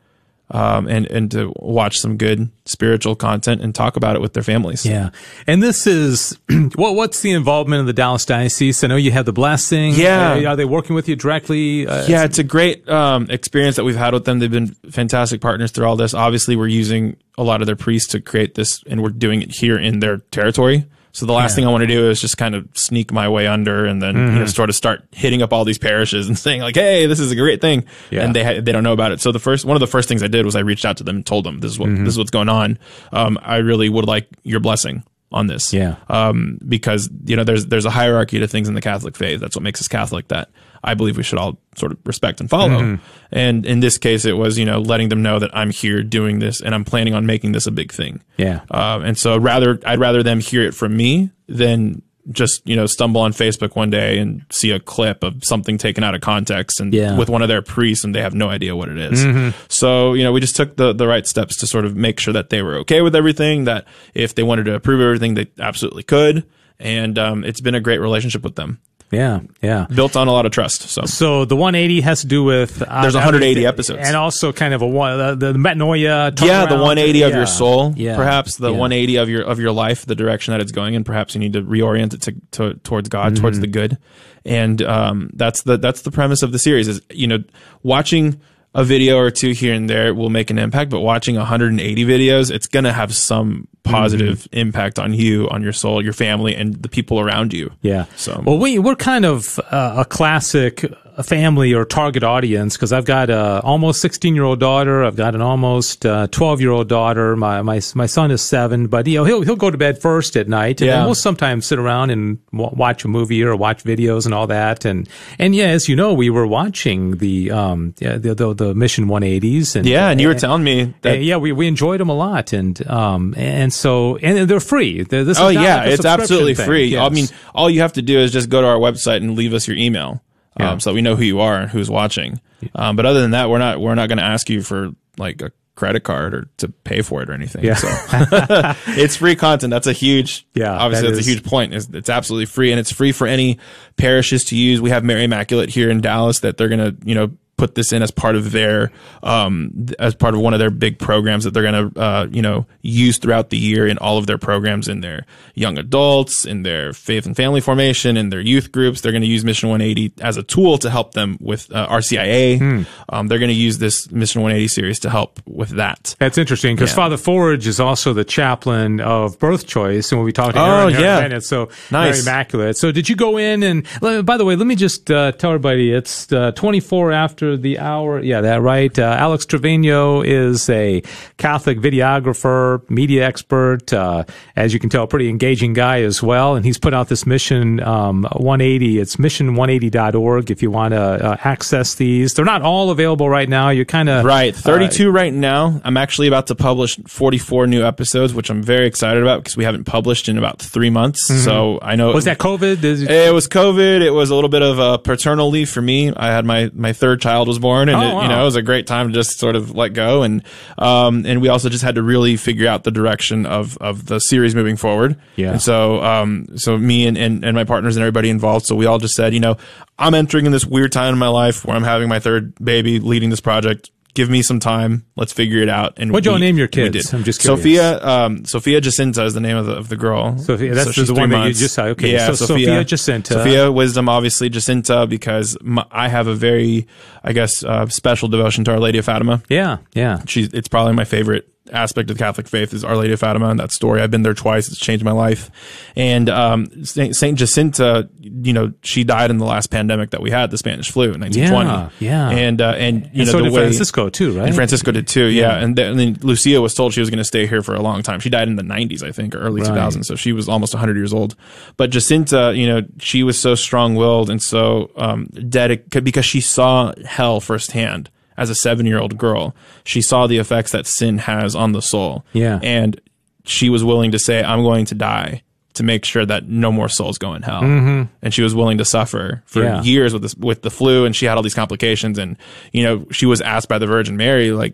um, 0.51 0.87
and 0.87 1.05
and 1.07 1.29
to 1.31 1.51
watch 1.57 1.97
some 1.97 2.17
good 2.17 2.49
spiritual 2.65 3.15
content 3.15 3.61
and 3.61 3.75
talk 3.75 3.97
about 3.97 4.15
it 4.15 4.21
with 4.21 4.33
their 4.33 4.43
families 4.43 4.85
Yeah, 4.85 5.09
and 5.45 5.61
this 5.61 5.87
is 5.87 6.37
what 6.75 6.95
what's 6.95 7.21
the 7.21 7.31
involvement 7.31 7.81
of 7.81 7.87
the 7.87 7.93
Dallas 7.93 8.25
diocese? 8.25 8.83
I 8.83 8.87
know 8.87 8.95
you 8.95 9.11
have 9.11 9.25
the 9.25 9.33
blessing. 9.33 9.93
Yeah. 9.93 10.33
Uh, 10.33 10.51
are 10.51 10.55
they 10.55 10.65
working 10.65 10.95
with 10.95 11.09
you 11.09 11.15
directly? 11.15 11.87
Uh, 11.87 12.07
yeah, 12.07 12.23
it's 12.23 12.39
a 12.39 12.43
great 12.43 12.87
um, 12.87 13.27
experience 13.29 13.75
that 13.75 13.83
we've 13.83 13.95
had 13.95 14.13
with 14.13 14.25
them. 14.25 14.39
They've 14.39 14.51
been 14.51 14.75
fantastic 14.91 15.41
partners 15.41 15.71
through 15.71 15.85
all 15.85 15.95
this. 15.95 16.13
Obviously, 16.13 16.55
we're 16.55 16.67
using 16.67 17.17
a 17.37 17.43
lot 17.43 17.61
of 17.61 17.67
their 17.67 17.75
priests 17.75 18.11
to 18.11 18.21
create 18.21 18.55
this, 18.55 18.81
and 18.87 19.03
we're 19.03 19.09
doing 19.09 19.41
it 19.41 19.51
here 19.51 19.77
in 19.77 19.99
their 19.99 20.17
territory. 20.17 20.85
So 21.17 21.25
the 21.25 21.33
last 21.33 21.55
thing 21.55 21.65
I 21.65 21.71
want 21.71 21.81
to 21.81 21.87
do 21.87 22.09
is 22.11 22.21
just 22.21 22.37
kind 22.37 22.53
of 22.53 22.67
sneak 22.75 23.11
my 23.11 23.27
way 23.27 23.47
under, 23.47 23.85
and 23.85 23.99
then 24.01 24.15
you 24.15 24.21
know, 24.21 24.29
Mm-hmm. 24.41 24.45
sort 24.47 24.69
of 24.69 24.75
start 24.75 25.03
hitting 25.11 25.41
up 25.41 25.51
all 25.51 25.65
these 25.65 25.79
parishes 25.79 26.27
and 26.27 26.37
saying 26.45 26.61
like, 26.61 26.75
"Hey, 26.75 27.07
this 27.07 27.19
is 27.19 27.31
a 27.31 27.35
great 27.35 27.59
thing," 27.59 27.85
Yeah. 28.11 28.21
and 28.23 28.35
they 28.35 28.43
ha- 28.43 28.61
they 28.61 28.71
don't 28.71 28.83
know 28.83 28.93
about 28.93 29.11
it. 29.11 29.19
So 29.19 29.31
the 29.31 29.39
first 29.39 29.65
one 29.65 29.75
of 29.75 29.79
the 29.79 29.87
first 29.87 30.07
things 30.07 30.21
I 30.21 30.27
did 30.27 30.45
was 30.45 30.55
I 30.55 30.59
reached 30.59 30.85
out 30.85 30.97
to 30.97 31.03
them 31.03 31.15
and 31.17 31.25
told 31.25 31.43
them 31.43 31.59
this 31.59 31.71
is 31.71 31.77
Mm-hmm. 31.79 31.95
what 31.95 32.05
this 32.05 32.13
is 32.13 32.17
what's 32.19 32.29
going 32.31 32.49
on. 32.49 32.77
Um, 33.11 33.39
I 33.41 33.57
really 33.57 33.89
would 33.89 34.05
like 34.05 34.27
your 34.43 34.59
blessing 34.59 35.03
on 35.31 35.47
this 35.47 35.73
Yeah. 35.73 35.95
um, 36.07 36.59
because 36.67 37.09
you 37.25 37.35
know 37.35 37.43
there's 37.43 37.65
there's 37.65 37.85
a 37.85 37.89
hierarchy 37.89 38.37
to 38.39 38.47
things 38.47 38.67
in 38.69 38.75
the 38.75 38.81
Catholic 38.81 39.15
faith. 39.17 39.39
That's 39.41 39.55
what 39.55 39.63
makes 39.63 39.81
us 39.81 39.87
Catholic. 39.87 40.27
That 40.27 40.49
I 40.91 40.93
believe 40.95 41.17
we 41.17 41.23
should 41.23 41.39
all 41.39 41.59
sort 41.75 41.91
of 41.91 41.97
respect 42.05 42.39
and 42.41 42.49
follow. 42.49 42.79
Mm-hmm. 42.79 43.03
And 43.31 43.65
in 43.65 43.79
this 43.81 43.97
case, 43.97 44.25
it 44.25 44.37
was 44.37 44.57
you 44.57 44.65
know 44.65 44.79
letting 44.79 45.09
them 45.09 45.21
know 45.21 45.39
that 45.39 45.51
I'm 45.55 45.69
here 45.71 46.01
doing 46.03 46.39
this 46.39 46.61
and 46.61 46.73
I'm 46.73 46.85
planning 46.85 47.13
on 47.13 47.25
making 47.25 47.51
this 47.51 47.67
a 47.67 47.71
big 47.71 47.91
thing. 47.91 48.21
Yeah. 48.37 48.61
Um, 48.71 49.03
and 49.03 49.17
so 49.17 49.37
rather 49.37 49.79
I'd 49.85 49.99
rather 49.99 50.23
them 50.23 50.39
hear 50.39 50.63
it 50.63 50.73
from 50.73 50.95
me 50.95 51.31
than 51.47 52.01
just 52.29 52.61
you 52.65 52.75
know 52.75 52.85
stumble 52.85 53.21
on 53.21 53.31
Facebook 53.31 53.75
one 53.77 53.89
day 53.89 54.17
and 54.19 54.43
see 54.51 54.71
a 54.71 54.79
clip 54.81 55.23
of 55.23 55.43
something 55.45 55.77
taken 55.77 56.03
out 56.03 56.13
of 56.13 56.19
context 56.19 56.81
and 56.81 56.93
Yeah. 56.93 57.17
with 57.17 57.29
one 57.29 57.41
of 57.41 57.47
their 57.47 57.61
priests 57.61 58.03
and 58.03 58.13
they 58.13 58.21
have 58.21 58.33
no 58.35 58.49
idea 58.49 58.75
what 58.75 58.89
it 58.89 58.97
is. 58.97 59.53
So 59.69 60.13
you 60.13 60.23
know 60.25 60.33
we 60.33 60.41
just 60.41 60.55
took 60.55 60.75
the 60.75 60.91
the 60.93 61.07
right 61.07 61.25
steps 61.25 61.55
to 61.59 61.67
sort 61.67 61.85
of 61.85 61.95
make 61.95 62.19
sure 62.19 62.33
that 62.33 62.49
they 62.49 62.61
were 62.61 62.75
okay 62.79 63.01
with 63.01 63.15
everything. 63.15 63.63
That 63.63 63.85
if 64.13 64.35
they 64.35 64.43
wanted 64.43 64.65
to 64.65 64.75
approve 64.75 64.99
everything, 65.01 65.35
they 65.35 65.47
absolutely 65.59 66.03
could. 66.03 66.45
And 66.79 67.17
um, 67.17 67.43
it's 67.45 67.61
been 67.61 67.75
a 67.75 67.79
great 67.81 67.99
relationship 68.01 68.43
with 68.43 68.55
them, 68.55 68.79
Yeah. 69.11 69.39
Yeah. 69.61 69.85
built 69.93 70.15
on 70.17 70.27
a 70.27 70.31
lot 70.31 70.45
of 70.45 70.51
trust. 70.51 70.81
So 70.89 71.03
So 71.05 71.45
the 71.45 71.55
180 71.55 72.01
has 72.01 72.21
to 72.21 72.27
do 72.27 72.43
with 72.43 72.81
uh, 72.81 73.01
There's 73.01 73.15
180 73.15 73.65
everything- 73.65 73.67
episodes. 73.67 74.07
and 74.07 74.15
also 74.17 74.51
kind 74.51 74.73
of 74.73 74.81
a 74.81 74.87
one 74.87 75.19
uh, 75.19 75.35
the, 75.35 75.53
metanoia. 75.53 75.97
yeah, 75.97 76.29
the 76.65 76.75
turnaround. 76.75 76.81
180 76.81 77.21
of 77.23 77.31
your 77.33 77.45
soul, 77.45 77.93
Yeah. 77.95 78.15
perhaps 78.17 78.57
the 78.57 78.69
Yeah. 78.71 78.77
180 78.77 79.15
of 79.17 79.29
your 79.29 79.43
of 79.43 79.59
your 79.59 79.71
life, 79.71 80.05
the 80.05 80.15
direction 80.15 80.51
that 80.51 80.59
it's 80.61 80.71
going 80.73 80.93
in. 80.93 81.03
Perhaps 81.05 81.35
you 81.35 81.39
need 81.39 81.53
to 81.53 81.61
reorient 81.61 82.13
it 82.13 82.21
to, 82.23 82.33
to 82.51 82.73
towards 82.83 83.07
God, 83.09 83.33
Mm-hmm. 83.33 83.41
towards 83.41 83.59
the 83.61 83.67
good, 83.67 83.97
and 84.45 84.81
um, 84.81 85.29
that's 85.33 85.63
the 85.63 85.77
that's 85.77 86.01
the 86.01 86.11
premise 86.11 86.43
of 86.43 86.51
the 86.51 86.59
series. 86.59 86.87
Is 86.89 87.01
you 87.09 87.27
know 87.27 87.39
watching 87.83 88.41
a 88.77 88.83
video 88.85 89.17
or 89.17 89.29
two 89.31 89.51
here 89.51 89.73
and 89.73 89.89
there 89.89 90.13
will 90.13 90.29
make 90.29 90.49
an 90.49 90.57
impact, 90.57 90.89
but 90.91 91.01
watching 91.01 91.35
180 91.35 92.05
videos, 92.05 92.49
it's 92.51 92.67
gonna 92.67 92.93
have 92.93 93.13
some 93.13 93.67
positive 93.83 94.37
Mm-hmm. 94.43 94.57
impact 94.59 94.99
on 94.99 95.13
you, 95.13 95.49
on 95.49 95.61
your 95.63 95.73
soul, 95.73 96.03
your 96.03 96.13
family, 96.13 96.53
and 96.55 96.75
the 96.75 96.89
people 96.89 97.19
around 97.19 97.53
you. 97.53 97.71
Yeah. 97.81 98.05
So- 98.15 98.41
well, 98.45 98.57
we 98.59 98.77
we're 98.79 98.95
kind 98.95 99.25
of 99.25 99.59
uh, 99.71 99.95
a 99.97 100.05
classic 100.05 100.85
uh, 101.17 101.23
family 101.23 101.73
or 101.73 101.83
target 101.85 102.23
audience 102.23 102.75
because 102.77 102.93
I've 102.93 103.05
got 103.05 103.29
a 103.29 103.59
almost 103.63 104.01
16 104.01 104.35
year 104.35 104.43
old 104.43 104.59
daughter. 104.59 105.03
I've 105.03 105.15
got 105.15 105.35
an 105.35 105.41
almost 105.41 106.01
12 106.03 106.61
year 106.61 106.71
old 106.71 106.87
daughter. 106.87 107.35
My 107.35 107.61
my 107.61 107.81
my 107.95 108.05
son 108.05 108.31
is 108.31 108.41
seven, 108.41 108.87
but 108.87 109.07
you 109.07 109.17
know 109.17 109.23
he'll 109.25 109.41
he'll 109.41 109.55
go 109.55 109.69
to 109.71 109.77
bed 109.77 109.99
first 110.01 110.35
at 110.37 110.47
night, 110.47 110.81
and 110.81 110.87
Yeah. 110.87 111.05
we'll 111.05 111.15
sometimes 111.15 111.65
sit 111.67 111.79
around 111.79 112.11
and 112.11 112.37
w- 112.51 112.71
watch 112.75 113.03
a 113.03 113.07
movie 113.07 113.43
or 113.43 113.55
watch 113.55 113.83
videos 113.83 114.25
and 114.25 114.33
all 114.33 114.47
that. 114.47 114.85
And 114.85 115.09
and 115.39 115.55
yeah, 115.55 115.67
as 115.67 115.89
you 115.89 115.95
know, 115.95 116.13
we 116.13 116.29
were 116.29 116.45
watching 116.47 117.17
the 117.17 117.51
um 117.51 117.93
yeah, 117.99 118.17
the, 118.17 118.35
the 118.35 118.53
the 118.53 118.75
Mission 118.75 119.07
180s 119.07 119.75
and 119.75 119.85
Yeah, 119.87 120.09
and 120.09 120.21
you 120.21 120.27
were 120.27 120.35
telling 120.35 120.63
me 120.63 120.81
Uh, 120.83 120.87
that. 121.01 121.21
yeah, 121.23 121.37
we, 121.37 121.51
we 121.51 121.67
enjoyed 121.67 121.99
them 121.99 122.09
a 122.09 122.15
lot, 122.15 122.53
and 122.53 122.85
um, 122.89 123.33
and 123.37 123.73
so 123.73 124.17
and 124.17 124.47
they're 124.49 124.59
free. 124.59 125.03
They're- 125.03 125.23
This 125.23 125.37
is 125.37 125.43
Oh 125.43 125.49
yeah, 125.49 125.77
like 125.77 125.89
it's 125.91 126.05
absolutely 126.05 126.53
thing. 126.55 126.65
free. 126.65 126.97
I 126.97 127.09
mean, 127.09 127.27
all 127.55 127.69
you 127.69 127.81
have 127.81 127.93
to 127.93 128.01
do 128.01 128.19
is 128.19 128.31
just 128.31 128.49
go 128.49 128.61
to 128.61 128.67
our 128.67 128.77
website 128.77 129.17
and 129.17 129.35
leave 129.35 129.53
us 129.53 129.67
your 129.67 129.77
email, 129.77 130.21
Yeah. 130.59 130.71
um, 130.71 130.79
so 130.79 130.89
that 130.89 130.95
we 130.95 131.01
know 131.01 131.15
who 131.15 131.23
you 131.23 131.39
are 131.39 131.59
and 131.61 131.69
who's 131.69 131.89
watching. 131.89 132.39
Um, 132.75 132.95
but 132.95 133.05
other 133.05 133.21
than 133.21 133.31
that, 133.31 133.49
we're 133.49 133.59
not 133.59 133.79
we're 133.79 133.95
not 133.95 134.07
going 134.09 134.17
to 134.17 134.23
ask 134.23 134.49
you 134.49 134.61
for 134.61 134.91
like 135.17 135.41
a 135.41 135.51
credit 135.75 135.99
card 136.03 136.33
or 136.33 136.47
to 136.57 136.69
pay 136.69 137.03
for 137.03 137.21
it 137.21 137.29
or 137.29 137.33
anything. 137.33 137.63
Yeah. 137.63 137.75
So 137.75 137.87
it's 138.99 139.15
free 139.17 139.35
content. 139.35 139.69
That's 139.69 139.85
a 139.85 139.93
huge 139.93 140.47
Yeah, 140.55 140.71
Obviously, 140.71 141.09
that 141.09 141.13
that's 141.15 141.27
is. 141.27 141.27
a 141.27 141.31
huge 141.35 141.43
point. 141.43 141.73
It's, 141.75 141.87
it's 141.93 142.09
absolutely 142.09 142.47
free 142.47 142.71
and 142.71 142.79
it's 142.79 142.91
free 142.91 143.11
for 143.11 143.27
any 143.27 143.59
parishes 143.95 144.45
to 144.45 144.55
use. 144.57 144.81
We 144.81 144.89
have 144.89 145.03
Mary 145.03 145.23
Immaculate 145.25 145.69
here 145.69 145.91
in 145.91 146.01
Dallas 146.01 146.39
that 146.39 146.57
they're 146.57 146.69
going 146.69 146.79
to 146.79 146.95
you 147.07 147.13
know 147.13 147.31
put 147.57 147.75
this 147.75 147.91
in 147.91 148.01
as 148.03 148.11
part 148.11 148.35
of 148.35 148.51
their 148.51 148.91
um 149.23 149.87
as 149.99 150.13
part 150.15 150.33
of 150.33 150.39
one 150.39 150.53
of 150.53 150.59
their 150.59 150.69
big 150.69 150.99
programs 150.99 151.43
that 151.43 151.51
they're 151.53 151.63
going 151.63 151.91
to 151.91 151.99
uh 151.99 152.27
you 152.31 152.41
know 152.41 152.65
use 152.81 153.17
throughout 153.17 153.49
the 153.49 153.57
year 153.57 153.87
in 153.87 153.97
all 153.97 154.17
of 154.17 154.27
their 154.27 154.37
programs 154.37 154.87
in 154.87 155.01
their 155.01 155.25
young 155.55 155.77
adults 155.77 156.45
in 156.45 156.63
their 156.63 156.93
faith 156.93 157.25
and 157.25 157.35
family 157.35 157.59
formation 157.59 158.15
in 158.15 158.29
their 158.29 158.39
youth 158.41 158.71
groups 158.71 159.01
they're 159.01 159.11
going 159.11 159.21
to 159.23 159.27
use 159.27 159.43
mission 159.43 159.69
180 159.69 160.13
as 160.21 160.37
a 160.37 160.43
tool 160.43 160.77
to 160.77 160.89
help 160.89 161.13
them 161.13 161.37
with 161.41 161.71
uh, 161.73 161.87
RCIA 161.89 162.57
Hmm. 162.59 162.81
um 163.09 163.27
they're 163.27 163.39
going 163.39 163.49
to 163.49 163.55
use 163.55 163.79
this 163.79 164.11
mission 164.11 164.41
180 164.41 164.67
series 164.67 164.99
to 164.99 165.09
help 165.09 165.39
with 165.47 165.69
that 165.71 166.15
That's 166.19 166.37
interesting 166.37 166.75
because 166.75 166.91
Yeah. 166.91 166.95
Father 166.95 167.17
Forge 167.17 167.65
is 167.67 167.79
also 167.79 168.13
the 168.13 168.23
chaplain 168.23 168.99
of 169.01 169.39
Birth 169.39 169.65
Choice, 169.67 170.11
and 170.11 170.19
we'll 170.19 170.25
be 170.25 170.31
talking 170.33 170.59
Oh, 170.61 170.65
Aaron 170.65 170.89
here 170.89 170.97
in 170.99 171.03
yeah. 171.03 171.19
minute. 171.21 171.43
So 171.43 171.69
Nice. 171.91 172.21
Immaculate. 172.21 172.77
So 172.77 172.91
did 172.91 173.09
you 173.09 173.15
go 173.15 173.37
in 173.37 173.63
and? 173.63 173.85
By 174.25 174.37
the 174.37 174.45
way, 174.45 174.55
let 174.55 174.67
me 174.67 174.75
just 174.75 175.09
uh, 175.11 175.31
tell 175.33 175.51
everybody 175.51 175.91
it's 175.91 176.31
uh, 176.31 176.51
24 176.51 177.11
after 177.11 177.46
after 177.47 177.57
the 177.57 177.79
hour. 177.79 178.21
Yeah, 178.21 178.41
that 178.41 178.61
right. 178.61 178.97
Uh, 178.97 179.15
Alex 179.17 179.45
Trevino 179.45 180.21
is 180.21 180.69
a 180.69 181.01
Catholic 181.37 181.79
videographer, 181.79 182.87
media 182.89 183.25
expert. 183.25 183.93
Uh, 183.93 184.23
as 184.55 184.73
you 184.73 184.79
can 184.79 184.89
tell, 184.89 185.07
pretty 185.07 185.29
engaging 185.29 185.73
guy 185.73 186.01
as 186.01 186.21
well. 186.21 186.55
And 186.55 186.65
he's 186.65 186.77
put 186.77 186.93
out 186.93 187.07
this 187.07 187.25
Mission 187.25 187.81
um, 187.81 188.23
180. 188.33 188.99
It's 188.99 189.15
mission180.org 189.15 190.51
if 190.51 190.61
you 190.61 190.71
want 190.71 190.93
to 190.93 191.01
uh, 191.01 191.37
access 191.43 191.95
these. 191.95 192.33
They're 192.33 192.45
not 192.45 192.61
all 192.61 192.89
available 192.89 193.29
right 193.29 193.47
now. 193.47 193.69
You're 193.69 193.85
kind 193.85 194.09
of 194.09 194.25
right. 194.25 194.55
32 194.55 195.09
right 195.09 195.33
now. 195.33 195.81
I'm 195.83 195.97
actually 195.97 196.27
about 196.27 196.47
to 196.47 196.55
publish 196.55 196.97
44 197.07 197.67
new 197.67 197.83
episodes, 197.83 198.33
which 198.33 198.49
I'm 198.49 198.63
very 198.63 198.87
excited 198.87 199.21
about 199.21 199.43
because 199.43 199.55
we 199.55 199.63
haven't 199.63 199.85
published 199.85 200.27
in 200.27 200.37
about 200.37 200.61
three 200.61 200.89
months. 200.89 201.29
Mm-hmm. 201.31 201.43
So 201.43 201.79
I 201.81 201.95
know 201.95 202.11
was 202.11 202.25
that 202.25 202.39
COVID? 202.39 202.83
It, 202.83 203.09
it 203.09 203.33
was 203.33 203.47
COVID. 203.47 204.01
It 204.01 204.11
was 204.11 204.29
a 204.29 204.35
little 204.35 204.49
bit 204.49 204.61
of 204.61 204.79
a 204.79 204.97
paternal 204.97 205.49
leave 205.49 205.69
for 205.69 205.81
me. 205.81 206.11
I 206.13 206.27
had 206.27 206.45
my 206.45 206.71
my 206.73 206.93
third 206.93 207.21
child 207.21 207.36
was 207.45 207.59
born, 207.59 207.89
and 207.89 207.97
Oh, 207.97 208.01
it, 208.01 208.13
wow. 208.15 208.21
you 208.23 208.27
know 208.29 208.41
it 208.41 208.45
was 208.45 208.55
a 208.55 208.61
great 208.63 208.87
time 208.87 209.09
to 209.09 209.13
just 209.13 209.37
sort 209.37 209.55
of 209.55 209.75
let 209.75 209.93
go, 209.93 210.23
and 210.23 210.41
um 210.79 211.25
and 211.25 211.41
we 211.41 211.49
also 211.49 211.69
just 211.69 211.83
had 211.83 211.95
to 211.95 212.01
really 212.01 212.37
figure 212.37 212.67
out 212.67 212.83
the 212.83 212.91
direction 212.91 213.45
of 213.45 213.77
of 213.77 214.05
the 214.07 214.19
series 214.19 214.55
moving 214.55 214.77
forward. 214.77 215.19
Yeah. 215.35 215.51
And 215.51 215.61
so 215.61 216.01
um 216.03 216.47
so 216.57 216.77
me 216.77 217.05
and, 217.05 217.17
and 217.17 217.43
and 217.45 217.53
my 217.53 217.65
partners 217.65 217.95
and 217.95 218.01
everybody 218.03 218.29
involved, 218.29 218.65
so 218.65 218.75
we 218.75 218.85
all 218.87 218.97
just 218.97 219.13
said, 219.15 219.33
you 219.33 219.39
know, 219.39 219.57
I'm 219.99 220.13
entering 220.15 220.45
in 220.45 220.51
this 220.51 220.65
weird 220.65 220.91
time 220.91 221.13
in 221.13 221.19
my 221.19 221.27
life 221.27 221.65
where 221.65 221.75
I'm 221.75 221.83
having 221.83 222.07
my 222.09 222.19
third 222.19 222.55
baby, 222.63 222.99
leading 222.99 223.29
this 223.29 223.41
project. 223.41 223.91
Give 224.17 224.31
me 224.31 224.41
some 224.41 224.59
time. 224.59 225.05
Let's 225.15 225.31
figure 225.31 225.61
it 225.61 225.69
out. 225.69 225.93
And 225.97 226.11
What'd 226.11 226.25
y'all 226.25 226.39
name 226.39 226.57
your 226.57 226.67
kids? 226.67 227.13
I'm 227.13 227.23
just 227.23 227.39
curious. 227.39 227.59
Sophia. 227.61 228.03
Um, 228.03 228.45
Sophia 228.45 228.81
Jacinta 228.81 229.23
is 229.25 229.35
the 229.35 229.39
name 229.39 229.55
of 229.55 229.67
the 229.67 229.73
of 229.75 229.89
the 229.89 229.95
girl. 229.95 230.39
Sophia- 230.39 230.73
that's 230.73 230.87
the 230.87 230.93
she's 230.93 231.11
one 231.11 231.29
that 231.29 231.45
you 231.45 231.53
just 231.53 231.75
said. 231.75 231.89
Okay, 231.89 232.13
Yeah, 232.13 232.25
so 232.33 232.47
Sophia 232.47 232.83
Jacinta. 232.83 233.33
Sophia 233.35 233.71
Wisdom, 233.71 234.09
obviously 234.09 234.49
Jacinta, 234.49 235.05
because 235.05 235.55
my, 235.61 235.85
I 235.91 236.07
have 236.07 236.25
a 236.25 236.33
very, 236.33 236.87
I 237.23 237.33
guess, 237.33 237.63
uh, 237.63 237.85
special 237.89 238.27
devotion 238.27 238.63
to 238.63 238.71
Our 238.71 238.79
Lady 238.79 238.97
of 238.97 239.05
Fatima. 239.05 239.43
yeah, 239.49 239.77
yeah. 239.93 240.23
She's 240.25 240.51
it's 240.51 240.67
probably 240.67 240.93
my 240.93 241.05
favorite 241.05 241.47
aspect 241.71 242.09
of 242.09 242.17
the 242.17 242.23
Catholic 242.23 242.47
faith 242.47 242.73
is 242.73 242.83
Our 242.83 242.95
Lady 242.95 243.13
of 243.13 243.19
Fatima 243.19 243.49
and 243.49 243.59
that 243.59 243.71
story. 243.71 244.01
I've 244.01 244.11
been 244.11 244.23
there 244.23 244.33
twice. 244.33 244.67
It's 244.67 244.79
changed 244.79 245.03
my 245.03 245.11
life. 245.11 245.49
And 245.95 246.29
um, 246.29 246.85
Saint, 246.85 247.15
Saint 247.15 247.37
Jacinta, 247.37 248.09
you 248.19 248.53
know, 248.53 248.73
she 248.83 249.03
died 249.03 249.29
in 249.31 249.37
the 249.37 249.45
last 249.45 249.67
pandemic 249.71 250.11
that 250.11 250.21
we 250.21 250.31
had, 250.31 250.51
the 250.51 250.57
Spanish 250.57 250.91
flu 250.91 251.13
in 251.13 251.21
1920. 251.21 251.69
Yeah, 251.69 251.89
yeah. 251.99 252.37
And 252.37 252.61
uh, 252.61 252.69
and 252.77 253.01
you 253.13 253.21
And 253.21 253.25
know 253.25 253.25
so 253.31 253.37
the 253.39 253.43
did 253.45 253.53
way 253.53 253.61
Francisco 253.65 254.09
too, 254.09 254.37
right? 254.37 254.47
and 254.47 254.55
Francisco 254.55 254.91
did 254.91 255.07
too, 255.07 255.25
yeah. 255.25 255.57
And, 255.57 255.75
then, 255.75 255.91
and 255.91 255.99
then 255.99 256.17
Lucia 256.21 256.61
was 256.61 256.73
told 256.73 256.93
she 256.93 256.99
was 256.99 257.09
going 257.09 257.17
to 257.19 257.25
stay 257.25 257.47
here 257.47 257.61
for 257.61 257.75
a 257.75 257.81
long 257.81 258.03
time. 258.03 258.19
She 258.19 258.29
died 258.29 258.47
in 258.47 258.55
the 258.55 258.63
90s, 258.63 259.03
I 259.03 259.11
think, 259.11 259.35
or 259.35 259.39
early 259.39 259.61
Right. 259.61 259.71
2000s. 259.71 260.05
So 260.05 260.15
she 260.15 260.31
was 260.33 260.47
almost 260.47 260.73
100 260.73 260.95
years 260.95 261.13
old. 261.13 261.35
But 261.77 261.89
Jacinta, 261.89 262.53
you 262.55 262.67
know, 262.67 262.81
she 262.99 263.23
was 263.23 263.39
so 263.39 263.55
strong 263.55 263.95
willed 263.95 264.29
and 264.29 264.41
so 264.41 264.91
um, 264.95 265.25
dedicated 265.27 266.03
because 266.03 266.25
she 266.25 266.41
saw 266.41 266.93
hell 267.05 267.39
firsthand 267.39 268.09
as 268.37 268.49
a 268.49 268.55
seven 268.55 268.85
year 268.85 268.99
old 268.99 269.17
girl. 269.17 269.55
She 269.83 270.01
saw 270.01 270.27
the 270.27 270.37
effects 270.37 270.71
that 270.71 270.85
sin 270.87 271.17
has 271.19 271.55
on 271.55 271.71
the 271.71 271.81
soul. 271.81 272.25
Yeah. 272.33 272.59
And 272.63 272.99
she 273.45 273.69
was 273.69 273.83
willing 273.83 274.11
to 274.11 274.19
say, 274.19 274.43
I'm 274.43 274.63
going 274.63 274.85
to 274.85 274.95
die. 274.95 275.43
To 275.73 275.83
make 275.83 276.05
sure 276.05 276.25
that 276.25 276.49
no 276.49 276.71
more 276.71 276.89
souls 276.89 277.19
go 277.19 277.35
in 277.35 277.43
hell, 277.43 277.61
mm-hmm. 277.61 278.11
and 278.23 278.33
she 278.33 278.41
was 278.41 278.55
willing 278.55 278.79
to 278.79 278.83
suffer 278.85 279.43
for 279.45 279.61
Yeah. 279.61 279.83
years 279.83 280.11
with 280.11 280.23
this 280.23 280.33
with 280.33 280.63
the 280.63 280.71
flu, 280.71 281.05
and 281.05 281.15
she 281.15 281.27
had 281.27 281.37
all 281.37 281.43
these 281.43 281.53
complications. 281.53 282.17
And 282.17 282.35
you 282.71 282.81
know, 282.81 283.05
she 283.11 283.27
was 283.27 283.41
asked 283.41 283.69
by 283.69 283.77
the 283.77 283.85
Virgin 283.85 284.17
Mary, 284.17 284.49
like, 284.49 284.73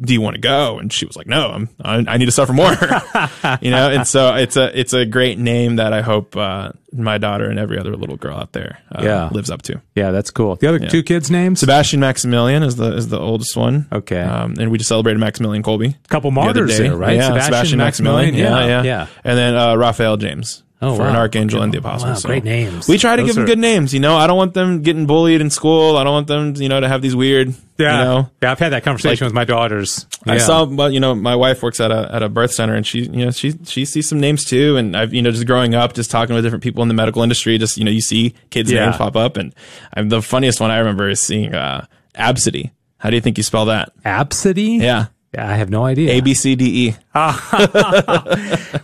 do 0.00 0.12
you 0.12 0.20
want 0.20 0.34
to 0.34 0.40
go? 0.40 0.78
And 0.78 0.92
she 0.92 1.04
was 1.06 1.16
like, 1.16 1.26
no, 1.26 1.48
I'm, 1.50 1.68
I, 1.80 1.96
I 2.14 2.16
need 2.16 2.24
to 2.26 2.32
suffer 2.32 2.52
more, 2.52 2.70
you 3.60 3.70
know? 3.70 3.90
And 3.90 4.06
so 4.06 4.34
it's 4.34 4.56
a, 4.56 4.78
it's 4.78 4.92
a 4.94 5.04
great 5.04 5.38
name 5.38 5.76
that 5.76 5.92
I 5.92 6.00
hope, 6.02 6.36
uh, 6.36 6.72
my 6.92 7.18
daughter 7.18 7.48
and 7.48 7.58
every 7.58 7.78
other 7.78 7.94
little 7.96 8.16
girl 8.16 8.36
out 8.36 8.52
there, 8.52 8.78
uh, 8.94 9.02
Yeah. 9.02 9.28
lives 9.30 9.50
up 9.50 9.62
to. 9.62 9.80
Yeah, 9.94 10.10
that's 10.10 10.30
cool. 10.30 10.56
The 10.56 10.66
other 10.66 10.78
two 10.78 11.02
kids' 11.02 11.30
names? 11.30 11.60
Sebastian 11.60 12.00
Maximilian 12.00 12.62
is 12.62 12.76
the, 12.76 12.94
is 12.96 13.08
the 13.08 13.20
oldest 13.20 13.56
one. 13.56 13.86
Okay. 13.92 14.20
Um, 14.20 14.54
and 14.58 14.70
we 14.70 14.78
just 14.78 14.88
celebrated 14.88 15.18
Maximilian 15.20 15.62
Kolbe. 15.62 15.94
a 15.94 16.08
couple 16.08 16.30
the 16.30 16.34
martyrs 16.34 16.70
day. 16.76 16.84
there, 16.88 16.96
right? 16.96 17.16
Yeah, 17.16 17.28
Sebastian, 17.28 17.44
Sebastian, 17.52 17.78
Maximilian. 17.78 18.34
Maximilian. 18.34 18.68
Yeah, 18.68 18.82
yeah, 18.82 18.82
Yeah, 18.82 19.06
yeah. 19.06 19.06
And 19.24 19.38
then, 19.38 19.54
uh, 19.56 19.76
Raphael 19.76 20.16
James. 20.16 20.62
Oh, 20.82 20.96
for 20.96 21.02
wow. 21.02 21.10
an 21.10 21.16
archangel 21.16 21.60
Yeah. 21.60 21.64
and 21.64 21.72
the 21.72 21.78
apostle. 21.78 22.08
Wow, 22.08 22.14
So 22.14 22.28
great 22.28 22.42
names. 22.44 22.88
We 22.88 22.98
try 22.98 23.14
to 23.16 23.22
Those 23.22 23.28
give 23.28 23.34
them 23.36 23.44
are- 23.44 23.46
good 23.46 23.58
names. 23.60 23.94
You 23.94 24.00
know, 24.00 24.16
I 24.16 24.26
don't 24.26 24.36
want 24.36 24.52
them 24.54 24.82
getting 24.82 25.06
bullied 25.06 25.40
in 25.40 25.48
school. 25.48 25.96
I 25.96 26.02
don't 26.04 26.12
want 26.12 26.26
them, 26.26 26.54
you 26.56 26.68
know, 26.68 26.80
to 26.80 26.88
have 26.88 27.00
these 27.02 27.14
weird, 27.14 27.54
Yeah. 27.78 27.98
you 28.00 28.04
know, 28.04 28.30
yeah, 28.42 28.50
I've 28.52 28.58
had 28.58 28.72
that 28.72 28.82
conversation 28.82 29.24
Like- 29.24 29.30
with 29.30 29.34
my 29.34 29.44
daughters. 29.44 30.06
I 30.26 30.38
saw, 30.38 30.64
but 30.66 30.92
you 30.92 31.00
know, 31.00 31.14
my 31.14 31.34
wife 31.36 31.62
works 31.62 31.80
at 31.80 31.90
a 31.90 32.10
at 32.12 32.22
a 32.22 32.28
birth 32.28 32.52
center, 32.52 32.74
and 32.74 32.86
she, 32.86 33.00
you 33.02 33.24
know, 33.24 33.30
she 33.30 33.54
she 33.64 33.84
sees 33.84 34.08
some 34.08 34.20
names 34.20 34.44
too. 34.44 34.76
And 34.76 34.96
I've, 34.96 35.14
you 35.14 35.22
know, 35.22 35.30
just 35.30 35.46
growing 35.46 35.74
up, 35.74 35.94
just 35.94 36.10
talking 36.10 36.34
with 36.34 36.44
different 36.44 36.62
people 36.64 36.82
in 36.82 36.88
the 36.88 36.94
medical 36.94 37.22
industry, 37.22 37.58
just 37.58 37.76
you 37.78 37.84
know, 37.84 37.90
you 37.90 38.00
see 38.00 38.34
kids' 38.50 38.70
Yeah. 38.70 38.84
names 38.86 38.96
pop 38.98 39.16
up, 39.16 39.36
and 39.36 39.54
I'm, 39.96 40.08
the 40.10 40.20
funniest 40.22 40.60
one 40.60 40.70
I 40.70 40.78
remember 40.78 41.08
is 41.08 41.20
seeing 41.20 41.54
uh, 41.54 41.86
Absidy. 42.16 42.70
How 42.98 43.10
do 43.10 43.16
you 43.16 43.20
think 43.20 43.36
you 43.36 43.42
spell 43.42 43.64
that? 43.66 43.90
Absidy? 44.04 44.78
Yeah, 44.78 44.84
Yeah, 44.84 45.04
I 45.38 45.54
have 45.56 45.70
no 45.70 45.84
idea. 45.84 46.12
A 46.12 46.20
B 46.20 46.34
C 46.34 46.54
D 46.54 46.88
E. 46.88 46.96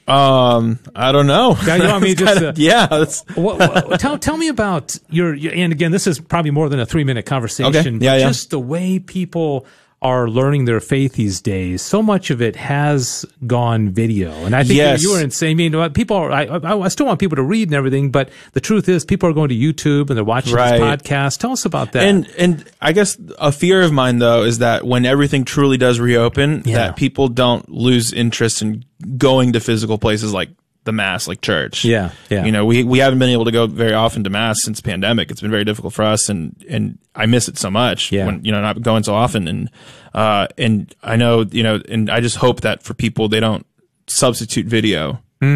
um, 0.07 0.79
I 0.95 1.13
don't 1.13 1.27
know. 1.27 1.57
Yeah, 1.67 1.77
you 1.77 1.89
want 1.89 2.03
me 2.03 2.15
just, 2.15 2.35
kinda- 2.35 2.49
uh, 2.51 2.53
yeah, 2.57 2.87
What, 3.35 3.59
what, 3.59 3.99
tell 4.01 4.19
tell 4.19 4.37
me 4.37 4.49
about 4.49 4.97
your, 5.09 5.35
your 5.35 5.55
and 5.55 5.73
again, 5.73 5.93
this 5.93 6.07
is 6.07 6.21
probably 6.21 6.51
more 6.51 6.69
than 6.69 6.79
a 6.79 6.85
three 6.87 7.05
minute 7.05 7.25
conversation. 7.25 7.97
Okay. 7.97 8.05
Yeah, 8.05 8.13
but 8.13 8.21
yeah. 8.21 8.27
Just 8.29 8.51
the 8.51 8.59
way 8.61 8.99
people 8.99 9.67
are 10.05 10.29
learning 10.29 10.67
their 10.67 10.81
faith 10.81 11.15
these 11.15 11.41
days. 11.41 11.81
So 11.81 12.03
much 12.03 12.31
of 12.31 12.43
it 12.43 12.55
has 12.57 13.25
gone 13.47 13.89
video, 13.89 14.31
and 14.45 14.55
I 14.55 14.63
think 14.63 14.77
Yes. 14.77 15.03
you 15.03 15.13
were 15.13 15.21
insane. 15.23 15.53
I 15.61 15.69
mean, 15.69 15.91
people 15.95 16.17
are. 16.19 16.31
I, 16.31 16.45
I, 16.45 16.79
I 16.79 16.89
still 16.89 17.07
want 17.07 17.19
people 17.19 17.37
to 17.37 17.43
read 17.43 17.69
and 17.69 17.75
everything, 17.75 18.11
but 18.11 18.29
the 18.53 18.61
truth 18.61 18.89
is, 18.89 19.05
people 19.05 19.29
are 19.29 19.33
going 19.33 19.49
to 19.49 19.57
YouTube 19.57 20.11
and 20.11 20.17
they're 20.17 20.23
watching 20.23 20.55
Right. 20.55 20.73
this 20.79 20.81
podcast. 20.81 21.39
Tell 21.39 21.53
us 21.53 21.65
about 21.65 21.93
that. 21.93 22.05
And 22.05 22.29
and 22.39 22.65
I 22.83 22.93
guess 22.93 23.17
a 23.39 23.51
fear 23.51 23.81
of 23.83 23.93
mine 23.93 24.19
though 24.19 24.43
is 24.45 24.59
that 24.59 24.85
when 24.87 25.07
everything 25.07 25.45
truly 25.45 25.79
does 25.79 25.99
reopen, 25.99 26.63
Yeah. 26.67 26.75
that 26.77 26.97
people 26.97 27.29
don't 27.29 27.67
lose 27.71 28.13
interest 28.13 28.61
in 28.63 28.85
going 29.17 29.55
to 29.55 29.61
physical 29.61 29.97
places 29.99 30.33
like 30.35 30.51
the 30.85 30.93
mass, 30.93 31.27
like 31.27 31.41
church. 31.41 31.85
Yeah, 31.85 32.11
yeah. 32.31 32.45
You 32.45 32.53
know, 32.53 32.65
we 32.65 32.85
we 32.85 32.99
haven't 32.99 33.19
been 33.19 33.31
able 33.31 33.45
to 33.47 33.51
go 33.53 33.67
very 33.67 33.95
often 33.95 34.23
to 34.25 34.31
mass 34.31 34.57
since 34.63 34.81
pandemic. 34.81 35.31
It's 35.31 35.41
been 35.41 35.51
very 35.51 35.65
difficult 35.65 35.95
for 35.95 36.03
us, 36.03 36.29
and 36.29 36.55
and 36.69 36.99
I 37.15 37.27
miss 37.27 37.49
it 37.49 37.59
so 37.59 37.71
much. 37.71 38.13
Yeah. 38.13 38.27
When 38.27 38.45
you 38.45 38.53
know 38.53 38.61
not 38.61 38.81
going 38.83 39.03
so 39.03 39.15
often, 39.15 39.49
and 39.49 39.71
uh 40.15 40.47
and 40.59 40.95
I 41.03 41.17
know 41.17 41.45
you 41.51 41.63
know, 41.63 41.81
and 41.89 42.11
I 42.11 42.21
just 42.21 42.37
hope 42.37 42.61
that 42.63 42.83
for 42.83 42.95
people 42.95 43.29
they 43.29 43.41
don't 43.41 43.67
substitute 44.07 44.67
video. 44.67 45.21
For 45.41 45.51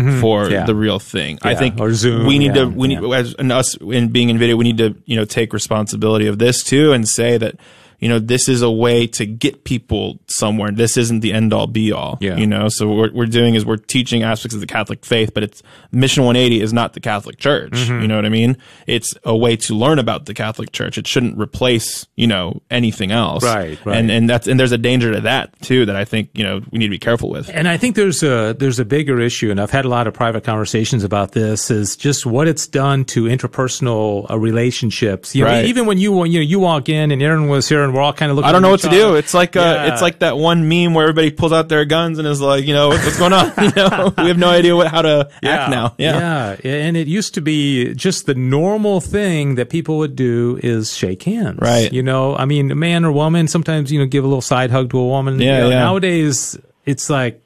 Mm-hmm. 0.45 0.53
Yeah. 0.53 0.67
the 0.67 0.75
real 0.75 0.99
thing, 0.99 1.38
I 1.41 1.55
think 1.55 1.81
Or 1.81 1.95
Zoom, 1.95 2.27
We 2.27 2.38
need 2.38 2.55
yeah, 2.55 2.64
to. 2.64 2.69
We 2.69 2.88
need 2.88 3.01
yeah. 3.01 3.17
as 3.17 3.33
and 3.38 3.51
us 3.51 3.75
in 3.81 4.09
being 4.09 4.29
in 4.29 4.37
video, 4.37 4.55
we 4.57 4.64
need 4.64 4.77
to 4.79 4.95
you 5.07 5.17
know 5.17 5.25
take 5.25 5.55
responsibility 5.55 6.27
of 6.27 6.38
this 6.38 6.62
too 6.62 6.93
and 6.93 7.09
say 7.09 7.38
that 7.38 7.55
you 7.99 8.09
know, 8.09 8.19
this 8.19 8.49
is 8.49 8.63
a 8.63 8.71
way 8.71 9.07
to 9.09 9.27
get 9.27 9.65
people 9.65 10.19
somewhere. 10.29 10.71
This 10.71 10.97
isn't 10.97 11.21
the 11.21 11.33
end 11.33 11.53
all 11.53 11.67
be 11.67 11.91
all. 11.93 12.19
Yeah. 12.21 12.37
You 12.37 12.47
know, 12.47 12.69
so 12.69 12.89
what 12.89 13.13
we're 13.13 13.27
doing 13.27 13.55
is 13.55 13.67
we're 13.67 13.77
teaching 13.77 14.23
aspects 14.23 14.55
of 14.55 14.61
the 14.61 14.67
Catholic 14.67 15.05
faith, 15.05 15.33
but 15.35 15.43
it's 15.43 15.63
Mission 15.91 16.25
180 16.25 16.61
is 16.61 16.73
not 16.73 16.93
the 16.93 17.01
Catholic 17.01 17.39
Church. 17.39 17.73
Mm-hmm. 17.73 18.03
You 18.03 18.09
know 18.09 18.17
what 18.17 18.25
I 18.25 18.29
mean? 18.29 18.57
It's 18.87 19.15
a 19.25 19.37
way 19.37 19.57
to 19.57 19.75
learn 19.75 19.99
about 19.99 20.27
the 20.27 20.35
Catholic 20.35 20.71
Church. 20.73 20.97
It 20.99 21.07
shouldn't 21.07 21.39
replace, 21.39 22.07
you 22.17 22.27
know, 22.27 22.63
anything 22.71 23.11
else. 23.11 23.43
Right, 23.43 23.79
right. 23.85 23.97
And 23.97 24.11
and 24.11 24.31
that's 24.31 24.47
and 24.47 24.61
there's 24.61 24.73
a 24.73 24.79
danger 24.79 25.13
to 25.15 25.21
that 25.23 25.61
too 25.63 25.87
that 25.87 25.97
I 25.97 26.05
think, 26.05 26.31
you 26.35 26.45
know, 26.45 26.61
we 26.71 26.79
need 26.79 26.87
to 26.87 26.91
be 26.91 26.99
careful 26.99 27.31
with. 27.31 27.51
And 27.53 27.67
I 27.67 27.77
think 27.79 27.97
there's 27.97 28.23
a 28.23 28.55
there's 28.59 28.79
a 28.79 28.85
bigger 28.85 29.19
issue, 29.21 29.51
and 29.51 29.61
I've 29.61 29.71
had 29.71 29.85
a 29.85 29.89
lot 29.89 30.07
of 30.07 30.15
private 30.15 30.45
conversations 30.45 31.03
about 31.05 31.33
this. 31.33 31.71
Is 31.71 31.97
just 31.97 32.27
what 32.27 32.47
it's 32.47 32.67
done 32.69 33.05
to 33.07 33.25
interpersonal 33.25 34.31
uh, 34.31 34.39
relationships. 34.39 35.35
You 35.35 35.45
know, 35.45 35.51
Right. 35.51 35.65
even 35.65 35.87
when 35.87 35.99
you 35.99 36.25
you 36.25 36.39
know 36.39 36.45
you 36.45 36.59
walk 36.61 36.89
in 36.89 37.11
and 37.11 37.23
Aaron 37.23 37.49
was 37.49 37.69
here, 37.69 37.88
and 37.88 37.96
we're 37.96 38.03
all 38.03 38.12
kind 38.12 38.31
of 38.31 38.37
looking. 38.37 38.48
I 38.48 38.53
don't 38.53 38.62
know 38.62 38.70
what 38.70 38.81
to 38.81 38.90
do. 38.90 39.14
It's 39.16 39.35
like 39.35 39.57
uh, 39.57 39.61
Yeah. 39.61 39.92
it's 39.92 40.03
like 40.03 40.20
that 40.20 40.37
one 40.38 40.68
meme 40.68 40.94
where 40.94 41.05
everybody 41.05 41.31
pulls 41.31 41.53
out 41.53 41.68
their 41.68 41.85
guns 41.85 42.18
and 42.18 42.29
is 42.29 42.40
like, 42.40 42.66
you 42.66 42.74
know, 42.74 42.88
what's 42.90 43.18
going 43.18 43.33
on? 43.33 43.53
You 43.62 43.72
know, 43.77 44.12
we 44.18 44.29
have 44.29 44.38
no 44.38 44.48
idea 44.51 44.77
what 44.77 44.88
how 44.88 45.03
to 45.03 45.29
act 45.42 45.70
now. 45.70 45.94
Yeah. 45.98 46.57
yeah, 46.62 46.72
and 46.74 46.96
it 46.96 47.09
used 47.09 47.35
to 47.35 47.40
be 47.40 47.94
just 47.94 48.27
the 48.27 48.35
normal 48.35 49.01
thing 49.01 49.57
that 49.57 49.70
people 49.70 49.98
would 49.98 50.14
do 50.16 50.59
is 50.62 50.94
shake 50.96 51.22
hands, 51.24 51.59
Right. 51.61 51.92
You 51.92 52.03
know, 52.03 52.37
I 52.37 52.44
mean, 52.44 52.79
man 52.79 53.05
or 53.05 53.12
woman, 53.12 53.48
sometimes 53.48 53.90
you 53.92 53.98
know, 53.98 54.07
give 54.07 54.24
a 54.24 54.27
little 54.27 54.40
side 54.42 54.70
hug 54.70 54.90
to 54.90 54.98
a 54.98 55.07
woman. 55.07 55.40
Yeah, 55.40 55.57
You 55.59 55.64
know, 55.64 55.70
yeah. 55.70 55.79
Nowadays, 55.81 56.59
it's 56.87 57.11
like 57.11 57.42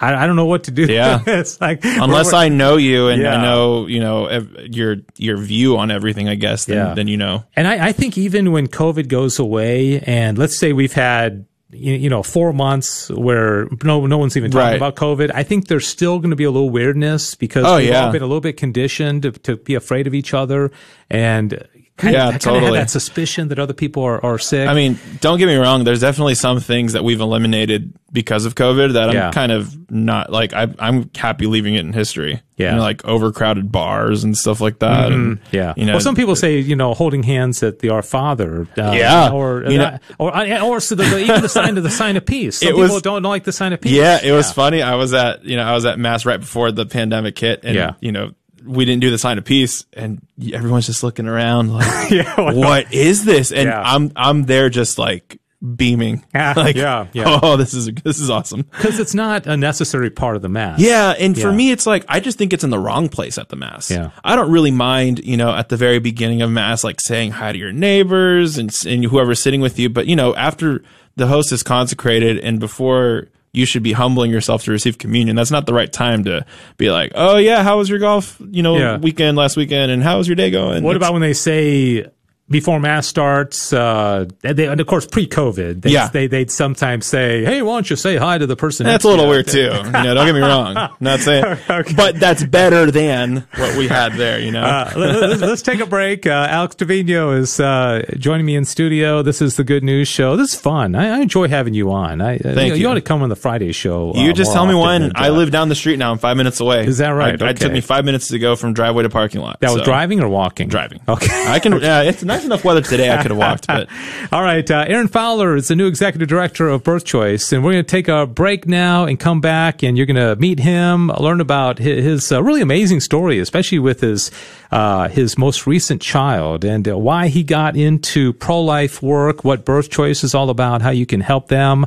I, 0.00 0.24
I 0.24 0.26
don't 0.26 0.36
know 0.36 0.46
what 0.46 0.64
to 0.64 0.70
do. 0.70 0.86
Yeah. 0.86 1.20
it's 1.26 1.60
like 1.60 1.80
Unless 1.84 2.32
I 2.32 2.48
know 2.48 2.76
you 2.76 3.08
and 3.08 3.22
Yeah. 3.22 3.36
I 3.36 3.42
know, 3.42 3.86
you 3.86 4.00
know, 4.00 4.26
ev- 4.26 4.56
your 4.70 4.96
your 5.16 5.36
view 5.36 5.76
on 5.76 5.90
everything, 5.90 6.28
I 6.28 6.34
guess, 6.34 6.64
then, 6.64 6.76
Yeah. 6.76 6.94
then 6.94 7.06
you 7.08 7.16
know. 7.16 7.44
And 7.54 7.68
I, 7.68 7.88
I 7.88 7.92
think 7.92 8.18
even 8.18 8.50
when 8.52 8.66
COVID 8.68 9.08
goes 9.08 9.38
away, 9.38 10.00
and 10.00 10.38
let's 10.38 10.58
say 10.58 10.72
we've 10.72 10.92
had 10.92 11.46
you 11.74 11.94
you 11.94 12.10
know 12.10 12.22
four 12.22 12.52
months 12.52 13.08
where 13.10 13.66
no 13.82 14.04
no 14.06 14.18
one's 14.18 14.36
even 14.36 14.50
talking 14.50 14.66
Right. 14.66 14.76
about 14.76 14.94
COVID, 14.96 15.30
I 15.34 15.42
think 15.42 15.68
there's 15.68 15.86
still 15.86 16.18
going 16.18 16.28
to 16.30 16.36
be 16.36 16.44
a 16.44 16.50
little 16.50 16.68
weirdness 16.68 17.34
because 17.34 17.64
Oh, 17.64 17.76
we've 17.78 17.88
yeah. 17.88 18.04
all 18.06 18.12
been 18.12 18.20
a 18.22 18.26
little 18.26 18.42
bit 18.42 18.58
conditioned 18.58 19.22
to, 19.22 19.32
to 19.32 19.56
be 19.56 19.74
afraid 19.74 20.06
of 20.06 20.12
each 20.14 20.34
other 20.34 20.70
and 21.08 21.66
kind 21.96 22.14
Yeah, 22.14 22.30
of 22.30 22.38
totally. 22.38 22.64
have 22.64 22.74
that 22.74 22.90
suspicion 22.90 23.48
that 23.48 23.58
other 23.58 23.74
people 23.74 24.02
are, 24.02 24.24
are 24.24 24.38
sick. 24.38 24.68
I 24.68 24.74
mean, 24.74 24.98
don't 25.20 25.38
get 25.38 25.46
me 25.46 25.56
wrong. 25.56 25.84
There's 25.84 26.00
definitely 26.00 26.34
some 26.34 26.58
things 26.60 26.94
that 26.94 27.04
we've 27.04 27.20
eliminated 27.20 27.92
because 28.12 28.44
of 28.44 28.54
COVID 28.54 28.94
that 28.94 29.08
I'm 29.10 29.14
Yeah. 29.14 29.30
kind 29.30 29.52
of 29.52 29.90
not 29.90 30.30
like. 30.30 30.52
I, 30.52 30.68
I'm 30.78 31.10
happy 31.14 31.46
leaving 31.46 31.74
it 31.74 31.80
in 31.80 31.92
history. 31.92 32.42
Yeah. 32.58 32.70
you 32.70 32.76
know, 32.76 32.82
like 32.82 33.04
overcrowded 33.04 33.72
bars 33.72 34.22
and 34.22 34.36
stuff 34.36 34.60
like 34.60 34.78
that. 34.80 35.10
Mm-hmm. 35.10 35.42
yeah. 35.56 35.74
you 35.76 35.84
know, 35.84 35.94
well, 35.94 36.00
some 36.00 36.14
people 36.14 36.36
say 36.36 36.58
you 36.60 36.76
know 36.76 36.94
holding 36.94 37.22
hands 37.24 37.62
at 37.62 37.80
the 37.80 37.88
Our 37.88 38.02
Father. 38.02 38.66
Uh, 38.78 38.92
Yeah. 38.92 39.30
Or 39.32 39.64
You 39.68 39.78
know- 39.78 39.98
or 40.18 40.36
or 40.62 40.80
so 40.80 40.94
the, 40.94 41.04
the, 41.04 41.18
even 41.20 41.40
the 41.42 41.48
sign 41.48 41.76
of 41.76 41.82
the 41.82 41.90
sign 41.90 42.16
of 42.16 42.24
peace. 42.26 42.58
Some 42.60 42.68
people 42.68 42.80
was- 42.82 43.02
don't 43.02 43.22
like 43.22 43.44
the 43.44 43.52
sign 43.52 43.72
of 43.72 43.80
peace. 43.80 43.92
Yeah, 43.92 44.20
it 44.22 44.32
was 44.32 44.52
funny. 44.52 44.82
I 44.82 44.94
was 44.96 45.12
at 45.14 45.44
you 45.44 45.56
know 45.56 45.62
I 45.64 45.72
was 45.72 45.84
at 45.86 45.98
mass 45.98 46.24
right 46.26 46.38
before 46.40 46.70
the 46.72 46.86
pandemic 46.86 47.38
hit, 47.38 47.60
and 47.64 47.74
Yeah. 47.74 47.94
you 48.00 48.12
know 48.12 48.32
we 48.64 48.84
didn't 48.84 49.00
do 49.00 49.10
the 49.10 49.18
sign 49.18 49.38
of 49.38 49.44
peace, 49.44 49.84
and 49.92 50.20
everyone's 50.52 50.86
just 50.86 51.02
looking 51.02 51.26
around 51.26 51.72
like, 51.72 51.86
Yeah, 52.10 52.40
what- 52.40 52.56
what 52.56 52.92
is 52.94 53.24
this? 53.24 53.52
And 53.52 53.68
Yeah. 53.68 53.82
I'm 53.84 54.12
I'm 54.16 54.44
there 54.44 54.68
just 54.70 54.98
like 54.98 55.38
beaming, 55.76 56.24
Yeah, 56.34 56.54
like 56.56 56.74
yeah, 56.74 57.06
yeah. 57.12 57.24
oh 57.42 57.56
this 57.56 57.72
is 57.72 57.86
this 58.02 58.18
is 58.18 58.30
awesome. 58.30 58.62
because 58.62 58.98
it's 58.98 59.14
not 59.14 59.46
a 59.46 59.56
necessary 59.56 60.10
part 60.10 60.34
of 60.36 60.42
the 60.42 60.48
mass. 60.48 60.80
Yeah, 60.80 61.10
and 61.18 61.38
for 61.38 61.52
me, 61.52 61.70
it's 61.70 61.86
like 61.86 62.04
I 62.08 62.18
just 62.20 62.36
think 62.38 62.52
it's 62.52 62.64
in 62.64 62.70
the 62.70 62.78
wrong 62.80 63.08
place 63.08 63.38
at 63.38 63.48
the 63.48 63.56
mass. 63.56 63.90
Yeah. 63.90 64.10
I 64.24 64.34
don't 64.36 64.50
really 64.50 64.72
mind, 64.72 65.20
you 65.24 65.36
know, 65.36 65.54
at 65.54 65.68
the 65.68 65.76
very 65.76 65.98
beginning 66.00 66.42
of 66.42 66.50
mass, 66.50 66.82
like 66.82 67.00
saying 67.00 67.32
hi 67.32 67.52
to 67.52 67.58
your 67.58 67.72
neighbors 67.72 68.58
and 68.58 68.74
and 68.86 69.04
whoever's 69.04 69.40
sitting 69.42 69.60
with 69.60 69.78
you. 69.78 69.88
But 69.88 70.06
you 70.06 70.16
know, 70.16 70.34
after 70.34 70.82
the 71.14 71.26
host 71.28 71.52
is 71.52 71.62
consecrated 71.62 72.38
and 72.38 72.58
before 72.58 73.28
you 73.52 73.66
should 73.66 73.82
be 73.82 73.92
humbling 73.92 74.30
yourself 74.30 74.64
to 74.64 74.70
receive 74.70 74.96
communion. 74.98 75.36
That's 75.36 75.50
not 75.50 75.66
the 75.66 75.74
right 75.74 75.92
time 75.92 76.24
to 76.24 76.46
be 76.78 76.90
like, 76.90 77.12
oh 77.14 77.36
yeah, 77.36 77.62
how 77.62 77.76
was 77.78 77.88
your 77.88 77.98
golf, 77.98 78.40
you 78.50 78.62
know, 78.62 78.78
Yeah. 78.78 78.96
weekend 78.96 79.36
last 79.36 79.56
weekend, 79.56 79.92
and 79.92 80.02
how 80.02 80.16
was 80.18 80.26
your 80.26 80.36
day 80.36 80.50
going? 80.50 80.82
What 80.82 80.96
It's- 80.96 80.96
about 80.96 81.12
when 81.12 81.22
they 81.22 81.34
say 81.34 82.06
before 82.48 82.78
mass 82.80 83.06
starts? 83.06 83.72
Uh, 83.72 84.26
they, 84.42 84.66
and 84.66 84.80
of 84.80 84.86
course, 84.86 85.06
pre-COVID, 85.06 85.82
they, 85.82 85.90
Yeah. 85.90 86.08
they 86.08 86.26
they'd 86.26 86.50
sometimes 86.50 87.06
say, 87.06 87.44
"Hey, 87.44 87.62
why 87.62 87.74
don't 87.76 87.88
you 87.88 87.96
say 87.96 88.16
hi 88.16 88.38
to 88.38 88.46
the 88.46 88.56
person?" 88.56 88.84
That's 88.86 89.04
a 89.04 89.08
little 89.08 89.28
weird 89.28 89.46
too. 89.48 89.60
You 89.60 89.82
know, 89.90 90.14
don't 90.14 90.26
get 90.26 90.34
me 90.34 90.40
wrong. 90.40 90.90
Not 91.00 91.20
saying, 91.20 91.44
but 91.96 92.16
that's 92.20 92.44
better 92.44 92.90
than 92.90 93.46
what 93.56 93.76
we 93.76 93.88
had 93.88 94.14
there. 94.14 94.38
You 94.40 94.50
know. 94.50 94.62
Uh, 94.62 94.92
let, 94.96 95.10
us 95.22 95.40
let's 95.40 95.62
take 95.62 95.80
a 95.80 95.86
break. 95.86 96.26
Uh, 96.26 96.46
Alex 96.50 96.74
Trevino 96.74 97.30
is 97.32 97.58
uh, 97.60 98.04
joining 98.18 98.46
me 98.46 98.56
in 98.56 98.64
studio. 98.64 99.22
This 99.22 99.40
is 99.40 99.56
the 99.56 99.64
Good 99.64 99.82
News 99.84 100.08
Show. 100.08 100.36
This 100.36 100.54
is 100.54 100.60
fun. 100.60 100.94
I, 100.94 101.18
I 101.18 101.20
enjoy 101.20 101.48
having 101.48 101.74
you 101.74 101.90
on. 101.92 102.20
I, 102.20 102.38
Thank 102.38 102.74
you. 102.74 102.80
you. 102.80 102.88
ought 102.88 102.94
to 102.94 103.00
come 103.00 103.22
on 103.22 103.28
the 103.28 103.36
Friday 103.36 103.72
show. 103.72 104.12
You 104.14 104.30
uh, 104.30 104.34
just 104.34 104.52
tell 104.52 104.66
me 104.66 104.74
when. 104.74 105.02
and, 105.02 105.12
I 105.16 105.28
uh, 105.28 105.32
live 105.32 105.50
down 105.50 105.68
the 105.68 105.74
street 105.74 105.98
now. 105.98 106.10
I'm 106.12 106.18
five 106.18 106.36
minutes 106.36 106.60
away. 106.60 106.86
Is 106.86 106.98
that 106.98 107.10
right? 107.10 107.40
I, 107.40 107.50
It 107.50 107.56
took 107.58 107.72
me 107.72 107.80
five 107.80 108.04
minutes 108.04 108.28
to 108.28 108.38
go 108.38 108.56
from 108.56 108.72
driveway 108.74 109.04
to 109.04 109.08
parking 109.10 109.40
lot. 109.40 109.60
That 109.60 109.72
was 109.72 109.82
driving 109.82 110.20
or 110.20 110.28
walking? 110.28 110.68
Driving. 110.68 111.00
Okay. 111.08 111.44
I 111.48 111.58
can. 111.58 111.72
Yeah, 111.82 112.02
it's 112.02 112.22
nice 112.32 112.44
enough 112.44 112.64
weather 112.64 112.80
today. 112.80 113.10
I 113.10 113.22
could 113.22 113.30
have 113.30 113.38
walked, 113.38 113.66
but 113.66 113.88
All 114.32 114.42
right, 114.42 114.68
uh, 114.70 114.84
Aaron 114.88 115.08
Fowler 115.08 115.56
is 115.56 115.68
the 115.68 115.76
new 115.76 115.86
executive 115.86 116.28
director 116.28 116.68
of 116.68 116.82
Birth 116.82 117.04
Choice, 117.04 117.52
and 117.52 117.62
we're 117.62 117.72
going 117.72 117.84
to 117.84 117.90
take 117.90 118.08
a 118.08 118.26
break 118.26 118.66
now 118.66 119.04
and 119.04 119.18
come 119.18 119.40
back, 119.40 119.82
and 119.82 119.96
you're 119.96 120.06
going 120.06 120.16
to 120.16 120.36
meet 120.36 120.58
him, 120.58 121.08
learn 121.08 121.40
about 121.40 121.78
his, 121.78 122.04
his 122.04 122.32
uh, 122.32 122.42
really 122.42 122.60
amazing 122.62 123.00
story, 123.00 123.38
especially 123.38 123.78
with 123.78 124.00
his 124.00 124.30
uh, 124.70 125.08
his 125.08 125.36
most 125.36 125.66
recent 125.66 126.00
child, 126.00 126.64
and 126.64 126.88
uh, 126.88 126.96
why 126.96 127.28
he 127.28 127.42
got 127.42 127.76
into 127.76 128.32
pro 128.32 128.60
life 128.60 129.02
work, 129.02 129.44
what 129.44 129.64
Birth 129.64 129.90
Choice 129.90 130.24
is 130.24 130.34
all 130.34 130.48
about, 130.48 130.80
how 130.80 130.90
you 130.90 131.04
can 131.04 131.20
help 131.20 131.48
them, 131.48 131.86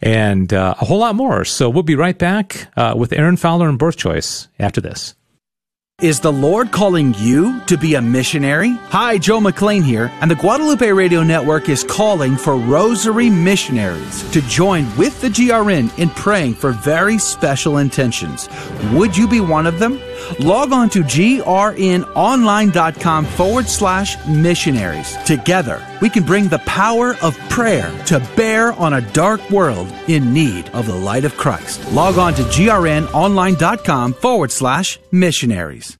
and 0.00 0.52
uh, 0.52 0.74
a 0.80 0.84
whole 0.84 0.98
lot 0.98 1.16
more. 1.16 1.44
So 1.44 1.68
we'll 1.68 1.82
be 1.82 1.96
right 1.96 2.16
back 2.16 2.68
uh, 2.76 2.94
with 2.96 3.12
Aaron 3.12 3.36
Fowler 3.36 3.68
and 3.68 3.78
Birth 3.78 3.96
Choice 3.96 4.48
after 4.58 4.80
this. 4.80 5.14
Is 6.00 6.18
the 6.18 6.32
Lord 6.32 6.72
calling 6.72 7.12
you 7.18 7.60
to 7.66 7.76
be 7.76 7.94
a 7.94 8.00
missionary? 8.00 8.78
Hi, 8.88 9.18
Joe 9.18 9.38
McLean 9.38 9.82
here, 9.82 10.10
and 10.22 10.30
the 10.30 10.34
Guadalupe 10.34 10.90
Radio 10.90 11.22
Network 11.22 11.68
is 11.68 11.84
calling 11.84 12.38
for 12.38 12.56
Rosary 12.56 13.28
missionaries 13.28 14.22
to 14.30 14.40
join 14.40 14.84
with 14.96 15.20
the 15.20 15.28
GRN 15.28 15.98
in 15.98 16.08
praying 16.08 16.54
for 16.54 16.72
very 16.72 17.18
special 17.18 17.76
intentions. 17.76 18.48
Would 18.94 19.14
you 19.14 19.28
be 19.28 19.42
one 19.42 19.66
of 19.66 19.78
them? 19.78 20.00
Log 20.38 20.72
on 20.72 20.88
to 20.90 21.00
grnonline.com 21.00 23.24
forward 23.24 23.66
slash 23.66 24.16
missionaries. 24.26 25.16
Together, 25.24 25.84
we 26.00 26.10
can 26.10 26.24
bring 26.24 26.48
the 26.48 26.58
power 26.60 27.16
of 27.22 27.38
prayer 27.48 27.90
to 28.06 28.20
bear 28.36 28.72
on 28.72 28.94
a 28.94 29.12
dark 29.12 29.50
world 29.50 29.92
in 30.08 30.32
need 30.32 30.68
of 30.70 30.86
the 30.86 30.94
light 30.94 31.24
of 31.24 31.36
Christ. 31.36 31.92
Log 31.92 32.18
on 32.18 32.34
to 32.34 32.42
grnonline.com 32.42 34.14
forward 34.14 34.50
slash 34.50 34.98
missionaries. 35.12 35.99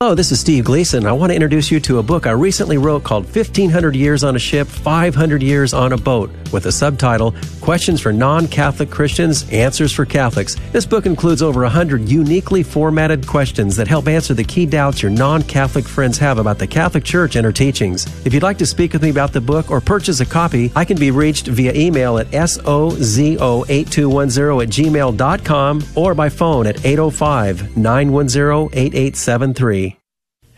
Hello, 0.00 0.14
this 0.14 0.30
is 0.30 0.38
Steve 0.38 0.64
Gleason. 0.64 1.06
I 1.06 1.12
want 1.12 1.30
to 1.30 1.34
introduce 1.34 1.72
you 1.72 1.80
to 1.80 1.98
a 1.98 2.04
book 2.04 2.28
I 2.28 2.30
recently 2.30 2.78
wrote 2.78 3.02
called 3.02 3.24
1500 3.24 3.96
Years 3.96 4.22
on 4.22 4.36
a 4.36 4.38
Ship, 4.38 4.64
500 4.64 5.42
Years 5.42 5.74
on 5.74 5.92
a 5.92 5.96
Boat, 5.96 6.30
with 6.52 6.62
the 6.62 6.70
subtitle 6.70 7.34
Questions 7.60 8.00
for 8.00 8.12
Non 8.12 8.46
Catholic 8.46 8.90
Christians, 8.90 9.50
Answers 9.50 9.92
for 9.92 10.06
Catholics. 10.06 10.54
This 10.70 10.86
book 10.86 11.04
includes 11.04 11.42
over 11.42 11.62
100 11.62 12.08
uniquely 12.08 12.62
formatted 12.62 13.26
questions 13.26 13.74
that 13.74 13.88
help 13.88 14.06
answer 14.06 14.34
the 14.34 14.44
key 14.44 14.66
doubts 14.66 15.02
your 15.02 15.10
non 15.10 15.42
Catholic 15.42 15.84
friends 15.84 16.16
have 16.18 16.38
about 16.38 16.60
the 16.60 16.66
Catholic 16.68 17.02
Church 17.02 17.34
and 17.34 17.44
her 17.44 17.50
teachings. 17.50 18.06
If 18.24 18.32
you'd 18.32 18.44
like 18.44 18.58
to 18.58 18.66
speak 18.66 18.92
with 18.92 19.02
me 19.02 19.10
about 19.10 19.32
the 19.32 19.40
book 19.40 19.68
or 19.68 19.80
purchase 19.80 20.20
a 20.20 20.26
copy, 20.26 20.70
I 20.76 20.84
can 20.84 20.96
be 20.96 21.10
reached 21.10 21.48
via 21.48 21.74
email 21.74 22.18
at 22.18 22.28
sozo8210 22.28 24.62
at 24.62 24.68
gmail.com 24.68 25.82
or 25.96 26.14
by 26.14 26.28
phone 26.28 26.68
at 26.68 26.86
805 26.86 27.76
910 27.76 28.78
8873. 28.78 29.87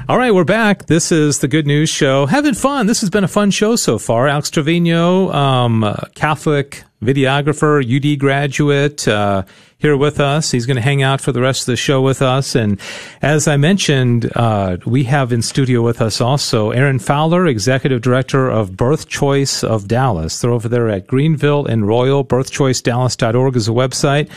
All 0.08 0.20
right, 0.20 0.36
we're 0.36 0.43
back. 0.43 0.86
This 0.86 1.12
is 1.12 1.39
the 1.39 1.47
Good 1.47 1.66
News 1.66 1.89
Show. 1.89 2.28
Having 2.28 2.53
fun. 2.53 2.86
This 2.86 3.01
has 3.01 3.10
been 3.10 3.24
a 3.24 3.28
fun 3.28 3.49
show 3.49 3.76
so 3.76 3.97
far. 3.97 4.28
Alex 4.28 4.51
Trevino, 4.51 5.32
um, 5.32 5.84
Catholic 6.14 6.84
videographer, 7.01 7.82
UD 7.84 8.20
graduate, 8.20 9.08
uh, 9.08 9.41
here 9.80 9.97
with 9.97 10.20
us. 10.20 10.51
He's 10.51 10.68
going 10.68 10.76
to 10.76 10.82
hang 10.84 11.01
out 11.01 11.22
for 11.22 11.32
the 11.32 11.41
rest 11.41 11.62
of 11.62 11.66
the 11.66 11.76
show 11.76 12.03
with 12.03 12.22
us. 12.22 12.53
And 12.53 12.80
as 13.24 13.47
I 13.47 13.58
mentioned, 13.58 14.32
uh, 14.36 14.78
we 14.86 15.06
have 15.06 15.32
in 15.32 15.41
studio 15.41 15.82
with 15.82 15.99
us 16.03 16.22
also 16.22 16.70
Aaron 16.70 16.99
Fowler, 16.99 17.47
executive 17.47 18.03
director 18.03 18.47
of 18.47 18.78
Birth 18.78 19.08
Choice 19.08 19.64
of 19.64 19.88
Dallas. 19.88 20.39
They're 20.39 20.51
over 20.51 20.70
there 20.70 20.88
at 20.88 21.08
Greenville 21.08 21.66
and 21.66 21.88
Royal. 21.88 22.24
BirthChoiceDallas.org 22.24 23.56
is 23.56 23.68
a 23.68 23.72
website. 23.72 24.30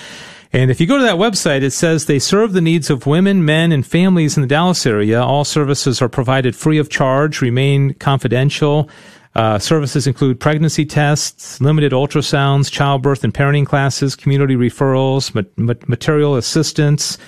And 0.53 0.70
if 0.70 0.80
you 0.80 0.86
go 0.86 0.96
to 0.96 1.05
that 1.05 1.16
website, 1.16 1.62
it 1.62 1.72
says 1.72 2.07
they 2.07 2.18
serve 2.18 2.53
the 2.55 2.61
needs 2.61 2.88
of 2.88 3.07
women, 3.07 3.44
men, 3.44 3.70
and 3.70 3.86
families 3.86 4.36
in 4.36 4.40
the 4.40 4.46
Dallas 4.46 4.86
area. 4.86 5.22
All 5.22 5.44
services 5.44 6.01
are 6.01 6.09
provided 6.09 6.57
free 6.57 6.78
of 6.78 6.88
charge, 6.88 7.42
remain 7.42 7.94
confidential. 7.94 8.88
Uh, 9.34 9.59
services 9.59 10.07
include 10.07 10.40
pregnancy 10.40 10.86
tests, 10.86 11.61
limited 11.61 11.92
ultrasounds, 11.92 12.72
childbirth 12.72 13.22
and 13.24 13.32
parenting 13.32 13.66
classes, 13.66 14.16
community 14.16 14.57
referrals, 14.57 15.34
ma- 15.34 15.42
ma- 15.57 15.74
material 15.86 16.34
assistance. 16.34 17.18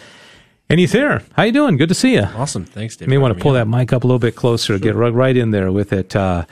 And 0.70 0.80
he's 0.80 0.92
there. 0.92 1.22
How 1.32 1.42
you 1.42 1.52
doing? 1.52 1.76
Good 1.76 1.90
to 1.90 1.94
see 1.94 2.14
you. 2.14 2.22
Awesome. 2.22 2.64
Thanks, 2.64 2.96
Dave. 2.96 3.08
You 3.08 3.10
may 3.10 3.18
want 3.18 3.36
to 3.36 3.42
pull 3.42 3.52
that 3.52 3.68
mic 3.68 3.92
up 3.92 4.04
a 4.04 4.06
little 4.06 4.18
bit 4.18 4.34
closer. 4.34 4.74
Sure. 4.74 4.78
Get 4.78 4.94
right, 4.94 5.12
right 5.12 5.36
in 5.36 5.50
there 5.50 5.70
with 5.70 5.92
it. 5.92 6.16
Uh, 6.16 6.46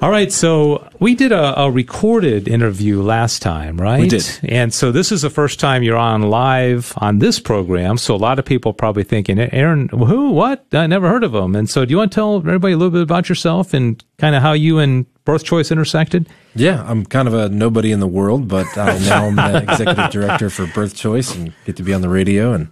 all 0.00 0.10
right, 0.10 0.30
so 0.30 0.88
we 1.00 1.14
did 1.14 1.32
a, 1.32 1.58
a, 1.60 1.70
recorded 1.70 2.48
interview 2.48 3.00
last 3.00 3.40
time, 3.40 3.80
right? 3.80 4.00
We 4.00 4.08
did. 4.08 4.28
And 4.44 4.72
so 4.72 4.92
this 4.92 5.10
is 5.10 5.22
the 5.22 5.30
first 5.30 5.58
time 5.58 5.82
you're 5.82 5.96
on 5.96 6.22
live 6.22 6.92
on 6.98 7.18
this 7.18 7.40
program. 7.40 7.96
So 7.96 8.14
a 8.14 8.16
lot 8.16 8.38
of 8.38 8.44
people 8.44 8.74
probably 8.74 9.04
thinking, 9.04 9.38
eh, 9.38 9.48
Aaron, 9.52 9.88
who, 9.88 10.32
what? 10.32 10.66
I 10.72 10.86
never 10.86 11.08
heard 11.08 11.24
of 11.24 11.34
him. 11.34 11.56
And 11.56 11.70
so 11.70 11.86
do 11.86 11.90
you 11.92 11.96
want 11.96 12.12
to 12.12 12.14
tell 12.14 12.36
everybody 12.36 12.74
a 12.74 12.76
little 12.76 12.90
bit 12.90 13.02
about 13.02 13.30
yourself 13.30 13.72
and 13.72 14.02
kind 14.18 14.34
of 14.34 14.42
how 14.42 14.52
you 14.52 14.78
and 14.78 15.06
Birth 15.24 15.44
Choice 15.44 15.70
intersected? 15.70 16.28
Yeah, 16.54 16.84
I'm 16.86 17.06
kind 17.06 17.26
of 17.26 17.32
a 17.32 17.48
nobody 17.48 17.90
in 17.90 18.00
the 18.00 18.06
world, 18.06 18.48
but 18.48 18.66
now 18.76 18.86
I 18.86 18.98
now 19.08 19.24
am 19.24 19.36
the 19.36 19.62
executive 19.62 20.10
director 20.10 20.50
for 20.50 20.66
Birth 20.66 20.94
Choice 20.94 21.34
and 21.34 21.54
get 21.64 21.76
to 21.76 21.82
be 21.82 21.94
on 21.94 22.02
the 22.02 22.10
radio 22.10 22.52
and 22.52 22.68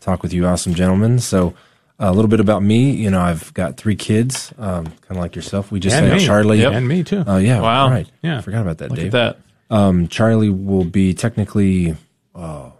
talk 0.00 0.22
with 0.22 0.34
you 0.34 0.46
awesome 0.46 0.74
gentlemen. 0.74 1.20
So 1.20 1.54
a 1.98 2.12
little 2.12 2.28
bit 2.28 2.40
about 2.40 2.62
me. 2.62 2.90
You 2.92 3.10
know, 3.10 3.20
I've 3.20 3.52
got 3.54 3.76
three 3.76 3.96
kids, 3.96 4.52
um, 4.58 4.84
kind 4.86 5.10
of 5.10 5.16
like 5.18 5.36
yourself. 5.36 5.70
We 5.72 5.80
just 5.80 5.96
and 5.96 6.06
had 6.06 6.18
me. 6.18 6.26
Charlie. 6.26 6.60
Yep. 6.60 6.72
And 6.72 6.88
me 6.88 7.04
too. 7.04 7.24
Oh, 7.26 7.34
uh, 7.34 7.38
yeah. 7.38 7.60
Wow. 7.60 7.88
Right. 7.90 8.10
Yeah. 8.22 8.40
Forgot 8.40 8.62
about 8.62 8.78
that, 8.78 8.90
Look 8.90 8.98
Dave. 8.98 9.14
at 9.14 9.36
that. 9.68 9.74
Um, 9.74 10.08
Charlie 10.08 10.50
will 10.50 10.84
be 10.84 11.12
technically 11.14 11.96
uh, 12.34 12.70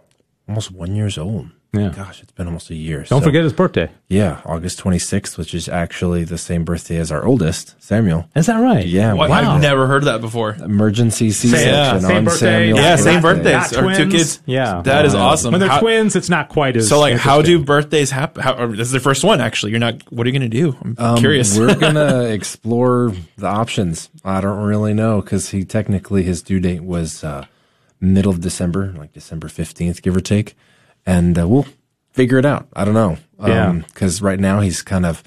almost 0.47 0.71
one 0.71 0.95
years 0.95 1.17
old. 1.17 1.49
Yeah. 1.79 1.89
Gosh, 1.89 2.21
it's 2.21 2.31
been 2.31 2.47
almost 2.47 2.69
a 2.69 2.75
year. 2.75 2.99
Don't 2.99 3.19
so, 3.21 3.21
forget 3.21 3.43
his 3.43 3.53
birthday. 3.53 3.89
Yeah, 4.07 4.41
August 4.45 4.79
26th, 4.81 5.37
which 5.37 5.53
is 5.53 5.67
actually 5.69 6.23
the 6.23 6.37
same 6.37 6.63
birthday 6.65 6.97
as 6.97 7.11
our 7.11 7.25
oldest, 7.25 7.75
Samuel. 7.81 8.29
Is 8.35 8.45
that 8.47 8.57
right? 8.57 8.85
Yeah. 8.85 9.13
What? 9.13 9.29
wow. 9.29 9.55
I've 9.55 9.61
never 9.61 9.87
heard 9.87 10.03
of 10.03 10.05
that 10.05 10.21
before. 10.21 10.55
Emergency 10.55 11.31
C-section 11.31 11.67
yeah, 11.67 11.99
same 11.99 12.17
on 12.17 12.25
birthday. 12.25 12.39
Samuel's 12.39 12.79
Yeah, 12.81 12.95
same 12.95 13.21
birthday. 13.21 13.53
birthdays. 13.53 13.71
Not 13.73 13.83
Or 13.83 13.89
two 13.95 13.95
twins. 14.05 14.13
kids. 14.13 14.41
Yeah. 14.45 14.81
That 14.83 15.05
is 15.05 15.13
awesome. 15.15 15.51
When 15.51 15.59
they're 15.59 15.69
How- 15.69 15.79
twins, 15.81 16.15
it's 16.15 16.29
not 16.29 16.49
quite 16.49 16.77
as 16.77 16.87
So, 16.87 16.99
like, 16.99 17.17
how 17.17 17.41
do 17.41 17.59
birthdays 17.63 18.11
happen? 18.11 18.43
How, 18.43 18.53
or 18.55 18.67
this 18.67 18.87
is 18.87 18.91
their 18.91 19.01
first 19.01 19.23
one, 19.23 19.41
actually. 19.41 19.71
You're 19.71 19.79
not. 19.79 20.01
What 20.11 20.25
are 20.25 20.29
you 20.29 20.37
going 20.39 20.49
to 20.49 20.57
do? 20.57 20.75
I'm 20.81 20.95
Um, 20.97 21.17
curious. 21.17 21.57
we're 21.57 21.75
gonna 21.79 22.23
explore 22.25 23.13
the 23.37 23.47
options. 23.47 24.09
I 24.23 24.41
don't 24.41 24.59
really 24.63 24.93
know 24.93 25.21
because 25.21 25.49
he 25.49 25.63
technically 25.65 26.23
his 26.23 26.41
due 26.41 26.59
date 26.59 26.83
was 26.83 27.23
uh, 27.23 27.45
middle 27.99 28.31
of 28.31 28.41
December, 28.41 28.93
like 28.97 29.13
December 29.13 29.47
fifteenth, 29.49 30.01
give 30.01 30.15
or 30.15 30.21
take, 30.21 30.55
and 31.07 31.39
uh, 31.39 31.47
we'll 31.47 31.65
figure 32.11 32.37
it 32.37 32.45
out. 32.45 32.67
I 32.73 32.85
don't 32.85 32.93
know. 32.93 33.17
Yeah. 33.43 33.71
Because 33.71 34.21
right 34.21 34.39
now 34.39 34.59
he's 34.59 34.81
kind 34.83 35.05
of 35.05 35.23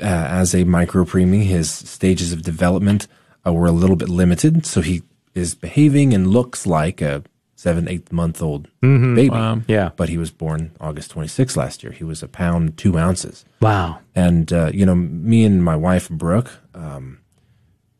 uh, 0.00 0.04
as 0.04 0.54
a 0.54 0.64
micro 0.64 1.04
preemie, 1.04 1.44
his 1.44 1.70
stages 1.70 2.32
of 2.32 2.42
development 2.42 3.08
uh, 3.46 3.52
were 3.52 3.66
a 3.66 3.72
little 3.72 3.96
bit 3.96 4.08
limited, 4.08 4.66
so 4.66 4.80
he 4.80 5.02
is 5.34 5.54
behaving 5.54 6.12
and 6.12 6.26
looks 6.28 6.66
like 6.66 7.00
a 7.00 7.22
seven, 7.54 7.88
eight 7.88 8.10
month 8.12 8.42
old 8.42 8.68
baby. 8.80 9.30
Yeah. 9.68 9.90
But 9.96 10.08
he 10.08 10.18
was 10.18 10.30
born 10.30 10.72
August 10.80 11.14
26th 11.14 11.56
last 11.56 11.82
year. 11.82 11.92
He 11.92 12.04
was 12.04 12.22
a 12.22 12.28
pound, 12.28 12.76
two 12.76 12.98
ounces. 12.98 13.44
Wow. 13.60 14.00
And, 14.14 14.52
uh, 14.52 14.70
you 14.74 14.84
know, 14.84 14.96
me 14.96 15.44
and 15.44 15.64
my 15.64 15.76
wife, 15.76 16.08
Brooke, 16.10 16.50
um, 16.74 17.20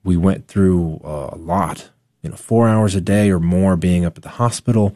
we 0.02 0.16
went 0.16 0.48
through 0.48 1.00
uh, 1.04 1.30
a 1.32 1.36
lot, 1.36 1.90
you 2.22 2.30
know, 2.30 2.36
four 2.36 2.68
hours 2.68 2.96
a 2.96 3.00
day 3.00 3.30
or 3.30 3.38
more 3.38 3.76
being 3.76 4.04
up 4.04 4.16
at 4.16 4.24
the 4.24 4.30
hospital, 4.30 4.94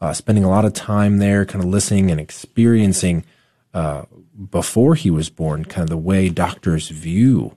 uh, 0.00 0.12
spending 0.12 0.44
a 0.44 0.48
lot 0.50 0.64
of 0.64 0.72
time 0.74 1.18
there, 1.18 1.44
kind 1.44 1.64
of 1.64 1.70
listening 1.70 2.10
and 2.10 2.20
experiencing 2.20 3.24
uh, 3.74 4.04
before 4.50 4.94
he 4.94 5.10
was 5.10 5.28
born, 5.30 5.64
kind 5.64 5.82
of 5.84 5.90
the 5.90 5.96
way 5.96 6.28
doctors 6.28 6.88
view 6.88 7.56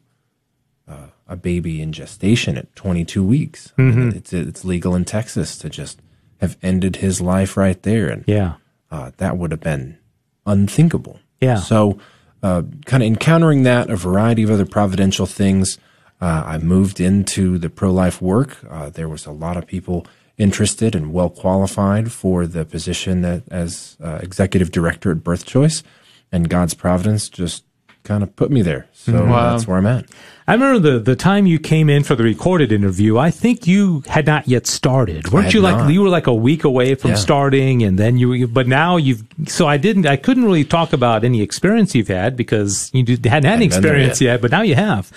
uh, 0.88 1.08
a 1.28 1.36
baby 1.36 1.82
in 1.82 1.92
gestation 1.94 2.58
at 2.58 2.76
22 2.76 3.24
weeks. 3.24 3.72
I 3.78 3.82
mean, 3.84 4.14
it's, 4.16 4.34
it's 4.34 4.66
legal 4.66 4.96
in 4.96 5.06
Texas 5.06 5.58
to 5.60 5.70
just 5.70 6.02
have 6.42 6.58
ended 6.62 6.98
his 6.98 7.22
life 7.22 7.56
right 7.56 7.82
there. 7.84 8.10
And 8.10 8.24
Yeah. 8.28 8.56
uh, 8.90 9.12
that 9.18 9.38
would 9.38 9.52
have 9.52 9.62
been 9.62 9.98
unthinkable. 10.46 11.20
Yeah. 11.40 11.58
So, 11.58 12.00
uh, 12.44 12.64
kind 12.86 13.04
of 13.04 13.08
encountering 13.08 13.64
that, 13.64 13.90
a 13.90 13.96
variety 13.96 14.44
of 14.44 14.50
other 14.52 14.66
providential 14.66 15.26
things. 15.28 15.78
Uh, 16.20 16.44
I 16.46 16.58
moved 16.58 17.00
into 17.00 17.58
the 17.58 17.70
pro 17.70 17.92
life 17.92 18.22
work. 18.22 18.58
Uh, 18.70 18.90
there 18.90 19.08
was 19.08 19.26
a 19.26 19.32
lot 19.32 19.58
of 19.58 19.66
people 19.68 20.06
interested 20.42 20.96
and 20.96 21.14
well 21.14 21.30
qualified 21.30 22.12
for 22.12 22.48
the 22.48 22.66
position 22.66 23.22
that, 23.22 23.44
as 23.52 23.96
uh, 24.04 24.20
executive 24.22 24.72
director 24.72 25.12
at 25.12 25.24
Birth 25.24 25.46
Choice, 25.46 25.84
and 26.32 26.50
God's 26.50 26.74
providence 26.74 27.30
just 27.30 27.64
kind 28.04 28.24
of 28.24 28.36
put 28.36 28.50
me 28.50 28.64
there. 28.64 28.88
So 28.94 29.12
that's 29.12 29.68
where 29.68 29.78
I'm 29.78 29.86
at. 29.86 30.06
I 30.48 30.54
remember 30.54 30.80
the, 30.94 31.00
the 31.00 31.16
time 31.16 31.46
you 31.46 31.60
came 31.60 31.88
in 31.90 32.04
for 32.04 32.16
the 32.16 32.24
recorded 32.24 32.72
interview. 32.72 33.18
I 33.20 33.30
think 33.30 33.68
you 33.68 34.04
had 34.08 34.26
not 34.26 34.48
yet 34.48 34.66
started, 34.66 35.32
weren't 35.32 35.54
you? 35.54 35.62
Like 35.62 35.78
not. 35.78 35.94
you 35.94 36.02
were 36.02 36.10
like 36.10 36.28
a 36.28 36.34
week 36.34 36.64
away 36.64 36.96
from 36.96 37.12
Yeah. 37.12 37.18
starting, 37.18 37.84
and 37.84 38.00
then 38.00 38.18
you. 38.18 38.48
But 38.48 38.68
now 38.68 38.98
you've. 38.98 39.24
So 39.48 39.68
I 39.68 39.78
didn't. 39.78 40.08
I 40.08 40.18
couldn't 40.18 40.44
really 40.44 40.66
talk 40.66 40.94
about 40.94 41.24
any 41.24 41.42
experience 41.42 41.94
you've 41.94 42.08
had 42.08 42.36
because 42.36 42.90
you 42.94 43.04
hadn't 43.06 43.26
had 43.30 43.46
any 43.46 43.46
Hadn't 43.46 43.60
been 43.60 43.70
there 43.70 43.92
experience 43.92 44.20
yet. 44.22 44.32
yet. 44.34 44.42
But 44.42 44.52
now 44.52 44.64
you 44.64 44.76
have. 44.76 45.12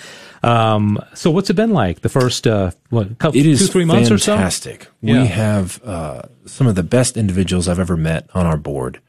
Um, 0.45 0.99
so 1.13 1.31
what's 1.31 1.49
it 1.49 1.55
been 1.55 1.71
like 1.71 2.01
the 2.01 2.09
first 2.09 2.45
uh, 2.47 2.71
what 2.89 3.17
couple, 3.17 3.39
It 3.39 3.45
is 3.45 3.59
two 3.59 3.67
three 3.67 3.85
months 3.85 4.11
or 4.11 4.17
so? 4.17 4.35
fantastic. 4.35 4.87
Yeah. 5.01 5.21
We 5.21 5.27
have 5.27 5.81
uh, 5.83 6.21
some 6.45 6.67
of 6.67 6.75
the 6.75 6.83
best 6.83 7.17
individuals 7.17 7.67
I've 7.67 7.79
ever 7.79 7.97
met 7.97 8.29
on 8.33 8.45
our 8.45 8.57
board. 8.57 8.99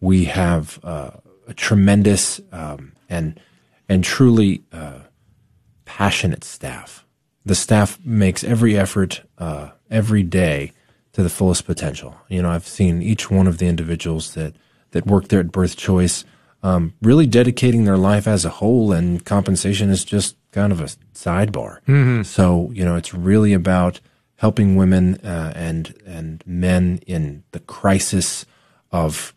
We 0.00 0.24
have 0.26 0.78
uh, 0.84 1.10
a 1.48 1.54
tremendous 1.54 2.40
um, 2.52 2.92
and 3.08 3.40
and 3.88 4.04
truly 4.04 4.62
uh, 4.72 5.00
passionate 5.84 6.44
staff. 6.44 7.04
the 7.46 7.54
staff 7.54 7.98
makes 8.04 8.42
every 8.44 8.76
effort 8.76 9.22
uh, 9.38 9.70
every 9.90 10.22
day 10.22 10.72
to 11.12 11.22
the 11.22 11.28
fullest 11.28 11.64
potential. 11.66 12.16
You 12.28 12.42
know, 12.42 12.50
I've 12.50 12.66
seen 12.66 13.02
each 13.02 13.30
one 13.30 13.46
of 13.46 13.58
the 13.58 13.66
individuals 13.66 14.34
that 14.34 14.54
that 14.92 15.06
work 15.06 15.28
there 15.28 15.40
at 15.40 15.52
Birth 15.52 15.76
Choice 15.76 16.24
um, 16.62 16.94
really 17.02 17.26
dedicating 17.26 17.84
their 17.84 17.98
life 17.98 18.26
as 18.26 18.44
a 18.46 18.48
whole, 18.50 18.92
and 18.92 19.22
compensation 19.24 19.90
is 19.90 20.02
just 20.04 20.36
kind 20.54 20.72
of 20.72 20.80
a 20.80 20.84
sidebar. 21.14 21.80
Mm-hmm. 21.86 22.22
So 22.22 22.70
you 22.72 22.84
know, 22.84 22.96
it's 22.96 23.12
really 23.12 23.52
about 23.52 24.00
helping 24.36 24.76
women 24.76 25.16
uh, 25.16 25.52
and 25.54 25.94
and 26.06 26.42
men 26.46 27.00
in 27.06 27.42
the 27.50 27.60
crisis 27.60 28.46
of 28.90 29.34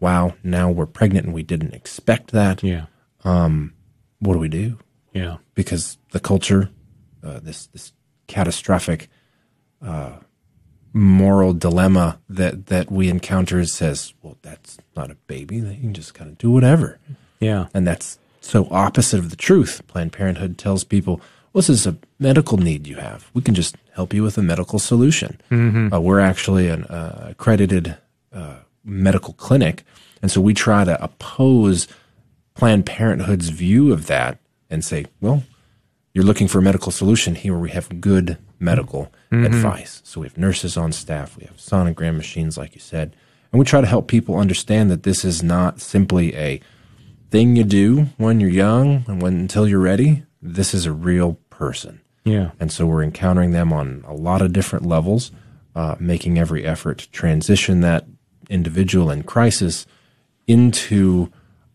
wow, 0.00 0.34
now 0.44 0.70
we're 0.70 0.86
pregnant 0.86 1.26
and 1.26 1.34
we 1.34 1.42
didn't 1.42 1.74
expect 1.74 2.30
that. 2.32 2.62
Yeah. 2.62 2.86
Um, 3.24 3.72
what 4.20 4.34
do 4.34 4.38
we 4.38 4.48
do? 4.48 4.78
Yeah. 5.12 5.38
Because 5.54 5.98
the 6.12 6.20
culture, 6.20 6.70
uh, 7.24 7.40
this 7.40 7.66
this 7.68 7.92
catastrophic 8.26 9.08
uh, 9.82 10.18
moral 10.92 11.54
dilemma 11.54 12.20
that 12.28 12.66
that 12.66 12.90
we 12.90 13.08
encounter 13.08 13.64
says, 13.64 14.12
well, 14.22 14.36
that's 14.42 14.78
not 14.94 15.10
a 15.10 15.16
baby. 15.26 15.60
They 15.60 15.76
can 15.76 15.94
just 15.94 16.14
kind 16.14 16.30
of 16.30 16.38
do 16.38 16.50
whatever. 16.50 16.98
Yeah. 17.40 17.66
And 17.72 17.86
that's 17.86 18.18
so 18.48 18.66
opposite 18.70 19.18
of 19.18 19.28
the 19.30 19.36
truth. 19.36 19.82
Planned 19.88 20.12
Parenthood 20.12 20.56
tells 20.58 20.82
people, 20.84 21.20
well, 21.52 21.60
this 21.60 21.68
is 21.68 21.86
a 21.86 21.96
medical 22.18 22.56
need 22.58 22.86
you 22.86 22.96
have. 22.96 23.30
We 23.34 23.42
can 23.42 23.54
just 23.54 23.76
help 23.94 24.14
you 24.14 24.22
with 24.22 24.38
a 24.38 24.42
medical 24.42 24.78
solution. 24.78 25.38
Mhm. 25.50 25.92
Uh, 25.92 26.00
we're 26.00 26.20
actually 26.20 26.68
an 26.68 26.84
uh, 26.84 27.28
accredited 27.30 27.96
uh, 28.32 28.56
medical 28.84 29.34
clinic. 29.34 29.84
And 30.22 30.30
so 30.30 30.40
we 30.40 30.54
try 30.54 30.84
to 30.84 31.02
oppose 31.02 31.88
Planned 32.54 32.86
Parenthood's 32.86 33.50
view 33.50 33.92
of 33.92 34.06
that 34.06 34.38
and 34.70 34.84
say, 34.84 35.06
well, 35.20 35.42
you're 36.14 36.24
looking 36.24 36.48
for 36.48 36.58
a 36.58 36.62
medical 36.62 36.90
solution 36.90 37.34
here 37.34 37.56
we 37.56 37.70
have 37.70 38.00
good 38.00 38.36
medical 38.58 39.12
Mhm. 39.30 39.46
advice. 39.46 40.00
So 40.04 40.20
we 40.22 40.26
have 40.26 40.36
nurses 40.38 40.76
on 40.76 40.92
staff, 40.92 41.36
we 41.38 41.44
have 41.44 41.58
sonogram 41.58 42.16
machines, 42.16 42.56
like 42.58 42.74
you 42.74 42.80
said, 42.80 43.14
and 43.52 43.58
we 43.58 43.64
try 43.64 43.80
to 43.80 43.86
help 43.86 44.08
people 44.08 44.36
understand 44.36 44.90
that 44.90 45.04
this 45.04 45.24
is 45.24 45.42
not 45.42 45.80
simply 45.80 46.34
a 46.34 46.60
thing 47.30 47.56
you 47.56 47.64
do 47.64 48.06
when 48.16 48.40
you're 48.40 48.50
young 48.50 49.04
and 49.06 49.20
when 49.22 49.34
until 49.34 49.68
you're 49.68 49.78
ready. 49.80 50.24
This 50.40 50.72
is 50.74 50.86
a 50.86 50.92
real 50.92 51.38
person. 51.50 52.00
Yeah. 52.24 52.50
And 52.60 52.70
so 52.72 52.86
we're 52.86 53.02
encountering 53.02 53.52
them 53.52 53.72
on 53.72 54.04
a 54.06 54.14
lot 54.14 54.42
of 54.42 54.52
different 54.52 54.86
levels, 54.86 55.30
uh, 55.74 55.96
making 55.98 56.38
every 56.38 56.64
effort 56.64 56.98
to 56.98 57.10
transition 57.10 57.80
that 57.80 58.06
individual 58.48 59.10
in 59.10 59.22
crisis 59.24 59.86
into 60.46 61.30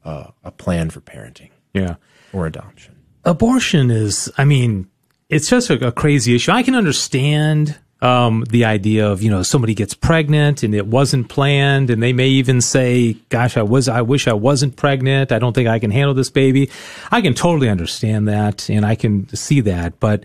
uh, 0.05 0.27
a 0.43 0.51
plan 0.51 0.89
for 0.89 1.01
parenting. 1.01 1.49
Yeah. 1.73 1.95
Or 2.31 2.45
adoption. 2.47 2.95
abortion 3.25 3.91
is 3.91 4.29
i 4.37 4.43
mean 4.43 4.87
it's 5.29 5.47
just 5.49 5.69
a, 5.69 5.87
a 5.87 5.91
crazy 5.91 6.35
issue 6.35 6.51
i 6.51 6.63
can 6.63 6.75
understand 6.75 7.77
um, 8.03 8.43
the 8.49 8.65
idea 8.65 9.09
of 9.09 9.23
you 9.23 9.31
know 9.31 9.43
somebody 9.43 9.73
gets 9.73 9.93
pregnant 9.93 10.61
and 10.61 10.75
it 10.75 10.85
wasn't 10.85 11.29
planned 11.29 11.89
and 11.89 12.03
they 12.03 12.11
may 12.11 12.27
even 12.27 12.59
say 12.59 13.13
gosh 13.29 13.55
i 13.55 13.61
was 13.61 13.87
i 13.87 14.01
wish 14.01 14.27
i 14.27 14.33
wasn't 14.33 14.75
pregnant. 14.75 15.31
I 15.31 15.39
don't 15.39 15.53
think 15.53 15.69
i 15.69 15.79
can 15.79 15.89
handle 15.89 16.13
this 16.13 16.29
baby. 16.29 16.69
I 17.11 17.21
can 17.21 17.33
totally 17.33 17.69
understand 17.69 18.27
that 18.27 18.69
and 18.69 18.85
i 18.85 18.95
can 18.95 19.33
see 19.33 19.61
that 19.61 19.99
but 20.01 20.23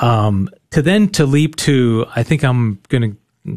um, 0.00 0.48
to 0.70 0.80
then 0.80 1.08
to 1.10 1.26
leap 1.26 1.56
to 1.56 2.06
i 2.16 2.22
think 2.22 2.42
i'm 2.42 2.80
gonna 2.88 3.12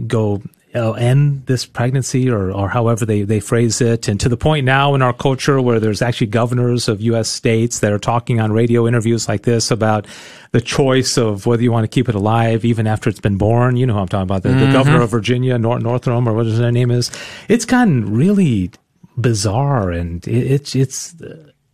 go 0.07 0.43
uh, 0.77 0.91
end 0.93 1.45
this 1.47 1.65
pregnancy 1.65 2.29
or, 2.29 2.51
or 2.51 2.69
however 2.69 3.05
they, 3.05 3.23
they 3.23 3.39
phrase 3.39 3.81
it. 3.81 4.07
And 4.07 4.19
to 4.21 4.29
the 4.29 4.37
point 4.37 4.65
now 4.65 4.95
in 4.95 5.01
our 5.01 5.11
culture 5.13 5.59
where 5.59 5.79
there's 5.79 6.01
actually 6.01 6.27
governors 6.27 6.87
of 6.87 7.01
U.S. 7.01 7.29
states 7.29 7.79
that 7.79 7.91
are 7.91 7.99
talking 7.99 8.39
on 8.39 8.51
radio 8.53 8.87
interviews 8.87 9.27
like 9.27 9.43
this 9.43 9.71
about 9.71 10.07
the 10.51 10.61
choice 10.61 11.17
of 11.17 11.45
whether 11.45 11.61
you 11.63 11.71
want 11.71 11.83
to 11.83 11.87
keep 11.89 12.07
it 12.07 12.15
alive 12.15 12.63
even 12.63 12.87
after 12.87 13.09
it's 13.09 13.19
been 13.19 13.37
born. 13.37 13.75
You 13.75 13.85
know 13.85 13.93
who 13.95 13.99
I'm 13.99 14.07
talking 14.07 14.23
about, 14.23 14.43
the, 14.43 14.49
the 14.49 14.65
Mhm. 14.67 14.73
governor 14.73 15.01
of 15.01 15.09
Virginia, 15.11 15.57
Nor- 15.57 15.79
Northam, 15.79 16.27
or 16.29 16.33
what 16.33 16.45
his 16.45 16.59
name 16.59 16.91
is. 16.91 17.11
It's 17.49 17.65
gotten 17.65 18.13
really 18.13 18.71
bizarre 19.17 19.91
and 19.91 20.25
it, 20.27 20.51
it's, 20.51 20.75
it's, 20.75 21.15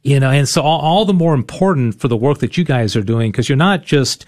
you 0.04 0.20
know, 0.20 0.30
and 0.32 0.48
so 0.50 0.62
all, 0.62 0.80
all 0.82 1.06
the 1.06 1.14
more 1.14 1.34
important 1.34 2.00
for 2.00 2.08
the 2.08 2.18
work 2.18 2.40
that 2.40 2.58
you 2.58 2.64
guys 2.64 2.96
are 2.96 3.04
doing 3.04 3.32
because 3.32 3.48
you're 3.50 3.56
not 3.58 3.84
just 3.84 4.26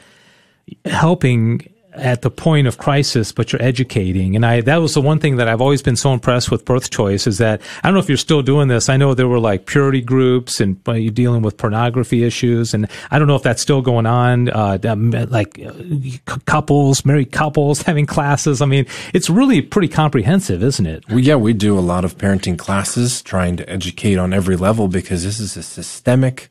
helping 0.85 1.61
at 1.97 2.21
the 2.21 2.29
point 2.29 2.67
of 2.67 2.77
crisis, 2.77 3.31
but 3.31 3.51
you're 3.51 3.61
educating. 3.61 4.35
And 4.35 4.45
I, 4.45 4.61
that 4.61 4.77
was 4.77 4.93
the 4.93 5.01
one 5.01 5.19
thing 5.19 5.37
that 5.37 5.47
I've 5.47 5.61
always 5.61 5.81
been 5.81 5.95
so 5.95 6.13
impressed 6.13 6.51
with 6.51 6.65
birth 6.65 6.89
choice 6.89 7.27
is 7.27 7.37
that 7.37 7.61
I 7.83 7.87
don't 7.87 7.93
know 7.93 7.99
if 7.99 8.09
you're 8.09 8.17
still 8.17 8.41
doing 8.41 8.67
this. 8.67 8.89
I 8.89 8.97
know 8.97 9.13
there 9.13 9.27
were 9.27 9.39
like 9.39 9.65
purity 9.65 10.01
groups 10.01 10.59
and 10.59 10.79
uh, 10.87 10.93
you're 10.93 11.11
dealing 11.11 11.41
with 11.41 11.57
pornography 11.57 12.23
issues. 12.23 12.73
And 12.73 12.87
I 13.11 13.19
don't 13.19 13.27
know 13.27 13.35
if 13.35 13.43
that's 13.43 13.61
still 13.61 13.81
going 13.81 14.05
on. 14.05 14.49
Uh, 14.49 14.77
um, 14.87 15.11
like 15.11 15.59
uh, 15.59 16.37
couples, 16.45 17.05
married 17.05 17.31
couples 17.31 17.81
having 17.83 18.05
classes. 18.05 18.61
I 18.61 18.65
mean, 18.65 18.85
it's 19.13 19.29
really 19.29 19.61
pretty 19.61 19.87
comprehensive, 19.87 20.63
isn't 20.63 20.85
it? 20.85 21.03
Well, 21.09 21.19
yeah, 21.19 21.35
we 21.35 21.53
do 21.53 21.77
a 21.77 21.81
lot 21.81 22.05
of 22.05 22.17
parenting 22.17 22.57
classes 22.57 23.21
trying 23.21 23.57
to 23.57 23.69
educate 23.69 24.17
on 24.17 24.33
every 24.33 24.55
level 24.55 24.87
because 24.87 25.23
this 25.23 25.39
is 25.39 25.57
a 25.57 25.63
systemic 25.63 26.49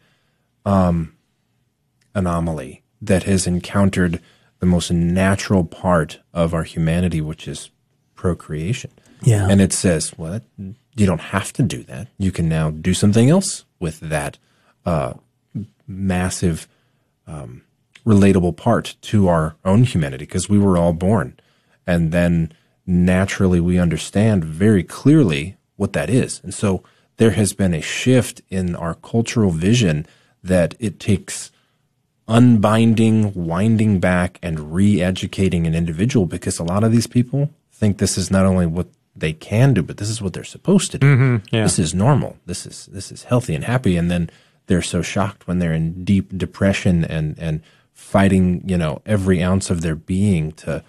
um, 0.64 1.14
anomaly 2.14 2.82
that 3.02 3.24
has 3.24 3.46
encountered 3.46 4.20
the 4.64 4.70
most 4.70 4.90
natural 4.90 5.62
part 5.62 6.20
of 6.32 6.54
our 6.54 6.62
humanity, 6.62 7.20
which 7.20 7.46
is 7.46 7.70
procreation. 8.14 8.90
Yeah. 9.22 9.46
And 9.46 9.60
it 9.60 9.74
says, 9.74 10.14
well, 10.16 10.40
you 10.56 11.06
don't 11.06 11.20
have 11.20 11.52
to 11.54 11.62
do 11.62 11.82
that. 11.84 12.08
You 12.16 12.32
can 12.32 12.48
now 12.48 12.70
do 12.70 12.94
something 12.94 13.28
else 13.28 13.66
with 13.78 14.00
that 14.00 14.38
uh, 14.86 15.12
massive, 15.86 16.66
um, 17.26 17.62
relatable 18.06 18.56
part 18.56 18.96
to 19.02 19.28
our 19.28 19.54
own 19.66 19.84
humanity 19.84 20.24
because 20.24 20.48
we 20.48 20.58
were 20.58 20.78
all 20.78 20.94
born. 20.94 21.38
And 21.86 22.10
then 22.10 22.50
naturally 22.86 23.60
we 23.60 23.78
understand 23.78 24.44
very 24.44 24.82
clearly 24.82 25.58
what 25.76 25.92
that 25.92 26.08
is. 26.08 26.40
And 26.42 26.54
so 26.54 26.82
there 27.18 27.32
has 27.32 27.52
been 27.52 27.74
a 27.74 27.82
shift 27.82 28.40
in 28.48 28.74
our 28.74 28.94
cultural 28.94 29.50
vision 29.50 30.06
that 30.42 30.74
it 30.78 30.98
takes 30.98 31.52
unbinding, 32.28 33.32
winding 33.34 34.00
back, 34.00 34.38
and 34.42 34.72
re 34.74 35.02
educating 35.02 35.66
an 35.66 35.74
individual 35.74 36.26
because 36.26 36.58
a 36.58 36.64
lot 36.64 36.84
of 36.84 36.92
these 36.92 37.06
people 37.06 37.50
think 37.72 37.98
this 37.98 38.16
is 38.16 38.30
not 38.30 38.46
only 38.46 38.66
what 38.66 38.88
they 39.16 39.32
can 39.32 39.74
do, 39.74 39.82
but 39.82 39.98
this 39.98 40.08
is 40.08 40.20
what 40.20 40.32
they're 40.32 40.44
supposed 40.44 40.90
to 40.90 40.98
do. 40.98 41.06
Mhm, 41.16 41.42
yeah. 41.52 41.62
This 41.62 41.78
is 41.78 41.94
normal. 41.94 42.36
This 42.46 42.66
is 42.66 42.86
this 42.86 43.12
is 43.12 43.24
healthy 43.24 43.54
and 43.54 43.64
happy. 43.64 43.96
And 43.96 44.10
then 44.10 44.30
they're 44.66 44.82
so 44.82 45.02
shocked 45.02 45.46
when 45.46 45.58
they're 45.58 45.72
in 45.72 46.04
deep 46.04 46.36
depression 46.36 47.04
and 47.04 47.36
and 47.38 47.60
fighting, 47.92 48.62
you 48.66 48.76
know, 48.76 49.02
every 49.06 49.42
ounce 49.42 49.70
of 49.70 49.82
their 49.82 49.94
being 49.94 50.50
to 50.52 50.82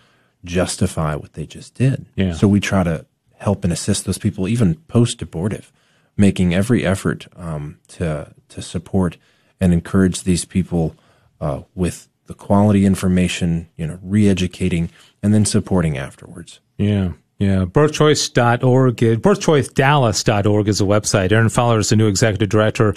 justify 0.43 1.15
what 1.15 1.33
they 1.33 1.45
just 1.45 1.75
did. 1.75 2.05
Yeah. 2.15 2.33
So 2.33 2.47
we 2.47 2.59
try 2.59 2.83
to 2.83 3.05
help 3.37 3.63
and 3.63 3.71
assist 3.73 4.05
those 4.05 4.17
people, 4.17 4.47
even 4.47 4.75
post 4.87 5.21
abortive, 5.21 5.71
making 6.17 6.53
every 6.53 6.85
effort 6.85 7.27
um, 7.35 7.77
to 7.89 8.33
to 8.49 8.61
support 8.61 9.17
and 9.59 9.71
encourage 9.73 10.23
these 10.23 10.45
people 10.45 10.95
uh, 11.41 11.61
with 11.73 12.07
the 12.27 12.33
quality 12.33 12.85
information, 12.85 13.69
you 13.77 13.85
know, 13.87 13.99
re-educating 14.01 14.89
and 15.21 15.33
then 15.33 15.45
supporting 15.45 15.97
afterwards. 15.97 16.59
Yeah. 16.77 17.13
Yeah. 17.37 17.65
Birthchoice.org. 17.65 18.95
Birthchoicedallas.org 18.95 20.67
is 20.67 20.81
a 20.81 20.85
website. 20.85 21.31
Aaron 21.31 21.49
Fowler 21.49 21.79
is 21.79 21.89
the 21.89 21.95
new 21.95 22.07
executive 22.07 22.49
director 22.49 22.95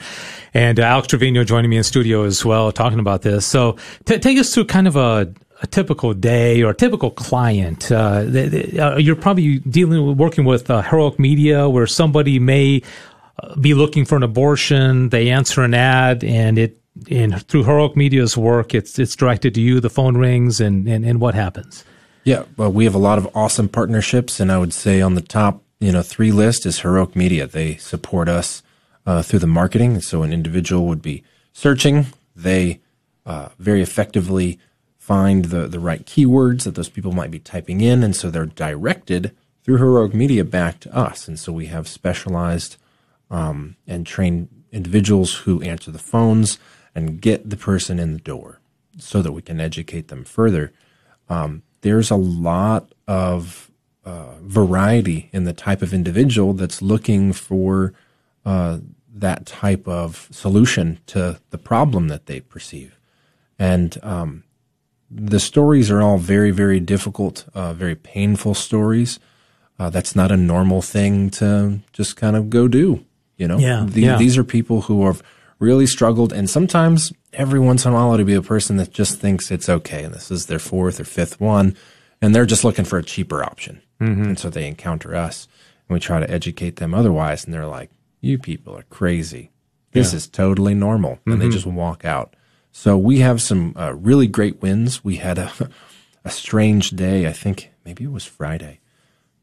and 0.54 0.78
uh, 0.78 0.84
Alex 0.84 1.08
Trevino 1.08 1.44
joining 1.44 1.70
me 1.70 1.76
in 1.76 1.82
studio 1.82 2.22
as 2.22 2.44
well, 2.44 2.70
talking 2.72 3.00
about 3.00 3.22
this. 3.22 3.44
So 3.44 3.76
t- 4.04 4.18
take 4.18 4.38
us 4.38 4.54
through 4.54 4.66
kind 4.66 4.86
of 4.86 4.96
a, 4.96 5.32
a 5.60 5.66
typical 5.66 6.14
day 6.14 6.62
or 6.62 6.70
a 6.70 6.74
typical 6.74 7.10
client. 7.10 7.90
Uh, 7.90 8.24
uh, 8.78 8.96
you're 8.96 9.16
probably 9.16 9.58
dealing 9.60 10.06
with 10.06 10.16
working 10.16 10.44
with 10.44 10.70
uh, 10.70 10.82
heroic 10.82 11.18
media 11.18 11.68
where 11.68 11.86
somebody 11.86 12.38
may 12.38 12.82
uh, 13.42 13.56
be 13.56 13.74
looking 13.74 14.04
for 14.04 14.16
an 14.16 14.22
abortion. 14.22 15.08
They 15.08 15.30
answer 15.30 15.62
an 15.62 15.74
ad 15.74 16.22
and 16.22 16.58
it, 16.58 16.77
and 17.10 17.46
through 17.48 17.64
heroic 17.64 17.96
media's 17.96 18.36
work, 18.36 18.74
it's, 18.74 18.98
it's 18.98 19.16
directed 19.16 19.54
to 19.54 19.60
you. 19.60 19.80
The 19.80 19.90
phone 19.90 20.16
rings 20.16 20.60
and, 20.60 20.88
and, 20.88 21.04
and 21.04 21.20
what 21.20 21.34
happens? 21.34 21.84
Yeah, 22.24 22.44
well, 22.56 22.70
we 22.70 22.84
have 22.84 22.94
a 22.94 22.98
lot 22.98 23.18
of 23.18 23.28
awesome 23.34 23.68
partnerships, 23.68 24.40
and 24.40 24.52
I 24.52 24.58
would 24.58 24.74
say 24.74 25.00
on 25.00 25.14
the 25.14 25.22
top, 25.22 25.62
you 25.80 25.92
know, 25.92 26.02
three 26.02 26.32
list 26.32 26.66
is 26.66 26.80
Heroic 26.80 27.16
Media. 27.16 27.46
They 27.46 27.76
support 27.76 28.28
us 28.28 28.62
uh, 29.06 29.22
through 29.22 29.38
the 29.38 29.46
marketing. 29.46 30.00
So 30.00 30.22
an 30.22 30.32
individual 30.32 30.86
would 30.86 31.00
be 31.00 31.22
searching, 31.52 32.06
they 32.36 32.80
uh, 33.24 33.48
very 33.58 33.82
effectively 33.82 34.58
find 34.98 35.46
the 35.46 35.66
the 35.66 35.80
right 35.80 36.04
keywords 36.04 36.64
that 36.64 36.74
those 36.74 36.90
people 36.90 37.12
might 37.12 37.30
be 37.30 37.38
typing 37.38 37.80
in, 37.80 38.02
and 38.02 38.14
so 38.14 38.30
they're 38.30 38.44
directed 38.46 39.34
through 39.62 39.78
Heroic 39.78 40.12
Media 40.12 40.44
back 40.44 40.80
to 40.80 40.94
us. 40.94 41.28
And 41.28 41.38
so 41.38 41.52
we 41.52 41.66
have 41.66 41.88
specialized 41.88 42.76
um, 43.30 43.76
and 43.86 44.06
trained 44.06 44.48
individuals 44.70 45.34
who 45.34 45.62
answer 45.62 45.90
the 45.90 45.98
phones 45.98 46.58
and 46.98 47.20
get 47.20 47.48
the 47.48 47.56
person 47.56 47.98
in 47.98 48.12
the 48.12 48.18
door, 48.20 48.60
so 48.98 49.22
that 49.22 49.32
we 49.32 49.42
can 49.42 49.60
educate 49.60 50.08
them 50.08 50.24
further. 50.24 50.72
Um, 51.28 51.62
there's 51.82 52.10
a 52.10 52.16
lot 52.16 52.92
of 53.06 53.70
uh, 54.04 54.34
variety 54.42 55.28
in 55.32 55.44
the 55.44 55.52
type 55.52 55.82
of 55.82 55.92
individual 55.94 56.52
that's 56.54 56.82
looking 56.82 57.32
for 57.32 57.92
uh, 58.44 58.78
that 59.14 59.46
type 59.46 59.86
of 59.86 60.28
solution 60.30 60.98
to 61.06 61.38
the 61.50 61.58
problem 61.58 62.08
that 62.08 62.26
they 62.26 62.40
perceive. 62.40 62.98
And 63.58 63.96
um, 64.02 64.44
the 65.10 65.40
stories 65.40 65.90
are 65.90 66.02
all 66.02 66.18
very, 66.18 66.50
very 66.50 66.80
difficult, 66.80 67.44
uh, 67.54 67.72
very 67.74 67.94
painful 67.94 68.54
stories. 68.54 69.18
Uh, 69.78 69.90
that's 69.90 70.14
not 70.16 70.30
a 70.32 70.36
normal 70.36 70.82
thing 70.82 71.30
to 71.30 71.80
just 71.92 72.16
kind 72.16 72.36
of 72.36 72.50
go 72.50 72.68
do. 72.68 73.04
You 73.36 73.46
know, 73.48 73.58
Yeah, 73.58 73.84
The- 73.88 74.00
yeah. 74.02 74.16
these 74.18 74.36
are 74.38 74.44
people 74.44 74.82
who 74.82 75.06
have 75.06 75.22
really 75.58 75.86
struggled, 75.86 76.32
and 76.32 76.48
sometimes 76.48 77.12
every 77.32 77.58
once 77.60 77.84
in 77.84 77.92
a 77.92 77.94
while 77.94 78.12
it'll 78.14 78.24
be 78.26 78.34
a 78.34 78.42
person 78.42 78.76
that 78.76 78.92
just 78.92 79.18
thinks 79.18 79.50
it's 79.50 79.68
okay, 79.68 80.04
and 80.04 80.14
this 80.14 80.30
is 80.30 80.46
their 80.46 80.58
fourth 80.58 81.00
or 81.00 81.04
fifth 81.04 81.40
one, 81.40 81.76
and 82.22 82.34
they're 82.34 82.46
just 82.46 82.64
looking 82.64 82.84
for 82.84 82.98
a 82.98 83.02
cheaper 83.04 83.42
option, 83.44 83.82
Mm-hmm. 84.00 84.22
and 84.24 84.38
so 84.38 84.48
they 84.50 84.66
encounter 84.68 85.16
us, 85.16 85.48
and 85.88 85.94
we 85.94 86.00
try 86.00 86.20
to 86.20 86.30
educate 86.30 86.76
them 86.76 86.94
otherwise, 86.94 87.44
and 87.44 87.52
they're 87.52 87.66
like, 87.66 87.90
"You 88.20 88.38
people 88.38 88.76
are 88.76 88.84
crazy. 88.84 89.50
This 89.92 90.12
is 90.14 90.28
totally 90.28 90.74
normal," 90.74 91.18
and 91.26 91.40
they 91.42 91.48
just 91.48 91.66
walk 91.66 92.04
out. 92.04 92.34
So 92.70 92.96
we 92.96 93.18
have 93.20 93.42
some 93.42 93.72
uh, 93.76 93.94
really 93.94 94.28
great 94.28 94.62
wins. 94.62 95.02
We 95.02 95.16
had 95.16 95.38
a 95.38 95.50
a 96.24 96.30
strange 96.30 96.90
day. 96.90 97.26
I 97.26 97.32
think 97.32 97.72
maybe 97.84 98.04
it 98.04 98.12
was 98.12 98.24
Friday. 98.24 98.78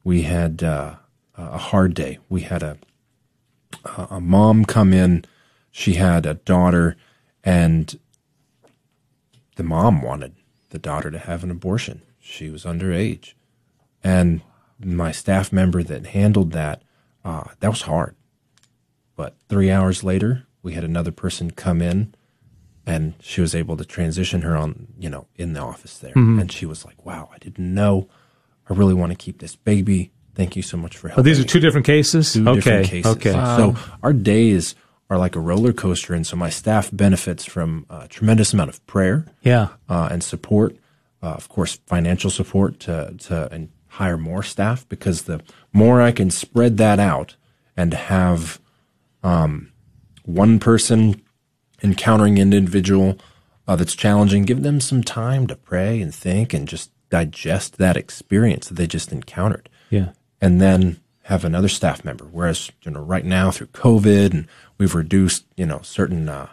We 0.06 0.22
had 0.22 0.64
uh, 0.64 0.96
a 1.38 1.58
hard 1.58 1.94
day. 1.94 2.20
We 2.30 2.42
had 2.42 2.64
a 2.64 2.78
a 4.10 4.22
mom 4.22 4.64
come 4.66 4.94
in. 4.94 5.26
She 5.78 5.96
had 5.96 6.26
a 6.26 6.36
daughter, 6.36 6.96
and 7.44 8.00
the 9.58 9.64
mom 9.64 10.02
wanted 10.02 10.34
the 10.70 10.80
daughter 10.80 11.12
to 11.12 11.20
have 11.20 11.44
an 11.44 11.52
abortion. 11.52 12.02
She 12.18 12.50
was 12.50 12.64
underage, 12.64 13.34
and 14.02 14.40
my 14.80 15.12
staff 15.12 15.52
member 15.52 15.84
that 15.84 16.06
handled 16.08 16.54
that 16.54 16.82
uh, 17.26 17.44
that 17.60 17.68
was 17.72 17.82
hard. 17.82 18.16
But 19.18 19.36
three 19.50 19.70
hours 19.70 20.02
later, 20.02 20.48
we 20.64 20.76
had 20.76 20.86
another 20.86 21.12
person 21.12 21.52
come 21.52 21.82
in, 21.82 22.16
and 22.86 23.16
she 23.20 23.42
was 23.42 23.54
able 23.54 23.76
to 23.76 23.84
transition 23.84 24.44
her 24.44 24.56
on, 24.56 24.88
you 24.98 25.10
know, 25.10 25.28
in 25.36 25.52
the 25.52 25.60
office 25.60 25.98
there. 25.98 26.14
And 26.16 26.50
she 26.50 26.66
was 26.66 26.86
like, 26.86 27.06
"Wow, 27.06 27.28
I 27.34 27.38
didn't 27.40 27.74
know. 27.74 28.08
I 28.70 28.76
really 28.76 28.94
want 28.94 29.12
to 29.12 29.18
keep 29.18 29.40
this 29.40 29.58
baby. 29.58 30.14
Thank 30.36 30.56
you 30.56 30.62
so 30.62 30.78
much 30.78 30.96
for 30.96 31.08
Oh, 31.10 31.16
helping." 31.16 31.26
these 31.26 31.40
are 31.42 31.44
two 31.44 31.60
different 31.60 31.86
cases. 31.86 32.32
two 32.32 32.48
okay. 32.48 32.56
different 32.62 32.88
cases. 32.88 33.12
Okay. 33.18 33.32
So 33.34 33.76
our 34.02 34.14
days 34.14 34.74
are 35.10 35.18
like 35.18 35.36
a 35.36 35.40
roller 35.40 35.74
coaster, 35.74 36.14
and 36.14 36.26
so 36.26 36.36
my 36.36 36.50
staff 36.50 36.90
benefits 36.92 37.46
from 37.46 37.86
a 37.90 38.08
tremendous 38.08 38.54
amount 38.54 38.70
of 38.70 38.86
prayer 38.88 39.26
Yeah. 39.42 39.70
uh, 39.90 40.10
and 40.12 40.24
support. 40.24 40.76
Uh, 41.22 41.28
of 41.30 41.48
course, 41.50 41.80
financial 41.88 42.30
support 42.30 42.80
to 42.82 43.14
to 43.20 43.48
and 43.52 43.70
hire 43.88 44.18
more 44.18 44.44
staff 44.44 44.88
because 44.90 45.24
the 45.24 45.42
more 45.72 46.02
I 46.02 46.12
can 46.12 46.30
spread 46.30 46.78
that 46.78 47.00
out 47.00 47.36
and 47.78 47.94
have 47.94 48.60
um, 49.24 49.72
one 50.24 50.60
person 50.60 51.22
encountering 51.84 52.38
an 52.40 52.54
individual 52.54 53.18
uh, 53.68 53.76
that's 53.76 53.96
challenging, 53.96 54.44
give 54.44 54.64
them 54.64 54.80
some 54.82 55.04
time 55.04 55.48
to 55.48 55.56
pray 55.56 56.02
and 56.02 56.14
think 56.14 56.54
and 56.54 56.68
just 56.68 56.92
digest 57.10 57.78
that 57.78 57.96
experience 57.98 58.68
that 58.68 58.76
they 58.76 58.88
just 58.88 59.12
encountered 59.12 59.70
Yeah. 59.90 60.10
and 60.42 60.60
then 60.62 60.98
have 61.26 61.44
another 61.44 61.68
staff 61.68 62.06
member. 62.06 62.26
Whereas, 62.26 62.72
you 62.84 62.92
know, 62.92 63.02
right 63.02 63.26
now 63.26 63.50
through 63.50 63.68
COVID 63.68 64.32
and 64.32 64.48
we've 64.78 64.94
reduced, 64.94 65.46
you 65.58 65.66
know, 65.66 65.80
certain 65.82 66.30
uh, 66.30 66.50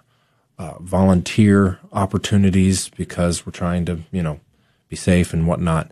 uh, 0.59 0.79
volunteer 0.81 1.79
opportunities 1.93 2.89
because 2.89 3.45
we're 3.45 3.53
trying 3.53 3.85
to, 3.85 4.01
you 4.11 4.23
know, 4.23 4.41
be 4.89 4.97
safe 4.97 5.35
and 5.35 5.47
whatnot. 5.47 5.91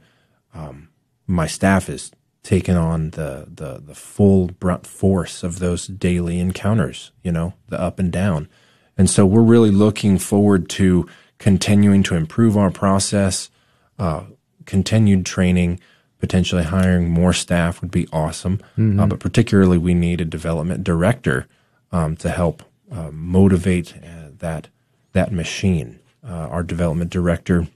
Um, 0.55 0.89
my 1.27 1.47
staff 1.47 1.91
is 1.91 2.11
taking 2.43 2.75
on 2.75 3.11
the, 3.11 3.47
the, 3.55 3.83
the 3.85 3.95
full 3.95 4.47
brunt 4.47 4.87
force 4.87 5.43
of 5.43 5.59
those 5.59 5.87
daily 5.87 6.41
encounters, 6.41 7.13
you 7.23 7.33
know, 7.33 7.53
the 7.69 7.79
up 7.79 7.99
and 7.99 8.11
down. 8.11 8.49
And 8.97 9.11
so 9.11 9.27
we're 9.27 9.43
really 9.43 9.71
looking 9.71 10.17
forward 10.17 10.71
to 10.71 11.07
continuing 11.37 12.03
to 12.05 12.15
improve 12.15 12.57
our 12.57 12.71
process, 12.71 13.51
uh, 13.99 14.23
continued 14.65 15.27
training, 15.27 15.81
potentially 16.21 16.65
hiring 16.65 17.09
more 17.09 17.33
staff 17.33 17.81
would 17.81 17.91
be 17.91 18.07
awesome. 18.13 18.61
Uh, 19.01 19.07
but 19.07 19.21
particularly, 19.21 19.79
we 19.79 19.95
need 19.95 20.21
a 20.21 20.25
development 20.25 20.85
director 20.85 21.47
um, 21.93 22.17
to 22.17 22.31
help 22.31 22.63
uh, 22.93 23.11
motivate 23.13 23.95
uh, 23.97 24.31
that 24.39 24.69
that 25.13 25.33
machine. 25.33 25.99
Uh, 26.27 26.49
our 26.51 26.63
development 26.63 27.11
director 27.11 27.67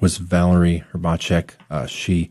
was 0.00 0.16
Valerie 0.16 0.84
Herbacek. 0.92 1.50
Uh, 1.70 1.86
she 1.86 2.30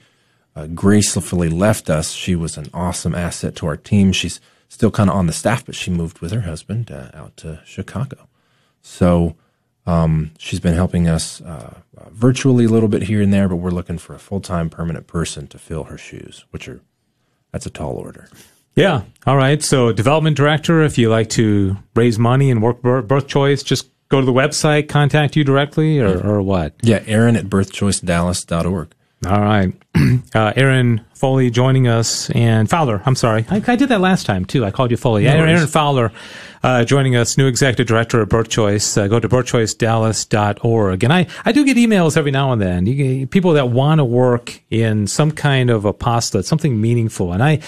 uh, 0.56 0.68
gracefully 0.68 1.50
left 1.50 1.90
us. 1.90 2.12
She 2.12 2.36
was 2.36 2.58
an 2.58 2.70
awesome 2.74 3.14
asset 3.16 3.56
to 3.58 3.68
our 3.68 3.78
team. 3.78 4.12
She's 4.12 4.42
still 4.70 4.92
kind 4.92 5.10
of 5.10 5.16
on 5.16 5.28
the 5.28 5.34
staff, 5.34 5.66
but 5.66 5.76
she 5.76 5.92
moved 5.92 6.20
with 6.20 6.32
her 6.32 6.42
husband 6.42 6.92
uh, 6.92 7.12
out 7.14 7.38
to 7.38 7.62
Chicago. 7.66 8.28
So 8.82 9.36
um, 9.88 10.32
she's 10.38 10.60
been 10.60 10.74
helping 10.76 11.08
us 11.08 11.42
uh, 11.42 11.74
uh, 11.98 12.10
virtually 12.12 12.66
a 12.66 12.70
little 12.70 12.90
bit 12.90 13.04
here 13.04 13.22
and 13.22 13.34
there, 13.34 13.48
but 13.48 13.56
we're 13.56 13.72
looking 13.72 13.98
for 13.98 14.14
a 14.14 14.20
full 14.20 14.42
time 14.42 14.70
permanent 14.70 15.08
person 15.08 15.48
to 15.48 15.58
fill 15.58 15.86
her 15.86 15.98
shoes, 15.98 16.46
which 16.52 16.68
are 16.68 16.82
that's 17.52 17.66
a 17.66 17.70
tall 17.70 17.94
order. 17.94 18.30
Yeah. 18.76 19.04
All 19.26 19.38
right. 19.38 19.64
So, 19.64 19.92
development 19.92 20.38
director, 20.38 20.84
if 20.84 20.98
you 21.00 21.10
like 21.10 21.30
to 21.32 21.78
raise 21.96 22.20
money 22.20 22.52
and 22.52 22.62
work 22.62 22.82
bir- 22.84 23.02
birth 23.02 23.28
choice, 23.28 23.64
just 23.64 23.90
go 24.10 24.20
to 24.20 24.26
the 24.26 24.34
website, 24.34 24.88
contact 24.88 25.36
you 25.36 25.44
directly, 25.44 26.00
or, 26.00 26.20
or 26.24 26.42
what? 26.44 26.74
Yeah, 26.84 27.02
Aaron 27.08 27.36
at 27.36 27.46
birthchoicedallas.org. 27.46 28.94
All 29.26 29.42
right. 29.42 29.74
Uh, 30.36 30.54
Aaron 30.56 31.04
Foley 31.16 31.50
joining 31.50 31.88
us 31.88 32.30
and 32.32 32.70
Fowler. 32.70 33.02
I'm 33.08 33.16
sorry. 33.16 33.46
I, 33.50 33.64
I 33.68 33.76
did 33.76 33.90
that 33.90 34.00
last 34.00 34.28
time 34.28 34.46
too. 34.46 34.64
I 34.64 34.70
called 34.70 34.92
you 34.92 34.98
Foley. 34.98 35.24
No 35.24 35.32
Aaron. 35.32 35.50
Aaron 35.50 35.68
Fowler 35.68 36.12
uh, 36.64 36.84
joining 36.84 37.16
us, 37.16 37.38
new 37.38 37.48
executive 37.48 37.88
director 37.88 38.22
of 38.22 38.30
Birth 38.30 38.50
Choice. 38.50 38.98
Uh, 38.98 39.08
go 39.08 39.20
to 39.20 39.30
birthchoicedallas.org. 39.30 41.04
And 41.04 41.14
I, 41.14 41.28
I 41.46 41.52
do 41.52 41.66
get 41.66 41.78
emails 41.78 42.18
every 42.18 42.32
now 42.32 42.52
and 42.52 42.62
then. 42.62 43.28
People 43.28 43.54
that 43.54 43.70
want 43.70 44.00
to 44.00 44.06
work 44.06 44.62
in 44.70 45.08
some 45.08 45.32
kind 45.32 45.70
of 45.70 45.86
apostolate, 45.86 46.46
something 46.46 46.80
meaningful. 46.80 47.34
And 47.34 47.44
I, 47.44 47.60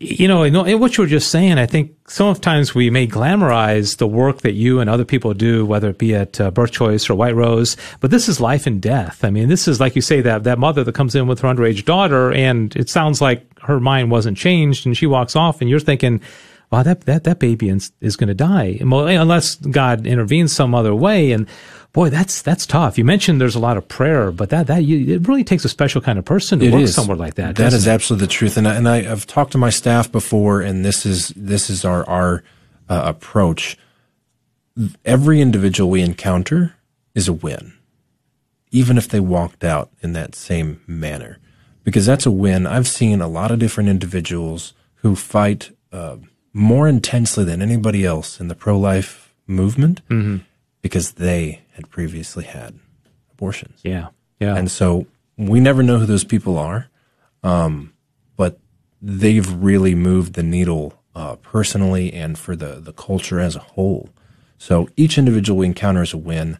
you 0.00 0.28
know, 0.28 0.42
in 0.42 0.78
what 0.78 0.96
you 0.96 1.04
were 1.04 1.08
just 1.08 1.30
saying, 1.30 1.58
I 1.58 1.66
think 1.66 1.94
sometimes 2.08 2.74
we 2.74 2.90
may 2.90 3.06
glamorize 3.06 3.98
the 3.98 4.06
work 4.06 4.40
that 4.40 4.52
you 4.52 4.80
and 4.80 4.88
other 4.88 5.04
people 5.04 5.34
do, 5.34 5.64
whether 5.66 5.90
it 5.90 5.98
be 5.98 6.14
at 6.14 6.40
uh, 6.40 6.50
Birth 6.50 6.72
Choice 6.72 7.08
or 7.08 7.14
White 7.14 7.34
Rose, 7.34 7.76
but 8.00 8.10
this 8.10 8.28
is 8.28 8.40
life 8.40 8.66
and 8.66 8.80
death. 8.80 9.24
I 9.24 9.30
mean, 9.30 9.48
this 9.48 9.68
is 9.68 9.80
like 9.80 9.94
you 9.94 10.02
say 10.02 10.20
that 10.22 10.44
that 10.44 10.58
mother 10.58 10.84
that 10.84 10.94
comes 10.94 11.14
in 11.14 11.26
with 11.26 11.40
her 11.40 11.48
underage 11.48 11.84
daughter, 11.84 12.32
and 12.32 12.74
it 12.76 12.88
sounds 12.88 13.20
like 13.20 13.46
her 13.62 13.80
mind 13.80 14.10
wasn't 14.10 14.38
changed, 14.38 14.86
and 14.86 14.96
she 14.96 15.06
walks 15.06 15.36
off, 15.36 15.60
and 15.60 15.70
you're 15.70 15.80
thinking. 15.80 16.20
Wow, 16.70 16.82
that 16.82 17.02
that 17.02 17.24
that 17.24 17.38
baby 17.38 17.70
is, 17.70 17.92
is 18.00 18.16
going 18.16 18.28
to 18.28 18.34
die, 18.34 18.76
unless 18.80 19.54
God 19.54 20.06
intervenes 20.06 20.54
some 20.54 20.74
other 20.74 20.94
way. 20.94 21.32
And 21.32 21.46
boy, 21.92 22.10
that's 22.10 22.42
that's 22.42 22.66
tough. 22.66 22.98
You 22.98 23.04
mentioned 23.06 23.40
there's 23.40 23.54
a 23.54 23.58
lot 23.60 23.78
of 23.78 23.88
prayer, 23.88 24.30
but 24.30 24.50
that 24.50 24.66
that 24.66 24.84
you, 24.84 25.14
it 25.16 25.26
really 25.26 25.44
takes 25.44 25.64
a 25.64 25.68
special 25.70 26.02
kind 26.02 26.18
of 26.18 26.26
person 26.26 26.58
to 26.58 26.66
It 26.66 26.72
work 26.72 26.82
is. 26.82 26.94
somewhere 26.94 27.16
like 27.16 27.34
that. 27.34 27.56
That 27.56 27.72
is 27.72 27.86
it? 27.86 27.90
absolutely 27.90 28.26
the 28.26 28.32
truth, 28.32 28.56
and 28.58 28.68
I, 28.68 28.74
and 28.74 28.86
I, 28.88 29.10
I've 29.10 29.26
talked 29.26 29.52
to 29.52 29.58
my 29.58 29.70
staff 29.70 30.12
before, 30.12 30.60
and 30.60 30.84
this 30.84 31.06
is 31.06 31.28
this 31.36 31.70
is 31.70 31.84
our 31.86 32.06
our 32.06 32.44
uh, 32.88 33.02
approach. 33.06 33.78
Every 35.04 35.40
individual 35.40 35.90
we 35.90 36.02
encounter 36.02 36.74
is 37.14 37.28
a 37.28 37.32
win, 37.32 37.72
even 38.70 38.98
if 38.98 39.08
they 39.08 39.20
walked 39.20 39.64
out 39.64 39.90
in 40.02 40.12
that 40.12 40.34
same 40.34 40.82
manner, 40.86 41.38
because 41.82 42.04
that's 42.04 42.26
a 42.26 42.30
win. 42.30 42.66
I've 42.66 42.86
seen 42.86 43.22
a 43.22 43.26
lot 43.26 43.50
of 43.50 43.58
different 43.58 43.88
individuals 43.88 44.74
who 44.96 45.16
fight 45.16 45.70
uh, 45.92 46.16
more 46.58 46.88
intensely 46.88 47.44
than 47.44 47.62
anybody 47.62 48.04
else 48.04 48.40
in 48.40 48.48
the 48.48 48.54
pro 48.54 48.76
life 48.76 49.32
movement 49.46 50.02
because 50.82 51.12
they 51.12 51.62
had 51.72 51.88
previously 51.88 52.44
had 52.44 52.78
abortions. 53.32 53.80
Yeah, 53.84 54.08
yeah. 54.40 54.56
And 54.56 54.68
so 54.70 55.06
we 55.36 55.60
never 55.60 55.84
know 55.84 55.98
who 55.98 56.06
those 56.06 56.24
people 56.24 56.58
are, 56.58 56.88
um, 57.44 57.92
but 58.36 58.58
they've 59.00 59.50
really 59.52 59.94
moved 59.94 60.34
the 60.34 60.42
needle 60.42 61.00
uh, 61.14 61.36
personally 61.36 62.12
and 62.12 62.36
for 62.36 62.56
the, 62.56 62.80
the 62.80 62.92
culture 62.92 63.38
as 63.38 63.54
a 63.54 63.60
whole. 63.60 64.08
So 64.58 64.88
each 64.96 65.16
individual 65.16 65.60
we 65.60 65.66
encounter 65.66 66.02
is 66.02 66.12
a 66.12 66.18
win. 66.18 66.58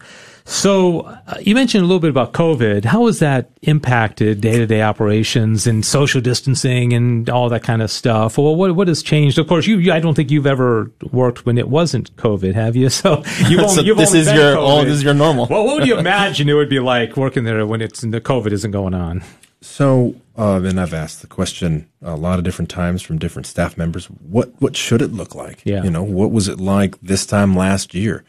So 0.49 1.01
uh, 1.01 1.35
you 1.41 1.53
mentioned 1.53 1.83
a 1.83 1.85
little 1.87 1.99
bit 1.99 2.09
about 2.09 2.33
COVID. 2.33 2.83
How 2.85 3.05
has 3.05 3.19
that 3.19 3.51
impacted 3.61 4.41
day-to-day 4.41 4.81
operations 4.81 5.67
and 5.67 5.85
social 5.85 6.21
distancing 6.21 6.91
and 6.91 7.29
all 7.29 7.49
that 7.49 7.61
kind 7.61 7.83
of 7.83 7.91
stuff? 7.91 8.37
Well, 8.39 8.55
what 8.55 8.75
what 8.75 8.87
has 8.87 9.03
changed? 9.03 9.37
Of 9.37 9.47
course, 9.47 9.67
you, 9.67 9.77
you 9.77 9.93
I 9.93 9.99
don't 9.99 10.15
think 10.15 10.31
you've 10.31 10.47
ever 10.47 10.91
worked 11.11 11.45
when 11.45 11.59
it 11.59 11.69
wasn't 11.69 12.15
COVID, 12.15 12.55
have 12.55 12.75
you? 12.75 12.89
So 12.99 13.23
you've 13.47 13.59
only, 13.63 13.75
So 13.75 13.93
this 13.93 14.09
only 14.09 14.19
is 14.21 14.27
your- 14.33 14.55
COVID. 14.55 14.79
oh, 14.81 14.83
this 14.85 14.95
is 14.95 15.03
your 15.03 15.13
normal. 15.13 15.45
Well, 15.45 15.65
what 15.65 15.75
would 15.77 15.87
you 15.87 15.97
imagine 16.05 16.49
it 16.49 16.53
would 16.53 16.67
be 16.69 16.79
like 16.79 17.15
working 17.15 17.43
there 17.43 17.63
when 17.67 17.79
it's 17.81 18.01
the 18.01 18.19
COVID 18.19 18.51
isn't 18.51 18.71
going 18.71 18.95
on? 18.95 19.23
So, 19.61 20.15
uh, 20.35 20.61
and 20.63 20.79
I've 20.79 20.93
asked 20.95 21.21
the 21.21 21.27
question 21.27 21.87
a 22.01 22.15
lot 22.15 22.39
of 22.39 22.43
different 22.45 22.69
times 22.71 23.03
from 23.03 23.19
different 23.19 23.45
staff 23.45 23.77
members. 23.77 24.05
What 24.05 24.49
what 24.59 24.75
should 24.75 25.03
it 25.03 25.13
look 25.13 25.35
like? 25.35 25.61
Yeah. 25.63 25.83
You 25.83 25.91
know, 25.91 26.01
what 26.03 26.31
was 26.31 26.47
it 26.47 26.59
like 26.59 26.99
this 27.01 27.27
time 27.27 27.55
last 27.55 27.93
year? 27.93 28.23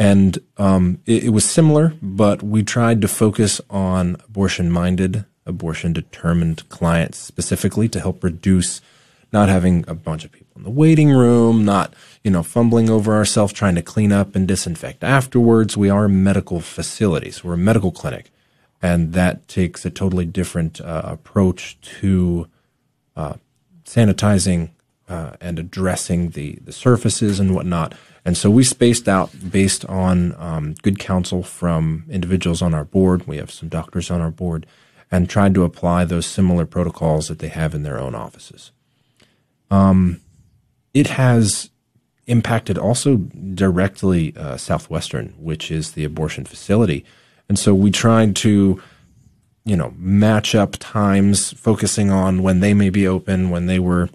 And 0.00 0.38
um, 0.56 1.00
it, 1.04 1.24
it 1.24 1.28
was 1.28 1.44
similar, 1.44 1.94
but 2.00 2.42
we 2.42 2.62
tried 2.62 3.02
to 3.02 3.08
focus 3.08 3.60
on 3.68 4.16
abortion-minded, 4.26 5.26
abortion-determined 5.44 6.68
clients 6.70 7.18
specifically 7.18 7.88
to 7.90 8.00
help 8.00 8.24
reduce 8.24 8.80
not 9.32 9.48
having 9.48 9.84
a 9.86 9.94
bunch 9.94 10.24
of 10.24 10.32
people 10.32 10.56
in 10.56 10.64
the 10.64 10.70
waiting 10.70 11.10
room, 11.10 11.64
not 11.64 11.94
you 12.24 12.30
know 12.30 12.42
fumbling 12.42 12.90
over 12.90 13.14
ourselves 13.14 13.52
trying 13.52 13.76
to 13.76 13.82
clean 13.82 14.10
up 14.10 14.34
and 14.34 14.48
disinfect 14.48 15.04
afterwards. 15.04 15.76
We 15.76 15.90
are 15.90 16.06
a 16.06 16.08
medical 16.08 16.60
facility, 16.60 17.30
so 17.30 17.46
we're 17.46 17.54
a 17.54 17.58
medical 17.58 17.92
clinic 17.92 18.32
and 18.82 19.12
that 19.12 19.46
takes 19.48 19.84
a 19.84 19.90
totally 19.90 20.24
different 20.24 20.80
uh, 20.80 21.02
approach 21.04 21.78
to 21.80 22.48
uh, 23.16 23.34
sanitizing 23.84 24.70
uh, 25.10 25.36
and 25.40 25.58
addressing 25.58 26.30
the 26.30 26.58
the 26.64 26.72
surfaces 26.72 27.40
and 27.40 27.54
whatnot. 27.54 27.94
And 28.24 28.36
so 28.36 28.50
we 28.50 28.64
spaced 28.64 29.08
out 29.08 29.30
based 29.50 29.84
on 29.86 30.34
um, 30.38 30.74
good 30.82 30.98
counsel 30.98 31.42
from 31.42 32.04
individuals 32.08 32.62
on 32.62 32.74
our 32.74 32.84
board. 32.84 33.26
We 33.26 33.38
have 33.38 33.50
some 33.50 33.68
doctors 33.68 34.10
on 34.10 34.20
our 34.20 34.30
board, 34.30 34.66
and 35.10 35.28
tried 35.28 35.54
to 35.54 35.64
apply 35.64 36.04
those 36.04 36.26
similar 36.26 36.66
protocols 36.66 37.28
that 37.28 37.38
they 37.38 37.48
have 37.48 37.74
in 37.74 37.82
their 37.82 37.98
own 37.98 38.14
offices. 38.14 38.72
Um, 39.70 40.20
it 40.94 41.08
has 41.08 41.70
impacted 42.26 42.78
also 42.78 43.16
directly 43.16 44.34
uh, 44.36 44.56
Southwestern, 44.56 45.34
which 45.38 45.70
is 45.70 45.92
the 45.92 46.04
abortion 46.04 46.44
facility. 46.44 47.04
And 47.48 47.58
so 47.58 47.74
we 47.74 47.90
tried 47.90 48.36
to, 48.36 48.80
you 49.64 49.76
know, 49.76 49.92
match 49.96 50.54
up 50.54 50.76
times, 50.78 51.52
focusing 51.54 52.10
on 52.10 52.42
when 52.42 52.60
they 52.60 52.74
may 52.74 52.90
be 52.90 53.06
open, 53.08 53.50
when 53.50 53.66
they 53.66 53.80
were, 53.80 54.08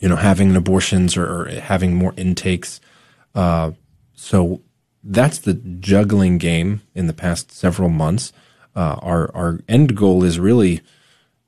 you 0.00 0.08
know, 0.08 0.16
having 0.16 0.56
abortions 0.56 1.16
or, 1.16 1.26
or 1.26 1.48
having 1.60 1.94
more 1.94 2.14
intakes. 2.16 2.80
Uh, 3.34 3.70
so 4.14 4.60
that's 5.04 5.38
the 5.38 5.54
juggling 5.54 6.38
game 6.38 6.82
in 6.94 7.06
the 7.06 7.12
past 7.12 7.52
several 7.52 7.88
months. 7.88 8.32
Uh, 8.74 8.96
our 9.02 9.30
our 9.34 9.60
end 9.68 9.96
goal 9.96 10.24
is 10.24 10.38
really, 10.38 10.80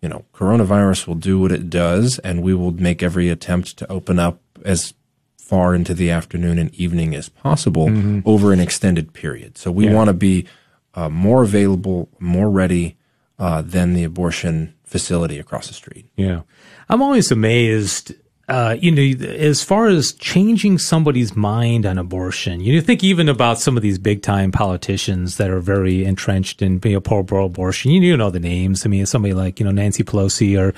you 0.01 0.09
know, 0.09 0.25
coronavirus 0.35 1.07
will 1.07 1.15
do 1.15 1.39
what 1.39 1.53
it 1.53 1.69
does, 1.71 2.19
and 2.21 2.43
we 2.43 2.55
will 2.55 2.73
make 2.73 3.03
every 3.03 3.29
attempt 3.29 3.77
to 3.79 3.91
open 3.91 4.19
up 4.19 4.41
as 4.65 4.95
far 5.39 5.75
into 5.75 5.93
the 5.95 6.11
afternoon 6.11 6.59
and 6.59 6.75
evening 6.75 7.15
as 7.15 7.29
possible 7.29 7.91
over 8.25 8.53
an 8.53 8.61
extended 8.61 9.13
period. 9.13 9.59
So 9.59 9.71
we 9.71 9.85
Yeah. 9.87 9.93
want 9.95 10.09
to 10.09 10.15
be 10.15 10.47
uh, 10.95 11.09
more 11.11 11.43
available, 11.43 12.09
more 12.19 12.49
ready 12.51 12.97
uh, 13.39 13.61
than 13.61 13.93
the 13.95 14.05
abortion 14.05 14.73
facility 14.85 15.39
across 15.39 15.69
the 15.69 15.75
street. 15.75 16.07
Yeah. 16.17 16.43
I'm 16.89 17.03
always 17.03 17.31
amazed, 17.31 18.15
uh, 18.53 18.77
you 18.79 18.91
know, 18.91 19.27
as 19.27 19.65
far 19.65 19.89
as 19.89 20.13
changing 20.13 20.77
somebody's 20.77 21.35
mind 21.35 21.87
on 21.87 21.97
abortion. 21.97 22.61
You 22.61 22.83
think 22.83 23.03
even 23.03 23.31
about 23.31 23.59
some 23.59 23.79
of 23.79 23.83
these 23.83 23.99
big 23.99 24.21
time 24.21 24.53
politicians 24.53 25.39
that 25.39 25.49
are 25.49 25.61
very 25.61 26.05
entrenched 26.05 26.61
in 26.61 26.79
you 26.85 26.93
know, 26.93 27.01
pro 27.01 27.47
abortion. 27.47 27.93
You, 27.93 28.03
you 28.03 28.15
know 28.15 28.29
the 28.29 28.41
names. 28.41 28.85
I 28.85 28.91
mean, 28.91 29.07
somebody 29.07 29.33
like, 29.33 29.59
you 29.59 29.65
know, 29.65 29.73
Nancy 29.73 30.05
Pelosi 30.05 30.61
or 30.61 30.75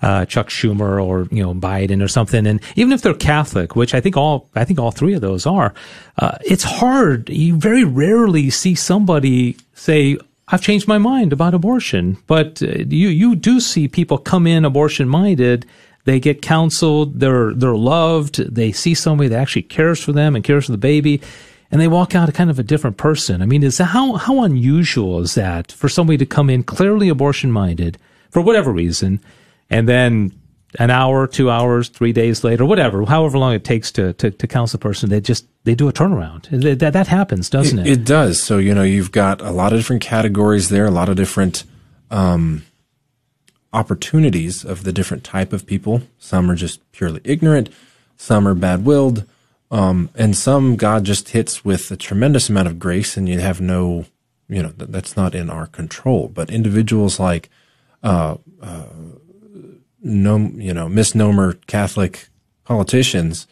uh, 0.00 0.24
Chuck 0.24 0.48
Schumer 0.48 1.04
or, 1.04 1.28
you 1.30 1.42
know, 1.42 1.52
Biden 1.52 2.02
or 2.02 2.08
something. 2.08 2.46
And 2.46 2.62
even 2.76 2.94
if 2.94 3.02
they're 3.02 3.12
Catholic, 3.12 3.76
which 3.76 3.92
I 3.92 4.00
think 4.00 4.16
all, 4.16 4.48
I 4.54 4.64
think 4.64 4.78
all 4.78 4.90
three 4.90 5.12
of 5.12 5.20
those 5.20 5.44
are, 5.44 5.74
uh, 6.16 6.38
it's 6.46 6.64
hard. 6.64 7.28
You 7.28 7.56
very 7.56 7.84
rarely 7.84 8.48
see 8.48 8.74
somebody 8.74 9.58
say, 9.74 10.16
I've 10.50 10.62
changed 10.62 10.88
my 10.88 10.96
mind 10.96 11.34
about 11.34 11.52
abortion, 11.52 12.16
but 12.26 12.62
uh, 12.62 12.68
you 12.88 13.08
you 13.08 13.36
do 13.36 13.60
see 13.60 13.86
people 13.86 14.16
come 14.16 14.46
in 14.46 14.64
abortion 14.64 15.06
minded. 15.06 15.66
They 16.08 16.20
get 16.20 16.40
counseled. 16.40 17.20
They're 17.20 17.52
they're 17.52 17.76
loved. 17.76 18.36
They 18.36 18.72
see 18.72 18.94
somebody 18.94 19.28
that 19.28 19.38
actually 19.38 19.64
cares 19.64 20.02
for 20.02 20.12
them 20.12 20.34
and 20.34 20.42
cares 20.42 20.64
for 20.64 20.72
the 20.72 20.78
baby, 20.78 21.20
and 21.70 21.78
they 21.78 21.86
walk 21.86 22.14
out 22.14 22.30
a 22.30 22.32
kind 22.32 22.48
of 22.48 22.58
a 22.58 22.62
different 22.62 22.96
person. 22.96 23.42
I 23.42 23.44
mean, 23.44 23.62
is 23.62 23.76
that, 23.76 23.84
how 23.84 24.14
how 24.14 24.42
unusual 24.42 25.20
is 25.20 25.34
that 25.34 25.70
for 25.70 25.90
somebody 25.90 26.16
to 26.16 26.24
come 26.24 26.48
in 26.48 26.62
clearly 26.62 27.10
abortion 27.10 27.52
minded 27.52 27.98
for 28.30 28.40
whatever 28.40 28.72
reason, 28.72 29.20
and 29.68 29.86
then 29.86 30.32
an 30.78 30.88
hour, 30.88 31.26
two 31.26 31.50
hours, 31.50 31.90
three 31.90 32.14
days 32.14 32.42
later, 32.42 32.64
whatever, 32.64 33.04
however 33.04 33.36
long 33.36 33.52
it 33.52 33.64
takes 33.64 33.92
to 33.92 34.14
to, 34.14 34.30
to 34.30 34.46
counsel 34.46 34.78
a 34.78 34.80
person, 34.80 35.10
they 35.10 35.20
just 35.20 35.44
they 35.64 35.74
do 35.74 35.88
a 35.88 35.92
turnaround. 35.92 36.48
That 36.78 36.94
that, 36.94 37.06
happens, 37.08 37.50
doesn't 37.50 37.80
it? 37.80 37.86
It 37.86 38.06
does. 38.06 38.42
So, 38.42 38.56
you 38.56 38.74
know, 38.74 38.82
you've 38.82 39.12
got 39.12 39.42
a 39.42 39.50
lot 39.50 39.74
of 39.74 39.78
different 39.78 40.00
categories 40.00 40.70
there, 40.70 40.86
a 40.86 40.90
lot 40.90 41.10
of 41.10 41.16
different 41.16 41.64
um, 42.10 42.64
opportunities 43.72 44.64
of 44.64 44.84
the 44.84 44.92
different 44.92 45.24
type 45.24 45.52
of 45.52 45.66
people. 45.66 46.02
Some 46.18 46.50
are 46.50 46.54
just 46.54 46.80
purely 46.92 47.20
ignorant, 47.24 47.68
some 48.16 48.48
are 48.48 48.54
bad 48.54 48.84
willed, 48.84 49.24
um, 49.70 50.10
and 50.14 50.36
some 50.36 50.76
God 50.76 51.04
just 51.04 51.30
hits 51.30 51.64
with 51.64 51.90
a 51.90 51.96
tremendous 51.96 52.48
amount 52.48 52.68
of 52.68 52.78
grace 52.78 53.16
and 53.16 53.28
you 53.28 53.38
have 53.40 53.60
no, 53.60 54.06
you 54.48 54.62
know, 54.62 54.70
th- 54.70 54.90
that's 54.90 55.16
not 55.16 55.34
in 55.34 55.50
our 55.50 55.66
control. 55.66 56.28
But 56.28 56.50
individuals 56.50 57.20
like, 57.20 57.50
uh, 58.02 58.36
uh, 58.62 58.84
no, 60.00 60.36
you 60.38 60.72
know, 60.72 60.88
misnomer 60.88 61.54
Catholic 61.66 62.28
politicians, 62.64 63.46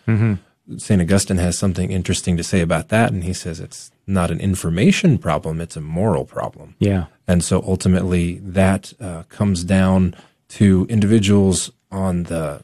St. 0.78 1.00
Augustine 1.00 1.36
has 1.36 1.58
something 1.58 1.90
interesting 1.90 2.36
to 2.36 2.42
say 2.44 2.60
about 2.60 2.88
that. 2.88 3.12
And 3.12 3.24
he 3.24 3.32
says 3.32 3.60
it's 3.60 3.90
not 4.06 4.30
an 4.30 4.40
information 4.40 5.18
problem, 5.18 5.60
it's 5.60 5.76
a 5.76 5.80
moral 5.80 6.24
problem. 6.24 6.76
yeah. 6.78 7.06
And 7.28 7.42
so 7.42 7.62
ultimately 7.66 8.38
that 8.38 8.92
uh, 9.00 9.24
comes 9.28 9.64
down 9.64 10.14
to 10.48 10.86
individuals 10.88 11.70
on 11.90 12.24
the 12.24 12.62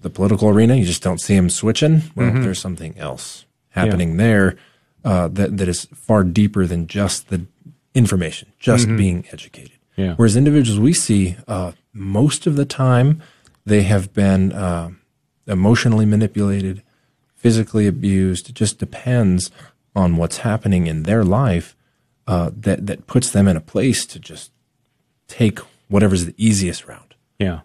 the 0.00 0.10
political 0.10 0.48
arena. 0.48 0.76
You 0.76 0.84
just 0.84 1.02
don't 1.02 1.20
see 1.20 1.34
them 1.34 1.50
switching. 1.50 2.02
Well, 2.14 2.32
there's 2.32 2.60
something 2.60 2.96
else 2.98 3.44
happening 3.70 4.16
there 4.16 4.56
uh, 5.04 5.28
that 5.28 5.56
that 5.56 5.68
is 5.68 5.86
far 5.94 6.24
deeper 6.24 6.66
than 6.66 6.86
just 6.86 7.28
the 7.28 7.46
information, 7.94 8.52
just 8.58 8.86
being 8.96 9.26
educated. 9.32 9.72
Yeah. 9.96 10.14
Whereas 10.14 10.36
individuals 10.36 10.78
we 10.78 10.92
see 10.92 11.36
uh, 11.48 11.72
most 11.92 12.46
of 12.46 12.56
the 12.56 12.64
time, 12.64 13.22
they 13.64 13.82
have 13.82 14.12
been 14.12 14.52
uh, 14.52 14.90
emotionally 15.46 16.06
manipulated, 16.06 16.82
physically 17.34 17.86
abused. 17.86 18.50
It 18.50 18.54
just 18.54 18.78
depends 18.78 19.50
on 19.94 20.16
what's 20.16 20.38
happening 20.38 20.86
in 20.86 21.04
their 21.04 21.24
life 21.24 21.75
uh, 22.26 22.50
that 22.54 22.86
that 22.86 23.06
puts 23.06 23.30
them 23.30 23.48
in 23.48 23.56
a 23.56 23.60
place 23.60 24.06
to 24.06 24.18
just 24.18 24.50
take 25.28 25.58
whatever's 25.88 26.24
the 26.24 26.34
easiest 26.36 26.86
route. 26.86 27.14
Yeah. 27.38 27.60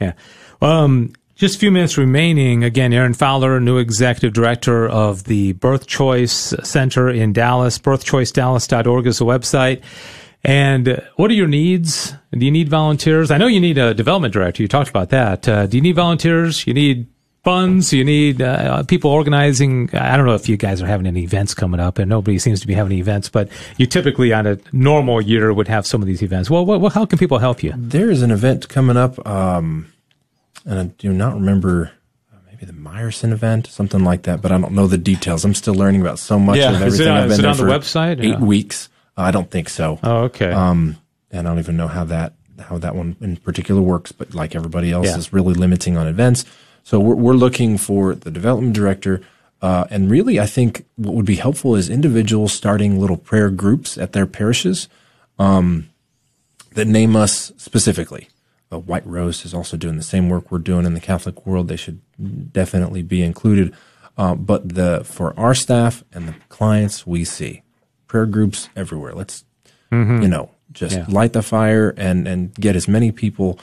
Yeah. 0.00 0.12
Um, 0.62 1.12
just 1.34 1.56
a 1.56 1.58
few 1.58 1.70
minutes 1.70 1.96
remaining. 1.96 2.64
Again, 2.64 2.92
Aaron 2.92 3.14
Fowler, 3.14 3.60
new 3.60 3.78
executive 3.78 4.32
director 4.32 4.86
of 4.88 5.24
the 5.24 5.52
Birth 5.52 5.86
Choice 5.86 6.54
Center 6.62 7.08
in 7.08 7.32
Dallas. 7.32 7.78
BirthChoiceDallas.org 7.78 9.06
is 9.06 9.18
the 9.18 9.24
website. 9.24 9.82
And 10.44 10.88
uh, 10.88 11.00
what 11.16 11.30
are 11.30 11.34
your 11.34 11.46
needs? 11.46 12.14
Do 12.32 12.44
you 12.44 12.50
need 12.50 12.68
volunteers? 12.68 13.30
I 13.30 13.38
know 13.38 13.46
you 13.46 13.60
need 13.60 13.78
a 13.78 13.94
development 13.94 14.34
director. 14.34 14.62
You 14.62 14.68
talked 14.68 14.90
about 14.90 15.10
that. 15.10 15.48
Uh, 15.48 15.66
do 15.66 15.76
you 15.76 15.82
need 15.82 15.96
volunteers? 15.96 16.66
You 16.66 16.74
need 16.74 17.06
funds, 17.42 17.92
you 17.92 18.04
need 18.04 18.42
uh, 18.42 18.82
people 18.84 19.10
organizing. 19.10 19.90
I 19.94 20.16
don't 20.16 20.26
know 20.26 20.34
if 20.34 20.48
you 20.48 20.56
guys 20.56 20.82
are 20.82 20.86
having 20.86 21.06
any 21.06 21.22
events 21.22 21.54
coming 21.54 21.80
up, 21.80 21.98
and 21.98 22.08
nobody 22.08 22.38
seems 22.38 22.60
to 22.60 22.66
be 22.66 22.74
having 22.74 22.98
events, 22.98 23.28
but 23.28 23.48
you 23.78 23.86
typically 23.86 24.32
on 24.32 24.46
a 24.46 24.58
normal 24.72 25.20
year 25.20 25.52
would 25.52 25.68
have 25.68 25.86
some 25.86 26.00
of 26.02 26.06
these 26.06 26.22
events. 26.22 26.50
Well, 26.50 26.64
what, 26.66 26.92
how 26.92 27.06
can 27.06 27.18
people 27.18 27.38
help 27.38 27.62
you? 27.62 27.72
There 27.76 28.10
is 28.10 28.22
an 28.22 28.30
event 28.30 28.68
coming 28.68 28.96
up, 28.96 29.24
um, 29.26 29.92
and 30.66 30.78
I 30.78 30.84
do 30.98 31.12
not 31.12 31.34
remember 31.34 31.92
uh, 32.32 32.36
maybe 32.50 32.66
the 32.66 32.72
Meyerson 32.72 33.32
event, 33.32 33.66
something 33.66 34.04
like 34.04 34.22
that, 34.22 34.42
but 34.42 34.52
I 34.52 34.58
don't 34.58 34.72
know 34.72 34.86
the 34.86 34.98
details. 34.98 35.44
I'm 35.44 35.54
still 35.54 35.74
learning 35.74 36.02
about 36.02 36.18
so 36.18 36.38
much 36.38 36.58
Yeah. 36.58 36.72
of 36.76 36.82
Is 36.82 37.00
it 37.00 37.06
everything. 37.06 37.12
I've 37.16 37.22
been 37.24 37.32
is 37.32 37.38
it 37.38 37.44
on 37.46 37.56
the 37.56 37.72
website? 37.72 38.18
Eight 38.20 38.28
Yeah. 38.30 38.38
weeks. 38.40 38.88
Uh, 39.16 39.22
I 39.22 39.30
don't 39.30 39.50
think 39.50 39.68
so. 39.68 39.98
Oh, 40.02 40.16
okay. 40.24 40.50
Um, 40.52 40.96
and 41.30 41.46
I 41.46 41.50
don't 41.50 41.58
even 41.58 41.76
know 41.76 41.88
how 41.88 42.04
that 42.04 42.34
how 42.68 42.76
that 42.76 42.94
one 42.94 43.16
in 43.22 43.36
particular 43.38 43.80
works. 43.80 44.12
But 44.12 44.34
like 44.34 44.54
everybody 44.54 44.92
else, 44.92 45.06
Yeah. 45.06 45.16
is 45.16 45.32
really 45.32 45.54
limiting 45.54 45.96
on 45.96 46.06
events. 46.06 46.44
So 46.90 46.98
we're 46.98 47.14
we're 47.14 47.34
looking 47.34 47.78
for 47.78 48.16
the 48.16 48.32
development 48.32 48.74
director. 48.74 49.20
Uh, 49.62 49.84
and 49.90 50.10
really, 50.10 50.40
I 50.40 50.46
think 50.46 50.86
what 50.96 51.14
would 51.14 51.24
be 51.24 51.36
helpful 51.36 51.76
is 51.76 51.88
individuals 51.88 52.52
starting 52.52 52.98
little 52.98 53.16
prayer 53.16 53.48
groups 53.48 53.96
at 53.96 54.12
their 54.12 54.26
parishes 54.26 54.88
um, 55.38 55.88
that 56.72 56.88
name 56.88 57.14
us 57.14 57.52
specifically. 57.58 58.26
Uh, 58.72 58.80
White 58.80 59.06
Rose 59.06 59.44
is 59.44 59.54
also 59.54 59.76
doing 59.76 59.98
the 59.98 60.02
same 60.02 60.28
work 60.28 60.50
we're 60.50 60.58
doing 60.58 60.84
in 60.84 60.94
the 60.94 61.00
Catholic 61.00 61.46
world. 61.46 61.68
They 61.68 61.76
should 61.76 62.00
definitely 62.52 63.02
be 63.02 63.22
included. 63.22 63.72
Uh, 64.18 64.34
but 64.34 64.74
the 64.74 65.02
for 65.04 65.38
our 65.38 65.54
staff 65.54 66.02
and 66.12 66.26
the 66.26 66.34
clients 66.48 67.06
we 67.06 67.22
see, 67.24 67.62
prayer 68.08 68.26
groups 68.26 68.68
everywhere. 68.74 69.12
Let's 69.14 69.44
Mhm. 69.92 70.22
you 70.22 70.28
know 70.28 70.50
just 70.72 70.96
Yeah. 70.96 71.04
light 71.08 71.34
the 71.34 71.42
fire 71.42 71.94
and 71.96 72.26
and 72.26 72.52
get 72.54 72.74
as 72.74 72.88
many 72.88 73.12
people 73.12 73.60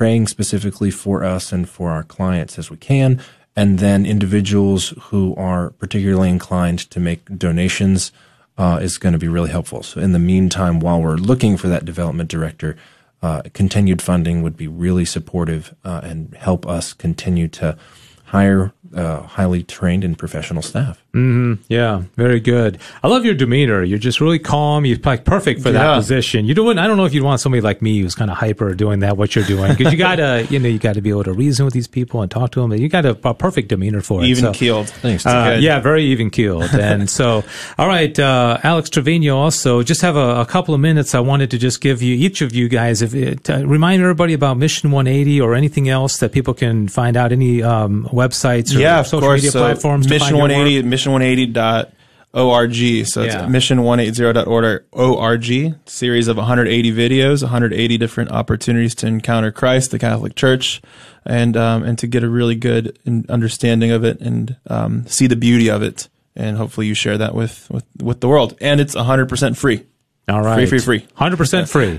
praying 0.00 0.26
specifically 0.26 0.90
for 0.90 1.22
us 1.22 1.52
and 1.52 1.68
for 1.68 1.90
our 1.90 2.02
clients 2.02 2.58
as 2.58 2.70
we 2.70 2.76
can. 2.78 3.20
And 3.54 3.80
then 3.80 4.06
individuals 4.06 4.94
who 4.98 5.34
are 5.34 5.72
particularly 5.72 6.30
inclined 6.30 6.78
to 6.92 6.98
make 6.98 7.26
donations 7.36 8.10
uh, 8.56 8.78
is 8.80 8.96
going 8.96 9.12
to 9.12 9.18
be 9.18 9.28
really 9.28 9.50
helpful. 9.50 9.82
So 9.82 10.00
in 10.00 10.12
the 10.12 10.18
meantime, 10.18 10.80
while 10.80 11.02
we're 11.02 11.16
looking 11.16 11.58
for 11.58 11.68
that 11.68 11.84
development 11.84 12.30
director, 12.30 12.78
uh, 13.20 13.42
continued 13.52 14.00
funding 14.00 14.40
would 14.40 14.56
be 14.56 14.68
really 14.68 15.04
supportive 15.04 15.74
uh, 15.84 16.00
and 16.02 16.34
help 16.34 16.66
us 16.66 16.94
continue 16.94 17.48
to 17.48 17.76
hire 18.24 18.72
uh, 18.94 19.24
highly 19.24 19.62
trained 19.62 20.02
and 20.02 20.16
professional 20.16 20.62
staff. 20.62 21.04
Hmm 21.12 21.54
Yeah, 21.68 22.02
very 22.16 22.38
good. 22.40 22.78
I 23.02 23.08
love 23.08 23.24
your 23.24 23.34
demeanor. 23.34 23.82
You're 23.82 23.98
just 23.98 24.20
really 24.20 24.38
calm. 24.38 24.84
You're 24.84 24.98
like 25.04 25.24
perfect 25.24 25.60
for 25.62 25.72
that 25.72 25.82
Yeah. 25.84 25.96
position. 25.96 26.44
You 26.44 26.54
don't. 26.54 26.78
I 26.78 26.86
don't 26.86 26.96
know 26.96 27.04
if 27.04 27.12
you'd 27.14 27.24
want 27.24 27.40
somebody 27.40 27.60
like 27.60 27.82
me 27.82 27.98
who's 28.00 28.14
kind 28.14 28.30
of 28.30 28.36
hyper 28.36 28.74
doing 28.74 29.00
that. 29.00 29.16
What 29.16 29.34
you're 29.34 29.44
doing 29.44 29.74
because 29.74 29.92
you 29.92 29.98
gotta, 29.98 30.46
you 30.50 30.58
know, 30.60 30.68
you 30.68 30.78
got 30.78 30.94
to 30.94 31.00
be 31.00 31.10
able 31.10 31.24
to 31.24 31.32
reason 31.32 31.64
with 31.64 31.74
these 31.74 31.88
people 31.88 32.22
and 32.22 32.30
talk 32.30 32.52
to 32.52 32.60
them. 32.60 32.72
You 32.72 32.88
got 32.88 33.04
a, 33.06 33.18
a 33.28 33.34
perfect 33.34 33.68
demeanor 33.68 34.00
for 34.02 34.22
it. 34.22 34.26
Even 34.26 34.44
So- 34.44 34.52
keeled. 34.52 34.88
Thanks. 34.88 35.26
Uh, 35.26 35.58
yeah, 35.60 35.80
very 35.80 36.04
even 36.04 36.30
keeled. 36.30 36.64
And 36.80 37.10
so, 37.10 37.44
all 37.78 37.86
right, 37.88 38.16
uh, 38.18 38.58
Alex 38.62 38.88
Trevino. 38.90 39.36
Also, 39.36 39.82
just 39.82 40.02
have 40.02 40.16
a, 40.16 40.40
a 40.40 40.46
couple 40.46 40.74
of 40.74 40.80
minutes. 40.80 41.14
I 41.14 41.20
wanted 41.20 41.50
to 41.50 41.58
just 41.58 41.80
give 41.80 42.02
you 42.02 42.14
each 42.14 42.40
of 42.42 42.54
you 42.54 42.68
guys, 42.68 43.02
if 43.02 43.14
it, 43.14 43.50
uh, 43.50 43.66
remind 43.66 44.00
everybody 44.02 44.32
about 44.34 44.56
Mission 44.58 44.90
180 44.90 45.40
or 45.40 45.54
anything 45.54 45.88
else 45.88 46.18
that 46.18 46.32
people 46.32 46.54
can 46.54 46.88
find 46.88 47.16
out. 47.16 47.32
Any 47.32 47.62
um, 47.62 48.08
websites 48.12 48.74
or 48.74 48.80
yeah, 48.80 49.02
social 49.02 49.20
course. 49.20 49.42
media 49.42 49.52
platforms. 49.52 50.08
Mission 50.08 50.20
find 50.20 50.30
your 50.36 50.42
work? 50.42 50.50
180, 50.52 50.88
mission180.org. 51.06 53.06
So 53.06 53.22
it's 53.22 53.34
Yeah. 53.34 53.46
mission180.org. 53.46 55.74
Series 55.86 56.28
of 56.28 56.36
180 56.36 56.92
videos, 56.92 57.42
180 57.42 57.98
different 57.98 58.30
opportunities 58.30 58.94
to 58.96 59.06
encounter 59.06 59.50
Christ, 59.50 59.90
the 59.90 59.98
Catholic 59.98 60.34
Church, 60.36 60.80
and 61.26 61.56
um, 61.56 61.82
and 61.82 61.98
to 61.98 62.06
get 62.06 62.22
a 62.22 62.28
really 62.28 62.54
good 62.54 62.98
understanding 63.28 63.90
of 63.90 64.04
it 64.04 64.20
and 64.20 64.56
um, 64.68 65.06
see 65.06 65.26
the 65.26 65.36
beauty 65.36 65.68
of 65.70 65.82
it. 65.82 66.08
And 66.36 66.56
hopefully 66.56 66.86
you 66.86 66.94
share 66.94 67.18
that 67.18 67.34
with, 67.34 67.68
with, 67.70 67.84
with 68.00 68.20
the 68.20 68.28
world. 68.28 68.56
And 68.60 68.80
it's 68.80 68.94
100% 68.94 69.56
free. 69.56 69.84
All 70.28 70.40
right. 70.40 70.68
Free, 70.68 70.78
free, 70.78 71.00
free. 71.00 71.06
100% 71.18 71.68
free. 71.68 71.98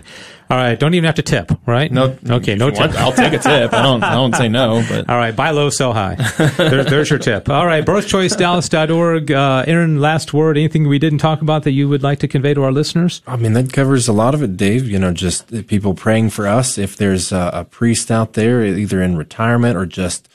All 0.52 0.58
right. 0.58 0.78
Don't 0.78 0.94
even 0.96 1.06
have 1.06 1.16
to 1.16 1.22
tip, 1.22 1.50
right? 1.66 1.90
No. 1.90 2.18
Okay. 2.30 2.56
No 2.56 2.68
if 2.68 2.78
want, 2.78 2.92
tip. 2.92 3.02
I'll 3.02 3.14
take 3.14 3.32
a 3.32 3.40
tip. 3.40 3.74
I 3.74 3.82
don't. 3.82 4.04
I 4.04 4.16
don't 4.16 4.36
say 4.36 4.50
no. 4.50 4.84
But 4.90 5.10
All 5.10 5.16
right. 5.18 5.34
Buy 5.34 5.52
low, 5.52 5.70
sell 5.70 5.94
high. 5.94 6.16
there, 6.58 6.84
there's 6.84 7.10
your 7.10 7.20
tip. 7.20 7.48
All 7.50 7.66
right. 7.66 7.86
Birthchoicedallas.org. 7.86 9.32
Uh, 9.32 9.64
Aaron, 9.66 10.02
last 10.02 10.34
word. 10.34 10.58
Anything 10.58 10.90
we 10.90 11.00
didn't 11.00 11.20
talk 11.20 11.42
about 11.42 11.64
that 11.64 11.72
you 11.72 11.88
would 11.88 12.04
like 12.04 12.20
to 12.20 12.28
convey 12.28 12.54
to 12.54 12.64
our 12.64 12.72
listeners? 12.74 13.22
I 13.28 13.38
mean, 13.38 13.54
that 13.54 13.72
covers 13.72 14.10
a 14.10 14.14
lot 14.14 14.34
of 14.34 14.44
it, 14.44 14.58
Dave. 14.58 14.90
You 14.90 15.00
know, 15.00 15.14
just 15.14 15.68
people 15.68 15.94
praying 15.94 16.32
for 16.32 16.48
us. 16.48 16.78
If 16.78 16.98
there's 16.98 17.32
a, 17.32 17.50
a 17.54 17.64
priest 17.64 18.12
out 18.12 18.34
there, 18.34 18.66
either 18.66 19.02
in 19.02 19.16
retirement 19.16 19.78
or 19.78 19.86
just, 19.86 20.28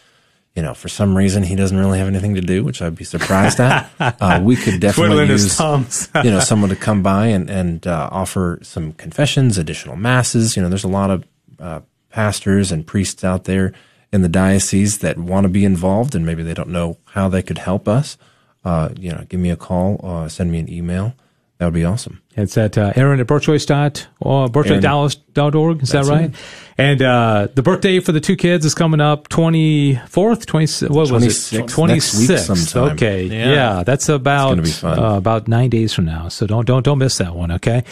you 0.57 0.63
know, 0.63 0.73
for 0.73 0.89
some 0.89 1.17
reason 1.17 1.43
he 1.43 1.55
doesn't 1.55 1.77
really 1.77 1.99
have 1.99 2.09
anything 2.09 2.35
to 2.35 2.41
do, 2.41 2.65
which 2.65 2.81
I'd 2.81 2.95
be 2.95 3.05
surprised 3.05 3.61
at, 3.61 3.91
uh, 4.01 4.41
we 4.43 4.57
could 4.57 4.81
definitely 4.81 5.27
use, 5.27 5.61
you 6.25 6.31
know, 6.31 6.41
someone 6.41 6.71
to 6.71 6.77
come 6.77 7.03
by 7.03 7.27
and, 7.27 7.51
and 7.51 7.87
uh, 7.87 8.09
offer 8.11 8.59
some 8.63 8.93
confessions, 8.95 9.59
additional 9.59 9.97
masses. 9.97 10.57
You 10.57 10.63
know, 10.63 10.71
there's 10.71 10.83
a 10.85 10.89
lot 10.89 11.11
of 11.11 11.25
uh, 11.59 11.81
pastors 12.09 12.73
and 12.73 12.87
priests 12.87 13.23
out 13.23 13.45
there 13.45 13.75
in 14.13 14.23
the 14.23 14.29
diocese 14.31 14.99
that 14.99 15.19
want 15.19 15.45
to 15.45 15.51
be 15.51 15.65
involved 15.65 16.15
and 16.15 16.25
maybe 16.25 16.43
they 16.43 16.55
don't 16.55 16.71
know 16.71 16.97
how 17.05 17.29
they 17.29 17.43
could 17.43 17.59
help 17.59 17.87
us. 17.87 18.17
Uh, 18.65 18.89
you 18.97 19.13
know, 19.13 19.25
give 19.29 19.39
me 19.39 19.51
a 19.51 19.57
call, 19.57 20.01
uh, 20.03 20.27
send 20.27 20.51
me 20.51 20.59
an 20.59 20.73
email. 20.73 21.15
That 21.59 21.67
would 21.67 21.75
be 21.75 21.85
awesome. 21.85 22.23
It's 22.37 22.59
at 22.59 22.77
uh, 22.77 22.93
Aaron 22.97 23.19
at 23.21 23.27
birthchoice 23.27 23.67
dot 23.67 24.07
or 24.21 24.49
birthchoicedallas.org. 24.49 25.83
Is 25.83 25.91
that 25.91 26.05
right? 26.05 26.31
it. 26.31 26.37
And 26.79 27.01
uh, 27.01 27.49
the 27.55 27.63
birthday 27.63 28.01
for 28.01 28.13
the 28.13 28.21
two 28.21 28.37
kids 28.37 28.67
is 28.67 28.75
coming 28.75 29.01
up 29.01 29.29
24th, 29.31 30.45
20, 30.45 30.87
what 30.93 31.11
was 31.11 31.25
26th, 31.25 31.85
it? 31.85 31.87
next 31.89 32.15
week 32.19 32.39
sometime. 32.39 32.93
Okay. 32.93 33.25
Yeah. 33.25 33.53
Yeah. 33.53 33.83
that's 33.83 34.11
about 34.11 34.51
gonna 34.51 34.63
be 34.63 34.71
fun. 34.71 34.99
Uh, 34.99 35.17
about 35.17 35.49
nine 35.49 35.71
days 35.71 35.95
from 35.95 36.05
now. 36.05 36.29
So 36.29 36.47
don't 36.47 36.67
don't 36.67 36.83
don't 36.85 36.99
miss 36.99 37.17
that 37.17 37.35
one. 37.35 37.53
Okay. 37.53 37.83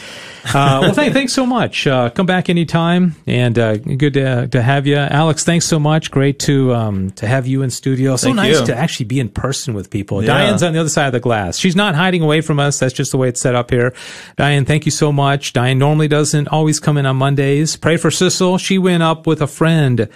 Uh, 0.44 0.80
well, 0.82 0.92
thank, 0.92 1.14
thanks 1.14 1.32
so 1.32 1.46
much. 1.46 1.86
Uh, 1.86 2.10
come 2.10 2.26
back 2.26 2.50
anytime, 2.50 3.16
and 3.26 3.58
uh, 3.58 3.78
good 3.78 4.12
to, 4.12 4.46
to 4.48 4.60
have 4.60 4.86
you, 4.86 4.96
Alex. 4.96 5.44
Thanks 5.44 5.66
so 5.66 5.80
much. 5.80 6.10
Great 6.10 6.38
to 6.40 6.74
um, 6.74 7.10
to 7.12 7.26
have 7.26 7.46
you 7.46 7.62
in 7.62 7.70
studio. 7.70 8.16
So 8.16 8.26
Thank 8.26 8.36
nice 8.36 8.60
you. 8.60 8.66
to 8.66 8.76
actually 8.76 9.06
be 9.06 9.18
in 9.18 9.30
person 9.30 9.72
with 9.72 9.88
people. 9.88 10.22
Yeah. 10.22 10.34
Diane's 10.34 10.62
on 10.62 10.74
the 10.74 10.80
other 10.80 10.90
side 10.90 11.06
of 11.06 11.12
the 11.14 11.20
glass. 11.20 11.56
She's 11.56 11.74
not 11.74 11.94
hiding 11.94 12.20
away 12.20 12.42
from 12.42 12.60
us. 12.60 12.78
That's 12.78 12.92
just 12.92 13.12
the 13.12 13.16
way 13.16 13.28
it's 13.30 13.40
set 13.40 13.54
up 13.54 13.70
here. 13.70 13.94
Diane, 14.36 14.64
thank 14.64 14.84
you 14.84 14.90
so 14.90 15.12
much. 15.12 15.52
Diane 15.52 15.78
normally 15.78 16.08
doesn't 16.08 16.48
always 16.48 16.80
come 16.80 16.96
in 16.96 17.06
on 17.06 17.16
Mondays. 17.16 17.76
Pray 17.76 17.96
for 17.96 18.10
Sissel. 18.10 18.58
She 18.58 18.78
went 18.78 19.02
up 19.02 19.26
with 19.26 19.40
a 19.40 19.46
friend 19.46 20.08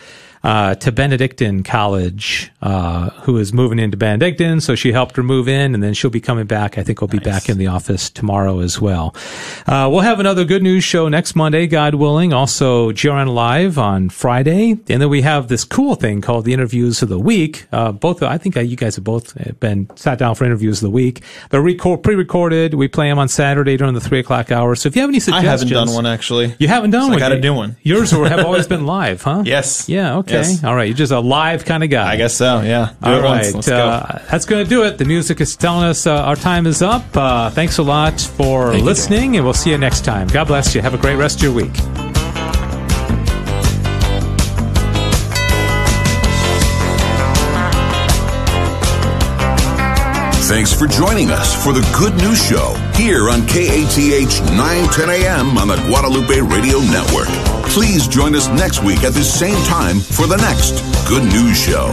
uh, 0.45 0.75
to 0.77 0.93
Benedictine 0.93 1.63
College, 1.63 2.51
uh, 2.63 3.11
who 3.23 3.37
is 3.39 3.53
moving 3.53 3.79
into 3.79 3.97
Benedictine. 3.97 4.61
So 4.61 4.75
she 4.75 4.93
helped 4.93 5.17
her 5.17 5.23
move 5.23 5.49
in, 5.49 5.75
and 5.75 5.83
then 5.83 5.95
she'll 5.95 6.11
be 6.11 6.21
coming 6.21 6.47
back. 6.47 6.79
I 6.79 6.83
think 6.83 7.01
we'll 7.01 7.09
be 7.09 7.19
back 7.19 7.49
in 7.49 7.59
the 7.59 7.67
office 7.67 8.11
tomorrow 8.11 8.61
as 8.61 8.81
well. 8.81 9.15
Uh, 9.67 9.89
we'll 9.91 10.01
have 10.01 10.21
another 10.21 10.45
good 10.45 10.63
news 10.63 10.85
show 10.85 11.09
next 11.09 11.35
Monday, 11.35 11.67
God 11.67 11.95
willing. 11.95 12.33
Also, 12.33 12.93
GRN 12.93 13.35
Live 13.35 13.79
on 13.79 14.09
Friday, 14.09 14.73
and 14.89 15.03
then 15.03 15.09
we 15.09 15.23
have 15.23 15.49
this 15.49 15.65
cool 15.65 15.95
thing 15.95 16.21
called 16.21 16.45
the 16.45 16.53
Interviews 16.53 17.03
of 17.03 17.09
the 17.09 17.19
Week. 17.19 17.67
Uh, 17.73 17.93
both, 17.93 18.23
I 18.23 18.39
think 18.39 18.57
uh, 18.57 18.61
you 18.61 18.77
guys 18.77 18.95
have 18.97 19.05
both 19.05 19.35
been 19.61 19.89
sat 19.97 20.19
down 20.19 20.35
for 20.35 20.45
Interviews 20.45 20.79
of 20.79 20.87
the 20.87 20.91
Week. 20.91 21.23
They're 21.51 21.63
record, 21.63 22.03
pre-recorded. 22.03 22.75
We 22.75 22.89
play 22.89 23.09
them 23.09 23.19
on 23.19 23.29
Saturday 23.29 23.77
during 23.77 23.95
the 23.95 24.01
three 24.01 24.21
o'clock 24.21 24.51
hour. 24.53 24.75
So 24.75 24.89
if 24.89 24.97
you 24.97 25.03
have 25.03 25.11
any 25.11 25.21
suggestions, 25.21 25.47
I 25.47 25.51
haven't 25.51 25.69
done 25.69 25.95
one 25.95 26.07
actually. 26.07 26.55
You 26.59 26.69
haven't 26.69 26.91
done 26.91 27.03
So 27.03 27.09
I 27.09 27.11
one. 27.11 27.19
gotta 27.19 27.41
do 27.41 27.55
one. 27.55 27.77
Yours 27.83 28.11
have 28.11 28.41
always 28.45 28.67
been 28.67 28.87
live, 28.87 29.23
huh? 29.23 29.43
Yes. 29.45 29.89
Yeah. 29.89 30.17
Okay. 30.19 30.28
Yes. 30.31 30.65
All 30.65 30.75
right. 30.75 30.89
You're 30.89 30.97
just 30.97 31.13
a 31.13 31.21
live 31.21 31.65
kind 31.65 31.83
of 31.85 31.91
guy. 31.91 32.13
I 32.13 32.17
guess 32.17 32.37
so. 32.37 32.61
Yeah. 32.61 32.93
Do 33.03 33.11
All. 33.11 33.21
Let's 33.23 33.69
go. 33.69 33.89
Uh, 33.89 34.23
that's 34.31 34.45
going 34.47 34.65
to 34.65 34.69
do 34.69 34.85
it. 34.85 34.99
The 34.99 35.05
music 35.05 35.41
is 35.41 35.57
telling 35.57 35.85
us 35.85 36.07
uh, 36.07 36.23
our 36.23 36.37
time 36.37 36.67
is 36.67 36.83
up. 36.83 37.05
Uh, 37.17 37.51
thanks 37.51 37.79
a 37.79 37.83
lot 37.83 38.21
for 38.21 38.69
Thank 38.71 38.81
you, 38.81 38.85
listening, 38.85 39.37
and 39.37 39.45
we'll 39.45 39.55
see 39.55 39.71
you 39.71 39.79
next 39.79 40.05
time. 40.05 40.29
God 40.29 40.47
bless 40.47 40.75
you. 40.75 40.81
Have 40.83 40.95
a 40.95 40.99
great 40.99 41.17
rest 41.17 41.39
of 41.39 41.43
your 41.45 41.53
week. 41.53 42.08
Thanks 50.49 50.73
for 50.73 50.87
joining 50.87 51.31
us 51.31 51.53
for 51.63 51.75
the 51.75 51.87
Good 51.95 52.15
News 52.15 52.43
Show 52.43 52.73
here 52.95 53.29
on 53.29 53.47
KATH 53.47 54.41
910 54.57 55.11
AM 55.11 55.59
on 55.59 55.69
the 55.69 55.77
Guadalupe 55.87 56.41
Radio 56.41 56.79
Network. 56.79 57.29
Please 57.69 58.09
join 58.09 58.35
us 58.35 58.49
next 58.49 58.83
week 58.83 59.05
at 59.05 59.13
the 59.13 59.23
same 59.23 59.63
time 59.67 60.01
for 60.01 60.27
the 60.27 60.39
next 60.39 60.81
Good 61.07 61.25
News 61.25 61.55
Show. 61.55 61.93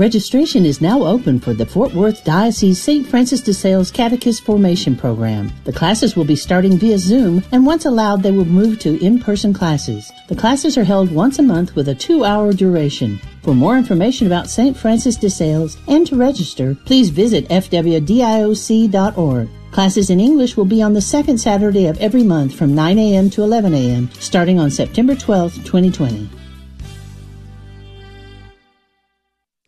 Registration 0.00 0.64
is 0.64 0.80
now 0.80 1.02
open 1.02 1.38
for 1.38 1.52
the 1.52 1.66
Fort 1.66 1.92
Worth 1.92 2.24
Diocese 2.24 2.80
St. 2.80 3.06
Francis 3.06 3.42
de 3.42 3.52
Sales 3.52 3.90
Catechist 3.90 4.42
Formation 4.42 4.96
Program. 4.96 5.52
The 5.64 5.74
classes 5.74 6.16
will 6.16 6.24
be 6.24 6.36
starting 6.36 6.78
via 6.78 6.96
Zoom, 6.96 7.44
and 7.52 7.66
once 7.66 7.84
allowed, 7.84 8.22
they 8.22 8.30
will 8.30 8.46
move 8.46 8.78
to 8.78 8.98
in-person 9.04 9.52
classes. 9.52 10.10
The 10.28 10.36
classes 10.36 10.78
are 10.78 10.84
held 10.84 11.12
once 11.12 11.38
a 11.38 11.42
month 11.42 11.76
with 11.76 11.90
a 11.90 11.94
two-hour 11.94 12.54
duration. 12.54 13.20
For 13.42 13.54
more 13.54 13.76
information 13.76 14.26
about 14.26 14.48
St. 14.48 14.74
Francis 14.74 15.16
de 15.16 15.28
Sales 15.28 15.76
and 15.86 16.06
to 16.06 16.16
register, 16.16 16.78
please 16.86 17.10
visit 17.10 17.46
fwdioc.org. 17.50 19.48
Classes 19.70 20.08
in 20.08 20.18
English 20.18 20.56
will 20.56 20.64
be 20.64 20.80
on 20.80 20.94
the 20.94 21.02
second 21.02 21.36
Saturday 21.36 21.88
of 21.88 21.98
every 21.98 22.22
month 22.22 22.54
from 22.54 22.74
9 22.74 22.98
a.m. 22.98 23.28
to 23.28 23.42
11 23.42 23.74
a.m., 23.74 24.10
starting 24.18 24.58
on 24.58 24.70
September 24.70 25.14
12, 25.14 25.56
2020. 25.56 26.39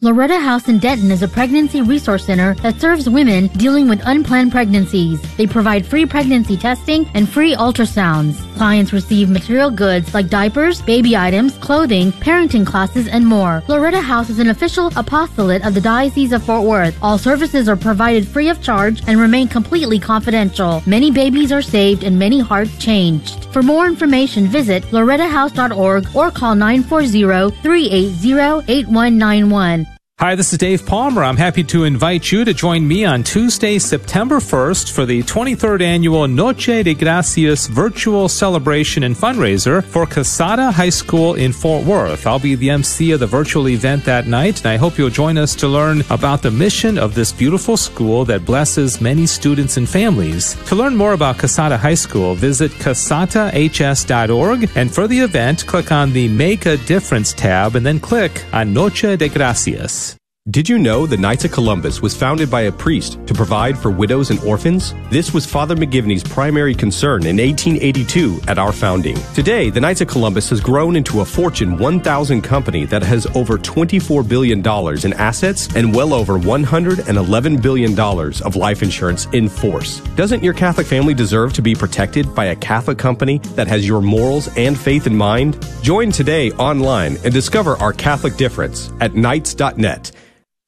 Loretta 0.04 0.36
House 0.36 0.66
in 0.66 0.80
Denton 0.80 1.12
is 1.12 1.22
a 1.22 1.28
pregnancy 1.28 1.80
resource 1.80 2.26
center 2.26 2.54
that 2.54 2.80
serves 2.80 3.08
women 3.08 3.46
dealing 3.56 3.88
with 3.88 4.02
unplanned 4.04 4.50
pregnancies. 4.50 5.20
They 5.36 5.46
provide 5.46 5.86
free 5.86 6.06
pregnancy 6.06 6.56
testing 6.56 7.08
and 7.14 7.28
free 7.28 7.54
ultrasounds. 7.54 8.34
Clients 8.56 8.92
receive 8.92 9.30
material 9.30 9.70
goods 9.70 10.12
like 10.12 10.28
diapers, 10.28 10.82
baby 10.82 11.16
items, 11.16 11.56
clothing, 11.58 12.10
parenting 12.10 12.66
classes, 12.66 13.06
and 13.06 13.24
more. 13.24 13.62
Loretta 13.68 14.00
House 14.00 14.28
is 14.28 14.40
an 14.40 14.50
official 14.50 14.90
apostolate 14.96 15.64
of 15.64 15.72
the 15.74 15.80
Diocese 15.80 16.32
of 16.32 16.42
Fort 16.42 16.64
Worth. 16.64 16.98
All 17.00 17.16
services 17.16 17.68
are 17.68 17.76
provided 17.76 18.26
free 18.26 18.48
of 18.48 18.60
charge 18.60 19.04
and 19.06 19.20
remain 19.20 19.46
completely 19.46 20.00
confidential. 20.00 20.82
Many 20.84 21.12
babies 21.12 21.52
are 21.52 21.62
saved 21.62 22.02
and 22.02 22.18
many 22.18 22.40
hearts 22.40 22.76
changed. 22.76 23.44
For 23.52 23.62
more 23.62 23.86
information, 23.86 24.48
visit 24.48 24.82
lorettahouse.org 24.84 26.08
or 26.16 26.32
call 26.32 26.56
940 26.56 27.54
380 27.62 28.64
8191. 28.66 29.91
Hi, 30.22 30.36
this 30.36 30.52
is 30.52 30.58
Dave 30.60 30.86
Palmer. 30.86 31.24
I'm 31.24 31.36
happy 31.36 31.64
to 31.64 31.82
invite 31.82 32.30
you 32.30 32.44
to 32.44 32.54
join 32.54 32.86
me 32.86 33.04
on 33.04 33.24
Tuesday, 33.24 33.80
September 33.80 34.36
1st 34.36 34.92
for 34.92 35.04
the 35.04 35.24
23rd 35.24 35.82
annual 35.82 36.28
Noche 36.28 36.84
de 36.84 36.94
Gracias 36.94 37.66
virtual 37.66 38.28
celebration 38.28 39.02
and 39.02 39.16
fundraiser 39.16 39.82
for 39.82 40.06
Cassata 40.06 40.72
High 40.72 40.90
School 40.90 41.34
in 41.34 41.52
Fort 41.52 41.84
Worth. 41.84 42.24
I'll 42.24 42.38
be 42.38 42.54
the 42.54 42.70
MC 42.70 43.10
of 43.10 43.18
the 43.18 43.26
virtual 43.26 43.68
event 43.68 44.04
that 44.04 44.28
night, 44.28 44.60
and 44.60 44.68
I 44.68 44.76
hope 44.76 44.96
you'll 44.96 45.10
join 45.10 45.36
us 45.36 45.56
to 45.56 45.66
learn 45.66 46.04
about 46.08 46.40
the 46.40 46.52
mission 46.52 46.98
of 46.98 47.16
this 47.16 47.32
beautiful 47.32 47.76
school 47.76 48.24
that 48.26 48.44
blesses 48.44 49.00
many 49.00 49.26
students 49.26 49.76
and 49.76 49.88
families. 49.88 50.54
To 50.66 50.76
learn 50.76 50.94
more 50.94 51.14
about 51.14 51.38
Cassata 51.38 51.76
High 51.76 51.94
School, 51.94 52.36
visit 52.36 52.70
cassatahs.org, 52.70 54.70
and 54.76 54.94
for 54.94 55.08
the 55.08 55.18
event, 55.18 55.66
click 55.66 55.90
on 55.90 56.12
the 56.12 56.28
Make 56.28 56.66
a 56.66 56.76
Difference 56.76 57.32
tab 57.32 57.74
and 57.74 57.84
then 57.84 57.98
click 57.98 58.44
on 58.52 58.72
Noche 58.72 59.18
de 59.18 59.28
Gracias. 59.28 60.11
Did 60.50 60.68
you 60.68 60.76
know 60.76 61.06
the 61.06 61.16
Knights 61.16 61.44
of 61.44 61.52
Columbus 61.52 62.02
was 62.02 62.16
founded 62.16 62.50
by 62.50 62.62
a 62.62 62.72
priest 62.72 63.16
to 63.28 63.32
provide 63.32 63.78
for 63.78 63.92
widows 63.92 64.30
and 64.30 64.40
orphans? 64.40 64.92
This 65.08 65.32
was 65.32 65.46
Father 65.46 65.76
McGivney's 65.76 66.24
primary 66.24 66.74
concern 66.74 67.24
in 67.26 67.36
1882 67.36 68.40
at 68.48 68.58
our 68.58 68.72
founding. 68.72 69.16
Today, 69.34 69.70
the 69.70 69.80
Knights 69.80 70.00
of 70.00 70.08
Columbus 70.08 70.50
has 70.50 70.60
grown 70.60 70.96
into 70.96 71.20
a 71.20 71.24
Fortune 71.24 71.78
1000 71.78 72.42
company 72.42 72.86
that 72.86 73.04
has 73.04 73.24
over 73.36 73.56
$24 73.56 74.28
billion 74.28 74.58
in 75.06 75.12
assets 75.12 75.72
and 75.76 75.94
well 75.94 76.12
over 76.12 76.40
$111 76.40 77.62
billion 77.62 77.96
of 77.96 78.56
life 78.56 78.82
insurance 78.82 79.26
in 79.26 79.48
force. 79.48 80.00
Doesn't 80.16 80.42
your 80.42 80.54
Catholic 80.54 80.88
family 80.88 81.14
deserve 81.14 81.52
to 81.52 81.62
be 81.62 81.76
protected 81.76 82.34
by 82.34 82.46
a 82.46 82.56
Catholic 82.56 82.98
company 82.98 83.38
that 83.54 83.68
has 83.68 83.86
your 83.86 84.02
morals 84.02 84.48
and 84.56 84.76
faith 84.76 85.06
in 85.06 85.16
mind? 85.16 85.64
Join 85.82 86.10
today 86.10 86.50
online 86.54 87.16
and 87.24 87.32
discover 87.32 87.76
our 87.76 87.92
Catholic 87.92 88.34
difference 88.34 88.92
at 89.00 89.14
knights.net. 89.14 90.10